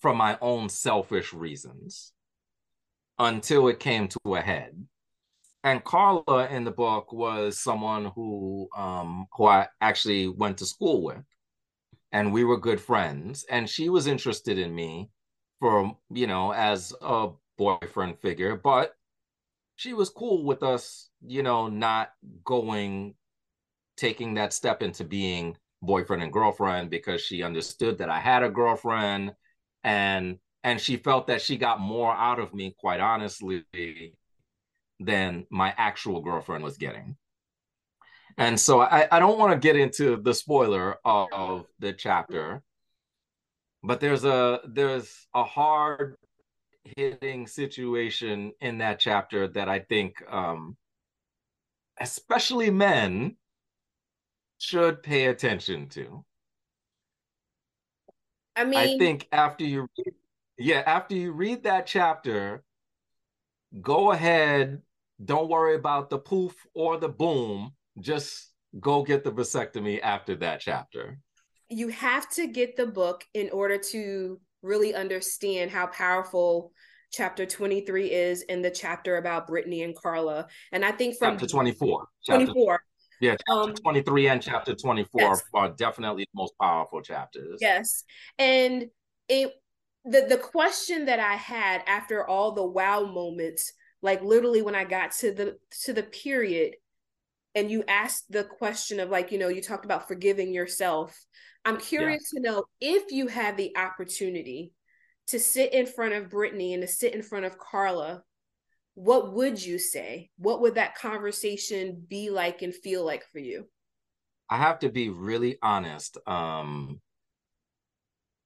from 0.00 0.16
my 0.16 0.36
own 0.40 0.68
selfish 0.68 1.32
reasons 1.32 2.12
until 3.18 3.68
it 3.68 3.78
came 3.78 4.08
to 4.08 4.34
a 4.34 4.40
head 4.40 4.86
and 5.64 5.84
Carla 5.84 6.48
in 6.48 6.64
the 6.64 6.70
book 6.70 7.12
was 7.12 7.58
someone 7.58 8.06
who 8.14 8.68
um, 8.76 9.26
who 9.32 9.46
I 9.46 9.68
actually 9.80 10.28
went 10.28 10.58
to 10.58 10.66
school 10.66 11.02
with, 11.02 11.24
and 12.10 12.32
we 12.32 12.44
were 12.44 12.58
good 12.58 12.80
friends. 12.80 13.44
And 13.48 13.68
she 13.68 13.88
was 13.88 14.06
interested 14.06 14.58
in 14.58 14.74
me 14.74 15.10
for 15.60 15.96
you 16.10 16.26
know 16.26 16.52
as 16.52 16.92
a 17.00 17.28
boyfriend 17.58 18.18
figure, 18.20 18.56
but 18.56 18.94
she 19.76 19.94
was 19.94 20.10
cool 20.10 20.44
with 20.44 20.62
us, 20.62 21.10
you 21.24 21.42
know, 21.42 21.68
not 21.68 22.10
going 22.44 23.14
taking 23.96 24.34
that 24.34 24.52
step 24.52 24.82
into 24.82 25.04
being 25.04 25.56
boyfriend 25.82 26.22
and 26.22 26.32
girlfriend 26.32 26.90
because 26.90 27.20
she 27.20 27.42
understood 27.42 27.98
that 27.98 28.08
I 28.08 28.20
had 28.20 28.42
a 28.42 28.50
girlfriend 28.50 29.32
and 29.84 30.38
and 30.64 30.80
she 30.80 30.96
felt 30.96 31.26
that 31.26 31.42
she 31.42 31.56
got 31.56 31.80
more 31.80 32.12
out 32.12 32.38
of 32.38 32.54
me 32.54 32.74
quite 32.78 33.00
honestly 33.00 33.64
than 35.00 35.46
my 35.50 35.74
actual 35.76 36.20
girlfriend 36.20 36.62
was 36.62 36.76
getting. 36.76 37.16
And 38.38 38.58
so 38.58 38.80
I, 38.80 39.08
I 39.10 39.18
don't 39.18 39.38
want 39.38 39.52
to 39.52 39.58
get 39.58 39.76
into 39.76 40.16
the 40.16 40.32
spoiler 40.32 40.96
of, 41.04 41.28
of 41.32 41.66
the 41.80 41.92
chapter, 41.92 42.62
but 43.82 44.00
there's 44.00 44.24
a 44.24 44.60
there's 44.64 45.26
a 45.34 45.44
hard 45.44 46.16
hitting 46.96 47.46
situation 47.46 48.52
in 48.60 48.78
that 48.78 49.00
chapter 49.00 49.48
that 49.48 49.68
I 49.68 49.80
think 49.80 50.14
um, 50.30 50.76
especially 52.00 52.70
men 52.70 53.36
should 54.62 55.02
pay 55.02 55.26
attention 55.26 55.88
to. 55.90 56.24
I 58.54 58.64
mean, 58.64 58.78
I 58.78 58.98
think 58.98 59.28
after 59.32 59.64
you, 59.64 59.88
yeah, 60.58 60.82
after 60.86 61.14
you 61.14 61.32
read 61.32 61.64
that 61.64 61.86
chapter, 61.86 62.62
go 63.80 64.12
ahead 64.12 64.82
don't 65.24 65.48
worry 65.48 65.74
about 65.74 66.10
the 66.10 66.18
poof 66.18 66.54
or 66.74 66.98
the 66.98 67.08
boom. 67.08 67.72
Just 68.00 68.52
go 68.78 69.02
get 69.02 69.24
the 69.24 69.32
vasectomy 69.32 70.00
after 70.02 70.34
that 70.36 70.60
chapter. 70.60 71.18
You 71.68 71.88
have 71.88 72.28
to 72.30 72.46
get 72.46 72.76
the 72.76 72.86
book 72.86 73.24
in 73.34 73.50
order 73.50 73.78
to 73.78 74.40
really 74.62 74.94
understand 74.94 75.70
how 75.70 75.86
powerful 75.86 76.72
chapter 77.12 77.44
23 77.44 78.10
is 78.10 78.42
in 78.42 78.62
the 78.62 78.70
chapter 78.70 79.16
about 79.16 79.46
Brittany 79.46 79.82
and 79.82 79.94
Carla. 79.94 80.46
And 80.72 80.84
I 80.84 80.92
think 80.92 81.16
from 81.18 81.34
chapter 81.34 81.46
24. 81.46 82.06
24. 82.26 82.80
Yeah, 83.22 83.36
chapter 83.48 83.70
um, 83.70 83.74
23 83.74 84.28
and 84.28 84.42
chapter 84.42 84.74
24 84.74 85.20
yes. 85.20 85.42
are 85.54 85.70
definitely 85.70 86.24
the 86.24 86.36
most 86.38 86.52
powerful 86.60 87.00
chapters. 87.00 87.58
Yes. 87.60 88.04
And 88.38 88.88
it 89.28 89.52
the 90.04 90.26
the 90.28 90.36
question 90.36 91.06
that 91.06 91.20
I 91.20 91.36
had 91.36 91.82
after 91.86 92.28
all 92.28 92.52
the 92.52 92.66
wow 92.66 93.04
moments 93.04 93.72
like 94.02 94.22
literally 94.22 94.60
when 94.60 94.74
i 94.74 94.84
got 94.84 95.12
to 95.12 95.32
the 95.32 95.56
to 95.84 95.92
the 95.92 96.02
period 96.02 96.74
and 97.54 97.70
you 97.70 97.84
asked 97.88 98.30
the 98.30 98.44
question 98.44 99.00
of 99.00 99.08
like 99.08 99.32
you 99.32 99.38
know 99.38 99.48
you 99.48 99.62
talked 99.62 99.84
about 99.84 100.08
forgiving 100.08 100.52
yourself 100.52 101.18
i'm 101.64 101.78
curious 101.78 102.30
to 102.30 102.40
know 102.40 102.64
if 102.80 103.10
you 103.12 103.28
had 103.28 103.56
the 103.56 103.74
opportunity 103.76 104.72
to 105.28 105.38
sit 105.38 105.72
in 105.72 105.86
front 105.86 106.12
of 106.12 106.28
brittany 106.28 106.74
and 106.74 106.82
to 106.82 106.88
sit 106.88 107.14
in 107.14 107.22
front 107.22 107.44
of 107.44 107.58
carla 107.58 108.22
what 108.94 109.32
would 109.32 109.62
you 109.64 109.78
say 109.78 110.30
what 110.36 110.60
would 110.60 110.74
that 110.74 110.96
conversation 110.96 112.02
be 112.08 112.30
like 112.30 112.62
and 112.62 112.74
feel 112.74 113.04
like 113.04 113.24
for 113.32 113.38
you 113.38 113.66
i 114.50 114.56
have 114.56 114.78
to 114.78 114.90
be 114.90 115.08
really 115.08 115.58
honest 115.62 116.18
um 116.26 117.00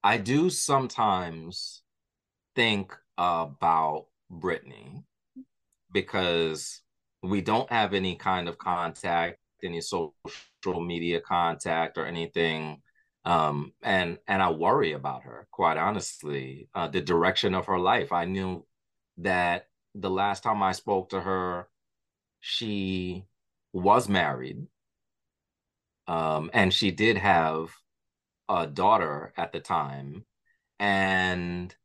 i 0.03 0.17
do 0.17 0.49
sometimes 0.49 1.83
think 2.55 2.95
about 3.17 4.05
brittany 4.29 5.03
because 5.91 6.81
we 7.23 7.41
don't 7.41 7.71
have 7.71 7.93
any 7.93 8.15
kind 8.15 8.47
of 8.47 8.57
contact, 8.57 9.39
any 9.63 9.81
social 9.81 10.13
media 10.65 11.19
contact 11.19 11.97
or 11.97 12.05
anything. 12.05 12.81
Um, 13.25 13.73
and 13.83 14.17
and 14.27 14.41
I 14.41 14.51
worry 14.51 14.93
about 14.93 15.23
her, 15.23 15.47
quite 15.51 15.77
honestly, 15.77 16.69
uh, 16.73 16.87
the 16.87 17.01
direction 17.01 17.53
of 17.53 17.65
her 17.65 17.79
life. 17.79 18.11
I 18.13 18.25
knew 18.25 18.65
that 19.17 19.66
the 19.99 20.09
last 20.09 20.43
time 20.43 20.61
I 20.63 20.71
spoke 20.71 21.09
to 21.09 21.21
her, 21.21 21.67
she 22.39 23.25
was 23.73 24.07
married, 24.07 24.67
um, 26.07 26.49
and 26.53 26.73
she 26.73 26.91
did 26.91 27.17
have 27.17 27.71
a 28.49 28.67
daughter 28.67 29.33
at 29.37 29.51
the 29.51 29.59
time, 29.59 30.25
and 30.79 31.75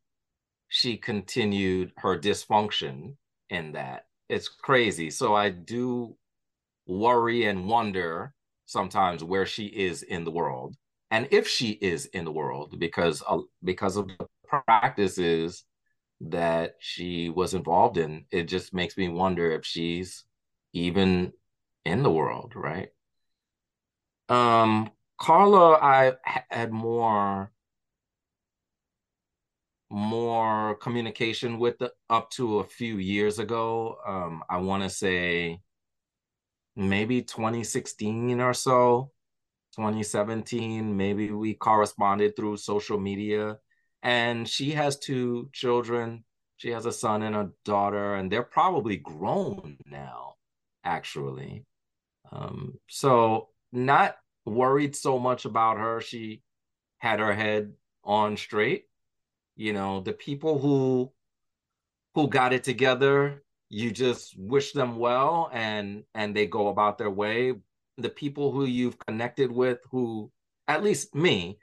she 0.67 0.97
continued 0.97 1.91
her 1.97 2.17
dysfunction 2.17 3.15
in 3.49 3.73
that. 3.73 4.05
It's 4.29 4.47
crazy. 4.47 5.09
So 5.09 5.35
I 5.35 5.49
do 5.49 6.15
worry 6.87 7.45
and 7.45 7.67
wonder 7.67 8.33
sometimes 8.65 9.23
where 9.23 9.45
she 9.45 9.65
is 9.65 10.03
in 10.03 10.23
the 10.23 10.31
world 10.31 10.75
and 11.11 11.27
if 11.31 11.47
she 11.47 11.71
is 11.71 12.07
in 12.07 12.25
the 12.25 12.31
world 12.31 12.79
because 12.79 13.21
uh, 13.27 13.37
because 13.63 13.97
of 13.97 14.07
the 14.07 14.27
practices 14.47 15.63
that 16.29 16.75
she 16.79 17.29
was 17.29 17.53
involved 17.53 17.97
in 17.97 18.25
it 18.31 18.43
just 18.43 18.73
makes 18.73 18.97
me 18.97 19.07
wonder 19.09 19.51
if 19.51 19.65
she's 19.65 20.23
even 20.73 21.31
in 21.85 22.03
the 22.03 22.11
world 22.11 22.53
right 22.55 22.89
um 24.29 24.89
carla 25.19 25.73
i 25.81 26.13
had 26.49 26.71
more 26.71 27.51
more 29.93 30.75
communication 30.75 31.59
with 31.59 31.77
the, 31.77 31.91
up 32.09 32.31
to 32.31 32.59
a 32.59 32.63
few 32.63 32.97
years 32.97 33.37
ago. 33.37 33.97
Um, 34.05 34.43
I 34.49 34.57
want 34.57 34.81
to 34.81 34.89
say 34.89 35.61
maybe 36.75 37.21
2016 37.21 38.41
or 38.41 38.55
so, 38.55 39.11
2017. 39.75 40.97
Maybe 40.97 41.31
we 41.31 41.53
corresponded 41.53 42.35
through 42.35 42.57
social 42.57 42.99
media. 42.99 43.57
And 44.03 44.47
she 44.47 44.71
has 44.71 44.99
two 44.99 45.49
children. 45.53 46.23
She 46.57 46.69
has 46.69 46.85
a 46.85 46.91
son 46.91 47.23
and 47.23 47.35
a 47.35 47.49
daughter, 47.65 48.15
and 48.15 48.31
they're 48.31 48.43
probably 48.43 48.97
grown 48.97 49.77
now, 49.89 50.35
actually. 50.83 51.65
Um, 52.31 52.75
so, 52.87 53.49
not 53.71 54.17
worried 54.45 54.95
so 54.95 55.17
much 55.17 55.45
about 55.45 55.77
her. 55.77 55.99
She 55.99 56.43
had 56.99 57.19
her 57.19 57.33
head 57.33 57.73
on 58.03 58.37
straight 58.37 58.85
you 59.55 59.73
know 59.73 60.01
the 60.01 60.13
people 60.13 60.59
who 60.59 61.11
who 62.15 62.27
got 62.27 62.53
it 62.53 62.63
together 62.63 63.43
you 63.69 63.91
just 63.91 64.35
wish 64.37 64.71
them 64.71 64.97
well 64.97 65.49
and 65.53 66.03
and 66.13 66.35
they 66.35 66.45
go 66.45 66.67
about 66.67 66.97
their 66.97 67.09
way 67.09 67.53
the 67.97 68.09
people 68.09 68.51
who 68.51 68.65
you've 68.65 68.97
connected 68.99 69.51
with 69.51 69.79
who 69.91 70.31
at 70.67 70.83
least 70.83 71.13
me 71.13 71.57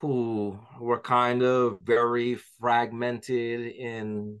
who 0.00 0.58
were 0.80 1.00
kind 1.00 1.42
of 1.42 1.78
very 1.82 2.34
fragmented 2.60 3.60
in 3.74 4.40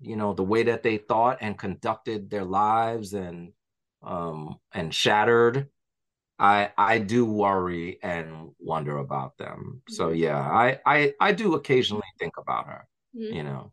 you 0.00 0.16
know 0.16 0.32
the 0.32 0.42
way 0.42 0.62
that 0.62 0.82
they 0.82 0.96
thought 0.96 1.38
and 1.40 1.58
conducted 1.58 2.30
their 2.30 2.44
lives 2.44 3.14
and 3.14 3.52
um 4.02 4.56
and 4.72 4.94
shattered 4.94 5.68
i 6.38 6.70
i 6.78 6.98
do 6.98 7.24
worry 7.24 7.98
and 8.02 8.50
wonder 8.60 8.98
about 8.98 9.36
them 9.38 9.82
mm-hmm. 9.82 9.92
so 9.92 10.10
yeah 10.10 10.38
i 10.38 10.78
i 10.86 11.12
i 11.20 11.32
do 11.32 11.54
occasionally 11.54 12.02
think 12.18 12.34
about 12.38 12.66
her 12.66 12.86
mm-hmm. 13.16 13.34
you 13.34 13.42
know 13.42 13.72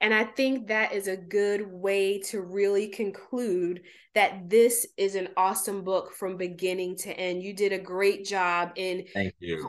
and 0.00 0.12
I 0.12 0.24
think 0.24 0.68
that 0.68 0.92
is 0.92 1.08
a 1.08 1.16
good 1.16 1.66
way 1.66 2.20
to 2.22 2.42
really 2.42 2.88
conclude 2.88 3.82
that 4.14 4.48
this 4.50 4.86
is 4.96 5.14
an 5.14 5.28
awesome 5.36 5.84
book 5.84 6.12
from 6.12 6.36
beginning 6.36 6.96
to 6.96 7.10
end. 7.10 7.42
You 7.42 7.54
did 7.54 7.72
a 7.72 7.78
great 7.78 8.24
job 8.24 8.72
in 8.76 9.04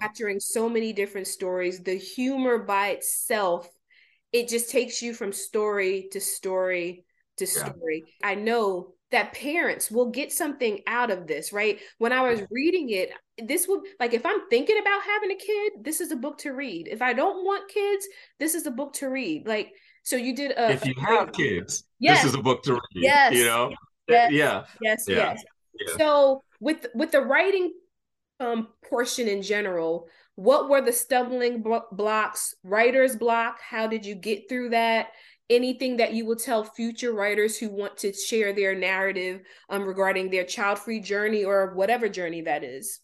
capturing 0.02 0.40
so 0.40 0.68
many 0.68 0.92
different 0.92 1.28
stories. 1.28 1.82
The 1.82 1.96
humor 1.96 2.60
by 2.60 2.90
itself, 2.90 3.70
it 4.34 4.50
just 4.50 4.70
takes 4.70 5.02
you 5.02 5.14
from 5.14 5.32
story 5.32 6.08
to 6.12 6.20
story 6.20 7.06
to 7.38 7.48
story. 7.48 8.04
Yeah. 8.22 8.30
I 8.30 8.36
know 8.36 8.94
that 9.12 9.34
parents 9.34 9.90
will 9.90 10.10
get 10.12 10.34
something 10.34 10.82
out 10.86 11.12
of 11.12 11.28
this, 11.28 11.54
right? 11.54 11.80
When 11.98 12.12
I 12.12 12.30
was 12.30 12.44
reading 12.52 12.90
it, 12.90 13.12
this 13.48 13.68
would 13.68 13.82
like 14.00 14.14
if 14.14 14.26
I'm 14.26 14.50
thinking 14.50 14.78
about 14.78 15.02
having 15.04 15.32
a 15.32 15.36
kid, 15.36 15.74
this 15.82 16.02
is 16.02 16.12
a 16.12 16.18
book 16.18 16.40
to 16.40 16.52
read. 16.52 16.90
If 16.90 17.02
I 17.02 17.14
don't 17.14 17.46
want 17.46 17.72
kids, 17.72 18.06
this 18.40 18.56
is 18.56 18.66
a 18.66 18.72
book 18.72 18.94
to 18.94 19.08
read. 19.08 19.48
Like 19.48 19.72
so 20.08 20.16
you 20.16 20.34
did 20.34 20.52
a. 20.52 20.72
If 20.72 20.86
you 20.86 20.94
a, 20.98 21.02
have 21.02 21.34
kids, 21.34 21.84
yes. 22.00 22.24
this 22.24 22.32
is 22.32 22.40
a 22.40 22.42
book 22.42 22.64
to 22.64 22.76
read. 22.76 22.82
Yes. 22.96 23.34
You 23.34 23.44
know. 23.44 23.74
Yes. 24.08 24.32
Yeah. 24.32 24.64
Yes. 24.82 25.06
Yeah. 25.06 25.16
Yes. 25.16 25.44
Yeah. 25.78 25.98
So 25.98 26.44
with 26.62 26.88
with 26.96 27.12
the 27.12 27.20
writing 27.20 27.74
um 28.40 28.70
portion 28.90 29.28
in 29.28 29.42
general, 29.42 30.08
what 30.36 30.70
were 30.70 30.80
the 30.80 30.94
stumbling 30.94 31.62
blocks, 31.92 32.56
writer's 32.64 33.18
block? 33.18 33.60
How 33.60 33.86
did 33.86 34.06
you 34.06 34.16
get 34.16 34.48
through 34.48 34.70
that? 34.70 35.08
Anything 35.50 35.98
that 35.98 36.14
you 36.14 36.26
will 36.26 36.38
tell 36.38 36.64
future 36.64 37.12
writers 37.12 37.58
who 37.58 37.70
want 37.70 37.98
to 37.98 38.14
share 38.14 38.54
their 38.54 38.76
narrative 38.76 39.42
um, 39.70 39.84
regarding 39.84 40.30
their 40.30 40.46
child 40.46 40.80
free 40.80 41.02
journey 41.02 41.44
or 41.44 41.74
whatever 41.74 42.08
journey 42.08 42.42
that 42.44 42.64
is? 42.64 43.02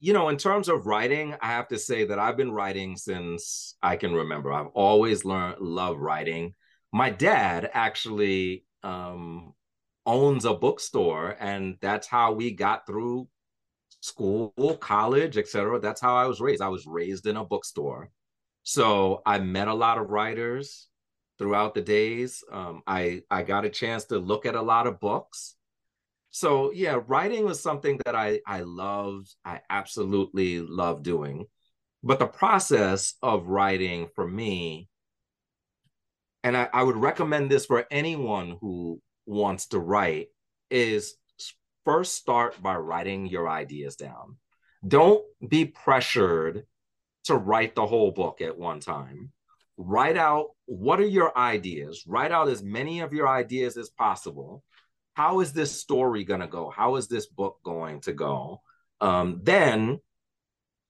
You 0.00 0.12
know, 0.12 0.28
in 0.28 0.36
terms 0.36 0.68
of 0.68 0.86
writing, 0.86 1.34
I 1.40 1.48
have 1.48 1.68
to 1.68 1.78
say 1.78 2.04
that 2.04 2.18
I've 2.18 2.36
been 2.36 2.52
writing 2.52 2.96
since 2.96 3.74
I 3.82 3.96
can 3.96 4.14
remember. 4.14 4.52
I've 4.52 4.68
always 4.68 5.24
learned 5.24 5.60
love 5.60 5.98
writing. 5.98 6.54
My 6.92 7.10
dad 7.10 7.68
actually 7.74 8.64
um, 8.82 9.54
owns 10.06 10.44
a 10.44 10.54
bookstore, 10.54 11.36
and 11.40 11.76
that's 11.80 12.06
how 12.06 12.32
we 12.32 12.52
got 12.52 12.86
through 12.86 13.28
school, 14.00 14.52
college, 14.80 15.36
etc. 15.36 15.80
That's 15.80 16.00
how 16.00 16.16
I 16.16 16.26
was 16.26 16.40
raised. 16.40 16.62
I 16.62 16.68
was 16.68 16.86
raised 16.86 17.26
in 17.26 17.36
a 17.36 17.44
bookstore, 17.44 18.10
so 18.62 19.22
I 19.26 19.40
met 19.40 19.68
a 19.68 19.74
lot 19.74 19.98
of 19.98 20.10
writers 20.10 20.86
throughout 21.38 21.74
the 21.74 21.82
days. 21.82 22.44
Um, 22.52 22.82
I 22.86 23.22
I 23.30 23.42
got 23.42 23.64
a 23.64 23.70
chance 23.70 24.04
to 24.06 24.18
look 24.18 24.46
at 24.46 24.54
a 24.54 24.62
lot 24.62 24.86
of 24.86 25.00
books 25.00 25.56
so 26.38 26.70
yeah 26.72 27.00
writing 27.08 27.44
was 27.44 27.60
something 27.60 28.00
that 28.04 28.14
i 28.14 28.40
i 28.46 28.60
loved 28.60 29.34
i 29.44 29.60
absolutely 29.70 30.60
love 30.60 31.02
doing. 31.02 31.46
But 32.04 32.20
the 32.20 32.28
process 32.28 33.14
of 33.22 33.48
writing 33.48 34.08
for 34.14 34.26
me 34.26 34.88
and 36.44 36.56
I, 36.56 36.68
I 36.72 36.82
would 36.84 36.96
recommend 36.96 37.50
this 37.50 37.66
for 37.66 37.84
anyone 37.90 38.56
who 38.60 39.00
wants 39.26 39.66
to 39.68 39.80
write 39.80 40.28
is 40.70 41.16
first 41.84 42.14
start 42.14 42.62
by 42.62 42.76
writing 42.76 43.26
your 43.26 43.48
ideas 43.48 43.96
down. 43.96 44.36
Don't 44.86 45.24
be 45.46 45.64
pressured 45.64 46.64
to 47.24 47.34
write 47.36 47.74
the 47.74 47.86
whole 47.86 48.12
book 48.12 48.40
at 48.40 48.56
one 48.56 48.78
time. 48.78 49.32
Write 49.76 50.16
out 50.16 50.50
what 50.66 51.00
are 51.00 51.06
your 51.06 51.36
ideas. 51.36 52.04
Write 52.06 52.30
out 52.30 52.48
as 52.48 52.62
many 52.62 53.00
of 53.00 53.12
your 53.12 53.28
ideas 53.28 53.76
as 53.76 53.90
possible 53.90 54.62
how 55.18 55.40
is 55.40 55.52
this 55.52 55.72
story 55.72 56.22
going 56.22 56.38
to 56.38 56.46
go? 56.46 56.70
How 56.70 56.94
is 56.94 57.08
this 57.08 57.26
book 57.26 57.58
going 57.64 58.00
to 58.02 58.12
go? 58.12 58.62
Um, 59.00 59.40
then 59.42 59.98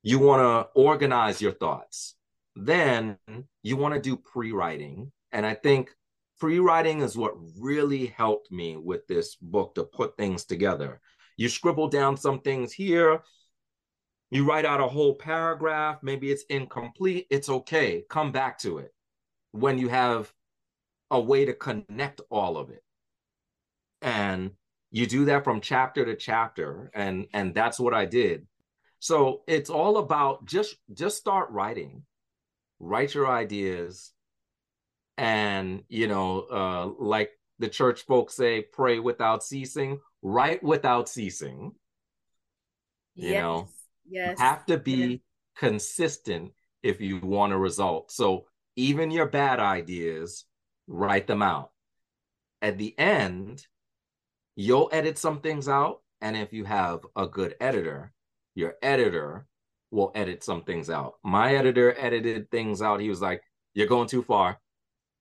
you 0.02 0.18
want 0.18 0.42
to 0.42 0.78
organize 0.78 1.40
your 1.40 1.52
thoughts. 1.52 2.14
Then 2.54 3.16
you 3.62 3.78
want 3.78 3.94
to 3.94 4.00
do 4.02 4.18
pre 4.18 4.52
writing. 4.52 5.12
And 5.32 5.46
I 5.46 5.54
think 5.54 5.96
pre 6.38 6.58
writing 6.58 7.00
is 7.00 7.16
what 7.16 7.32
really 7.58 8.08
helped 8.08 8.52
me 8.52 8.76
with 8.76 9.06
this 9.06 9.34
book 9.36 9.74
to 9.76 9.84
put 9.84 10.18
things 10.18 10.44
together. 10.44 11.00
You 11.38 11.48
scribble 11.48 11.88
down 11.88 12.18
some 12.18 12.40
things 12.40 12.70
here, 12.70 13.22
you 14.30 14.46
write 14.46 14.66
out 14.66 14.82
a 14.82 14.88
whole 14.88 15.14
paragraph, 15.14 16.00
maybe 16.02 16.30
it's 16.30 16.44
incomplete, 16.50 17.28
it's 17.30 17.48
okay. 17.48 18.04
Come 18.10 18.32
back 18.32 18.58
to 18.58 18.76
it 18.76 18.92
when 19.52 19.78
you 19.78 19.88
have 19.88 20.30
a 21.10 21.18
way 21.18 21.46
to 21.46 21.54
connect 21.54 22.20
all 22.28 22.58
of 22.58 22.68
it 22.68 22.82
and 24.02 24.50
you 24.90 25.06
do 25.06 25.26
that 25.26 25.44
from 25.44 25.60
chapter 25.60 26.04
to 26.04 26.16
chapter 26.16 26.90
and 26.94 27.26
and 27.32 27.54
that's 27.54 27.78
what 27.78 27.94
i 27.94 28.04
did 28.04 28.46
so 29.00 29.42
it's 29.46 29.70
all 29.70 29.98
about 29.98 30.44
just 30.44 30.76
just 30.92 31.16
start 31.16 31.50
writing 31.50 32.02
write 32.80 33.14
your 33.14 33.28
ideas 33.28 34.12
and 35.16 35.82
you 35.88 36.06
know 36.06 36.46
uh 36.50 36.86
like 37.04 37.30
the 37.58 37.68
church 37.68 38.02
folks 38.02 38.34
say 38.34 38.62
pray 38.62 38.98
without 38.98 39.42
ceasing 39.42 39.98
write 40.22 40.62
without 40.62 41.08
ceasing 41.08 41.72
you 43.14 43.30
yes. 43.30 43.42
know 43.42 43.68
yes 44.08 44.38
you 44.38 44.44
have 44.44 44.64
to 44.64 44.78
be 44.78 44.92
yes. 44.92 45.18
consistent 45.56 46.52
if 46.82 47.00
you 47.00 47.18
want 47.18 47.52
a 47.52 47.58
result 47.58 48.10
so 48.12 48.46
even 48.76 49.10
your 49.10 49.26
bad 49.26 49.58
ideas 49.58 50.44
write 50.86 51.26
them 51.26 51.42
out 51.42 51.70
at 52.62 52.78
the 52.78 52.96
end 52.98 53.66
you'll 54.58 54.90
edit 54.92 55.16
some 55.16 55.40
things 55.40 55.68
out. 55.68 56.00
And 56.20 56.36
if 56.36 56.52
you 56.52 56.64
have 56.64 57.06
a 57.14 57.28
good 57.28 57.54
editor, 57.60 58.12
your 58.56 58.74
editor 58.82 59.46
will 59.92 60.10
edit 60.16 60.42
some 60.42 60.64
things 60.64 60.90
out. 60.90 61.14
My 61.22 61.54
editor 61.54 61.94
edited 61.96 62.50
things 62.50 62.82
out. 62.82 63.00
He 63.00 63.08
was 63.08 63.22
like, 63.22 63.40
You're 63.72 63.86
going 63.86 64.08
too 64.08 64.22
far. 64.22 64.58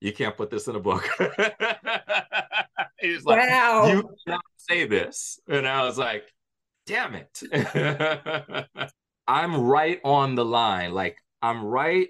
You 0.01 0.11
can't 0.11 0.35
put 0.35 0.49
this 0.49 0.67
in 0.67 0.75
a 0.75 0.79
book. 0.79 1.07
he 2.99 3.11
was 3.13 3.25
like, 3.25 3.47
wow. 3.47 3.87
You 3.87 4.09
can't 4.27 4.41
say 4.57 4.87
this. 4.87 5.39
And 5.47 5.67
I 5.67 5.83
was 5.83 5.99
like, 5.99 6.33
Damn 6.87 7.13
it. 7.13 7.43
I'm 9.27 9.61
right 9.61 9.99
on 10.03 10.33
the 10.33 10.45
line. 10.45 10.93
Like, 10.93 11.17
I'm 11.43 11.63
right 11.63 12.07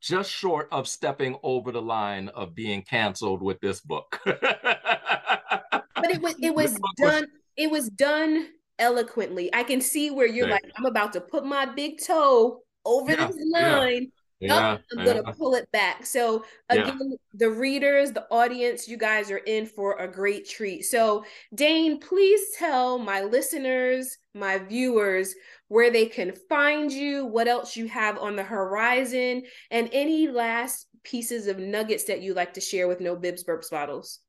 just 0.00 0.30
short 0.30 0.68
of 0.70 0.86
stepping 0.86 1.36
over 1.42 1.72
the 1.72 1.82
line 1.82 2.28
of 2.28 2.54
being 2.54 2.82
canceled 2.82 3.42
with 3.42 3.60
this 3.60 3.80
book. 3.80 4.20
but 6.00 6.10
it 6.10 6.20
was 6.20 6.34
it 6.40 6.54
was 6.54 6.78
done 6.96 7.26
it 7.56 7.70
was 7.70 7.88
done 7.90 8.48
eloquently. 8.78 9.52
I 9.54 9.64
can 9.64 9.80
see 9.80 10.10
where 10.10 10.26
you're 10.26 10.48
like, 10.48 10.64
I'm 10.76 10.86
about 10.86 11.12
to 11.14 11.20
put 11.20 11.44
my 11.44 11.66
big 11.66 12.00
toe 12.02 12.62
over 12.84 13.12
yeah, 13.12 13.26
this 13.26 13.36
line. 13.52 14.12
Yeah, 14.40 14.78
I'm 14.96 15.04
gonna 15.04 15.32
pull 15.32 15.56
it 15.56 15.68
back. 15.72 16.06
So 16.06 16.44
again, 16.68 17.16
the 17.34 17.50
readers, 17.50 18.12
the 18.12 18.24
audience, 18.30 18.86
you 18.86 18.96
guys 18.96 19.32
are 19.32 19.38
in 19.38 19.66
for 19.66 19.96
a 19.98 20.06
great 20.06 20.48
treat. 20.48 20.84
So 20.84 21.24
Dane, 21.52 21.98
please 21.98 22.40
tell 22.56 22.98
my 22.98 23.22
listeners, 23.22 24.16
my 24.34 24.58
viewers, 24.58 25.34
where 25.66 25.90
they 25.90 26.06
can 26.06 26.32
find 26.48 26.92
you, 26.92 27.26
what 27.26 27.48
else 27.48 27.74
you 27.74 27.88
have 27.88 28.16
on 28.18 28.36
the 28.36 28.44
horizon, 28.44 29.42
and 29.72 29.90
any 29.92 30.28
last 30.28 30.86
pieces 31.02 31.48
of 31.48 31.58
nuggets 31.58 32.04
that 32.04 32.22
you 32.22 32.32
like 32.32 32.54
to 32.54 32.60
share 32.60 32.86
with 32.86 33.00
No 33.00 33.16
Bibs 33.16 33.42
Burps 33.42 33.70
Bottles. 33.70 34.20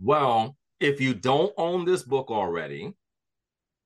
Well, 0.00 0.56
if 0.80 1.00
you 1.00 1.14
don't 1.14 1.52
own 1.56 1.84
this 1.84 2.02
book 2.02 2.30
already, 2.30 2.94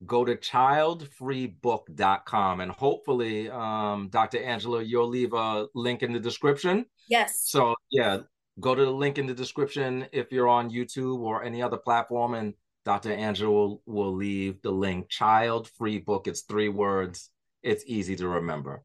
go 0.07 0.25
to 0.25 0.35
childfreebook.com 0.35 2.61
and 2.61 2.73
hopefully 2.73 3.51
um, 3.51 4.09
dr 4.09 4.43
angela 4.43 4.83
you'll 4.83 5.07
leave 5.07 5.35
a 5.35 5.67
link 5.75 6.03
in 6.03 6.11
the 6.13 6.21
description. 6.21 6.87
Yes. 7.09 7.43
So 7.45 7.77
yeah 7.91 8.21
go 8.59 8.75
to 8.75 8.85
the 8.85 8.91
link 8.91 9.19
in 9.19 9.27
the 9.27 9.35
description 9.35 10.07
if 10.13 10.33
you're 10.33 10.49
on 10.49 10.71
youtube 10.71 11.21
or 11.21 11.45
any 11.45 11.63
other 11.63 11.77
platform 11.77 12.35
and 12.35 12.55
dr 12.85 13.13
angela 13.13 13.51
will, 13.51 13.83
will 13.87 14.15
leave 14.15 14.63
the 14.63 14.71
link. 14.71 15.11
Child 15.11 15.69
free 15.69 15.99
book 15.99 16.27
it's 16.27 16.41
three 16.43 16.71
words. 16.71 17.29
It's 17.63 17.85
easy 17.87 18.17
to 18.17 18.27
remember. 18.27 18.83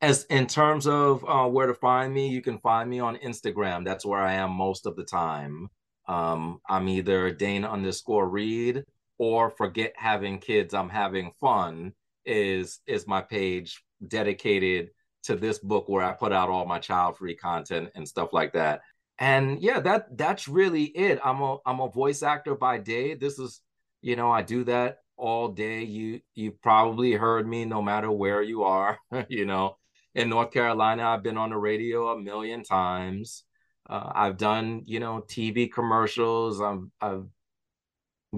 As 0.00 0.26
in 0.26 0.46
terms 0.46 0.86
of 0.86 1.28
uh, 1.28 1.48
where 1.48 1.66
to 1.66 1.74
find 1.74 2.14
me 2.14 2.28
you 2.28 2.40
can 2.40 2.58
find 2.58 2.88
me 2.88 3.00
on 3.00 3.16
instagram. 3.16 3.84
That's 3.84 4.06
where 4.06 4.20
i 4.20 4.34
am 4.34 4.52
most 4.52 4.86
of 4.86 4.94
the 4.94 5.04
time 5.04 5.70
um, 6.08 6.60
I'm 6.68 6.88
either 6.88 7.30
Dane 7.30 7.64
underscore 7.64 8.28
Reed 8.28 8.84
or 9.18 9.50
forget 9.50 9.92
having 9.96 10.38
kids. 10.38 10.74
I'm 10.74 10.88
having 10.88 11.32
fun 11.40 11.92
is 12.24 12.80
is 12.86 13.06
my 13.06 13.20
page 13.22 13.82
dedicated 14.06 14.90
to 15.24 15.36
this 15.36 15.58
book 15.58 15.88
where 15.88 16.04
I 16.04 16.12
put 16.12 16.32
out 16.32 16.50
all 16.50 16.66
my 16.66 16.78
child 16.78 17.16
free 17.16 17.34
content 17.34 17.90
and 17.94 18.06
stuff 18.06 18.32
like 18.32 18.52
that. 18.52 18.82
And 19.18 19.60
yeah, 19.60 19.80
that 19.80 20.16
that's 20.16 20.48
really 20.48 20.84
it. 20.84 21.18
I'm 21.24 21.40
a 21.40 21.58
I'm 21.66 21.80
a 21.80 21.90
voice 21.90 22.22
actor 22.22 22.54
by 22.54 22.78
day. 22.78 23.14
This 23.14 23.38
is 23.38 23.60
you 24.02 24.16
know 24.16 24.30
I 24.30 24.42
do 24.42 24.64
that 24.64 24.98
all 25.16 25.48
day. 25.48 25.82
You 25.82 26.20
you 26.34 26.52
probably 26.52 27.12
heard 27.12 27.48
me 27.48 27.64
no 27.64 27.82
matter 27.82 28.10
where 28.10 28.42
you 28.42 28.64
are. 28.64 28.98
you 29.28 29.46
know, 29.46 29.76
in 30.14 30.28
North 30.28 30.52
Carolina, 30.52 31.04
I've 31.04 31.22
been 31.22 31.38
on 31.38 31.50
the 31.50 31.56
radio 31.56 32.08
a 32.08 32.20
million 32.20 32.62
times. 32.62 33.44
Uh, 33.88 34.10
I've 34.14 34.36
done 34.36 34.82
you 34.86 35.00
know 35.00 35.24
TV 35.26 35.70
commercials. 35.72 36.60
I've 36.60 36.84
I've 37.00 37.26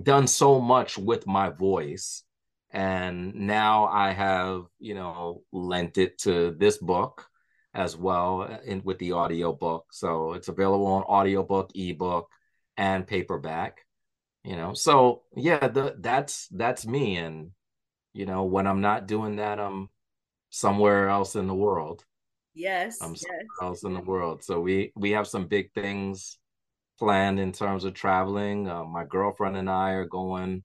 done 0.02 0.26
so 0.26 0.60
much 0.60 0.98
with 0.98 1.26
my 1.26 1.50
voice, 1.50 2.22
and 2.70 3.34
now 3.34 3.86
I 3.86 4.12
have 4.12 4.64
you 4.78 4.94
know 4.94 5.42
lent 5.52 5.98
it 5.98 6.18
to 6.20 6.52
this 6.52 6.78
book 6.78 7.28
as 7.74 7.96
well 7.96 8.42
uh, 8.42 8.58
in 8.64 8.82
with 8.84 8.98
the 8.98 9.12
audio 9.12 9.52
book. 9.52 9.86
So 9.92 10.32
it's 10.34 10.48
available 10.48 10.86
on 10.86 11.02
audiobook, 11.04 11.70
ebook, 11.74 12.28
and 12.76 13.06
paperback. 13.06 13.84
You 14.44 14.56
know, 14.56 14.74
so 14.74 15.22
yeah, 15.36 15.68
the 15.68 15.96
that's 15.98 16.48
that's 16.48 16.86
me. 16.86 17.16
And 17.16 17.50
you 18.12 18.26
know, 18.26 18.44
when 18.44 18.66
I'm 18.66 18.80
not 18.80 19.06
doing 19.06 19.36
that, 19.36 19.60
I'm 19.60 19.90
somewhere 20.50 21.08
else 21.08 21.36
in 21.36 21.46
the 21.46 21.54
world. 21.54 22.04
Yes. 22.58 22.98
I'm 23.00 23.14
somewhere 23.14 23.42
yes. 23.42 23.62
else 23.62 23.84
in 23.84 23.94
the 23.94 24.00
world. 24.00 24.42
So 24.42 24.60
we 24.60 24.92
we 24.96 25.12
have 25.12 25.28
some 25.28 25.46
big 25.46 25.72
things 25.72 26.38
planned 26.98 27.38
in 27.38 27.52
terms 27.52 27.84
of 27.84 27.94
traveling. 27.94 28.68
Uh, 28.68 28.84
my 28.84 29.04
girlfriend 29.04 29.56
and 29.56 29.70
I 29.70 29.92
are 29.92 30.04
going 30.04 30.64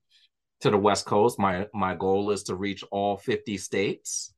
to 0.62 0.70
the 0.70 0.76
West 0.76 1.06
Coast. 1.06 1.38
My 1.38 1.68
my 1.72 1.94
goal 1.94 2.32
is 2.32 2.42
to 2.44 2.56
reach 2.56 2.82
all 2.90 3.16
50 3.16 3.56
states. 3.58 4.34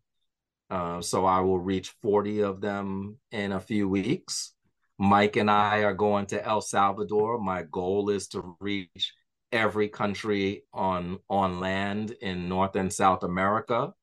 Uh, 0.69 1.01
so 1.01 1.25
I 1.25 1.41
will 1.41 1.59
reach 1.59 1.95
40 2.03 2.41
of 2.41 2.61
them 2.61 3.17
in 3.31 3.53
a 3.53 3.61
few 3.61 3.89
weeks. 3.89 4.53
Mike 4.99 5.37
and 5.37 5.51
I 5.51 5.79
are 5.85 5.95
going 5.95 6.27
to 6.27 6.45
El 6.45 6.61
Salvador. 6.61 7.39
My 7.39 7.63
goal 7.63 8.11
is 8.11 8.29
to 8.29 8.55
reach 8.61 9.15
every 9.51 9.89
country 9.89 10.65
on 10.75 11.21
on 11.31 11.59
land 11.59 12.11
in 12.21 12.51
North 12.51 12.77
and 12.77 12.93
South 12.93 13.23
America. 13.23 13.95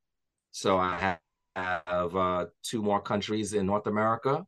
So 0.51 0.77
I 0.77 1.19
have 1.55 2.15
uh, 2.15 2.45
two 2.63 2.81
more 2.81 3.01
countries 3.01 3.53
in 3.53 3.65
North 3.65 3.87
America. 3.87 4.45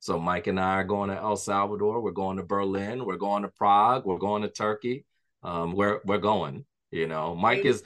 So 0.00 0.18
Mike 0.18 0.46
and 0.46 0.60
I 0.60 0.74
are 0.74 0.84
going 0.84 1.10
to 1.10 1.16
El 1.16 1.36
Salvador. 1.36 2.00
We're 2.00 2.12
going 2.12 2.36
to 2.36 2.44
Berlin. 2.44 3.04
We're 3.04 3.16
going 3.16 3.42
to 3.42 3.48
Prague. 3.48 4.04
We're 4.04 4.18
going 4.18 4.42
to 4.42 4.48
Turkey. 4.48 5.04
Um, 5.42 5.72
we're 5.72 6.00
we're 6.04 6.18
going. 6.18 6.64
You 6.90 7.06
know, 7.06 7.34
Mike 7.34 7.64
is 7.64 7.82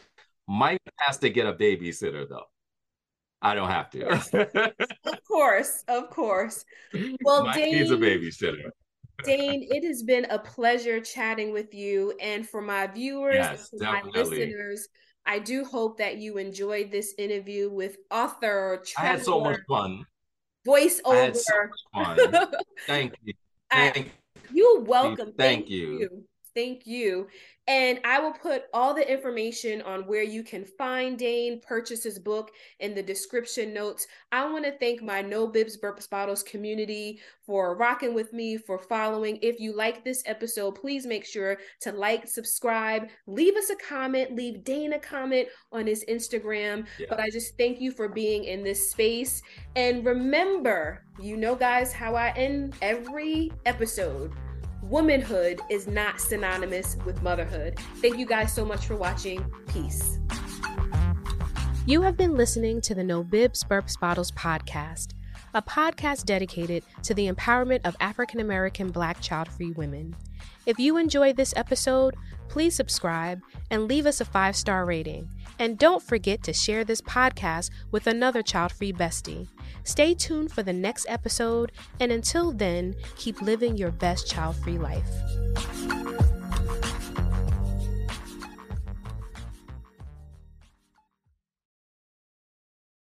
Mike 0.46 0.80
has 0.98 1.18
to 1.18 1.30
get 1.30 1.46
a 1.46 1.52
babysitter 1.52 2.28
though. 2.28 2.44
I 3.40 3.54
don't 3.54 3.70
have 3.70 3.90
to. 3.90 4.72
of 5.04 5.24
course, 5.26 5.82
of 5.88 6.10
course. 6.10 6.64
Well, 7.24 7.44
Mike 7.44 7.56
Dane, 7.56 7.72
needs 7.74 7.90
a 7.90 7.96
babysitter. 7.96 8.70
Dane, 9.24 9.66
it 9.70 9.84
has 9.84 10.02
been 10.02 10.26
a 10.26 10.38
pleasure 10.38 11.00
chatting 11.00 11.52
with 11.52 11.74
you, 11.74 12.14
and 12.20 12.48
for 12.48 12.60
my 12.60 12.86
viewers, 12.86 13.34
yes, 13.34 13.72
and 13.72 13.80
my 13.80 14.02
listeners, 14.14 14.88
I 15.24 15.38
do 15.38 15.64
hope 15.64 15.98
that 15.98 16.18
you 16.18 16.38
enjoyed 16.38 16.90
this 16.90 17.14
interview 17.16 17.70
with 17.70 17.96
author. 18.10 18.82
I 18.98 19.02
had 19.02 19.24
so 19.24 19.40
much 19.40 19.60
fun. 19.68 20.04
Voiceover. 20.66 21.36
So 21.36 21.52
fun. 21.94 22.18
Thank 22.86 23.14
you. 23.24 23.34
Thank 23.70 23.96
I, 23.96 24.10
you're 24.52 24.80
welcome. 24.80 25.32
Thank, 25.36 25.66
Thank 25.66 25.70
you. 25.70 25.98
you. 25.98 26.24
Thank 26.54 26.86
you. 26.86 27.28
And 27.68 28.00
I 28.04 28.18
will 28.18 28.32
put 28.32 28.64
all 28.74 28.92
the 28.92 29.08
information 29.08 29.82
on 29.82 30.02
where 30.02 30.24
you 30.24 30.42
can 30.42 30.64
find 30.64 31.16
Dane, 31.16 31.60
purchase 31.60 32.02
his 32.02 32.18
book 32.18 32.50
in 32.80 32.92
the 32.92 33.02
description 33.02 33.72
notes. 33.72 34.08
I 34.32 34.50
want 34.50 34.64
to 34.64 34.72
thank 34.72 35.00
my 35.00 35.22
No 35.22 35.46
Bibs 35.46 35.78
Burps 35.78 36.10
Bottles 36.10 36.42
community 36.42 37.20
for 37.46 37.76
rocking 37.76 38.14
with 38.14 38.32
me, 38.32 38.56
for 38.56 38.78
following. 38.78 39.38
If 39.42 39.60
you 39.60 39.76
like 39.76 40.02
this 40.02 40.24
episode, 40.26 40.72
please 40.72 41.06
make 41.06 41.24
sure 41.24 41.58
to 41.82 41.92
like, 41.92 42.26
subscribe, 42.26 43.08
leave 43.28 43.54
us 43.54 43.70
a 43.70 43.76
comment, 43.76 44.34
leave 44.34 44.64
Dane 44.64 44.94
a 44.94 44.98
comment 44.98 45.46
on 45.70 45.86
his 45.86 46.04
Instagram. 46.08 46.84
Yeah. 46.98 47.06
But 47.10 47.20
I 47.20 47.30
just 47.30 47.56
thank 47.58 47.80
you 47.80 47.92
for 47.92 48.08
being 48.08 48.42
in 48.42 48.64
this 48.64 48.90
space. 48.90 49.40
And 49.76 50.04
remember, 50.04 51.04
you 51.20 51.36
know, 51.36 51.54
guys, 51.54 51.92
how 51.92 52.16
I 52.16 52.30
end 52.30 52.74
every 52.82 53.52
episode 53.66 54.32
womanhood 54.92 55.58
is 55.70 55.86
not 55.86 56.20
synonymous 56.20 56.98
with 57.06 57.22
motherhood. 57.22 57.78
Thank 58.02 58.18
you 58.18 58.26
guys 58.26 58.52
so 58.52 58.62
much 58.62 58.84
for 58.84 58.94
watching. 58.94 59.42
Peace. 59.66 60.18
You 61.86 62.02
have 62.02 62.18
been 62.18 62.36
listening 62.36 62.82
to 62.82 62.94
the 62.94 63.02
No 63.02 63.24
Bibs 63.24 63.64
Burps 63.64 63.98
Bottles 63.98 64.30
podcast, 64.32 65.14
a 65.54 65.62
podcast 65.62 66.26
dedicated 66.26 66.84
to 67.04 67.14
the 67.14 67.32
empowerment 67.32 67.80
of 67.86 67.96
African 68.00 68.40
American 68.40 68.90
Black 68.90 69.18
child 69.22 69.48
free 69.48 69.72
women. 69.72 70.14
If 70.66 70.78
you 70.78 70.98
enjoyed 70.98 71.38
this 71.38 71.54
episode, 71.56 72.14
please 72.50 72.76
subscribe 72.76 73.40
and 73.70 73.88
leave 73.88 74.04
us 74.04 74.20
a 74.20 74.26
five 74.26 74.54
star 74.54 74.84
rating. 74.84 75.26
And 75.58 75.78
don't 75.78 76.02
forget 76.02 76.42
to 76.44 76.52
share 76.52 76.84
this 76.84 77.00
podcast 77.00 77.70
with 77.90 78.06
another 78.06 78.42
child 78.42 78.72
free 78.72 78.92
bestie. 78.92 79.48
Stay 79.84 80.14
tuned 80.14 80.52
for 80.52 80.62
the 80.62 80.72
next 80.72 81.06
episode, 81.08 81.72
and 82.00 82.10
until 82.12 82.52
then, 82.52 82.94
keep 83.16 83.40
living 83.42 83.76
your 83.76 83.90
best 83.90 84.28
child 84.28 84.56
free 84.56 84.78
life. 84.78 86.31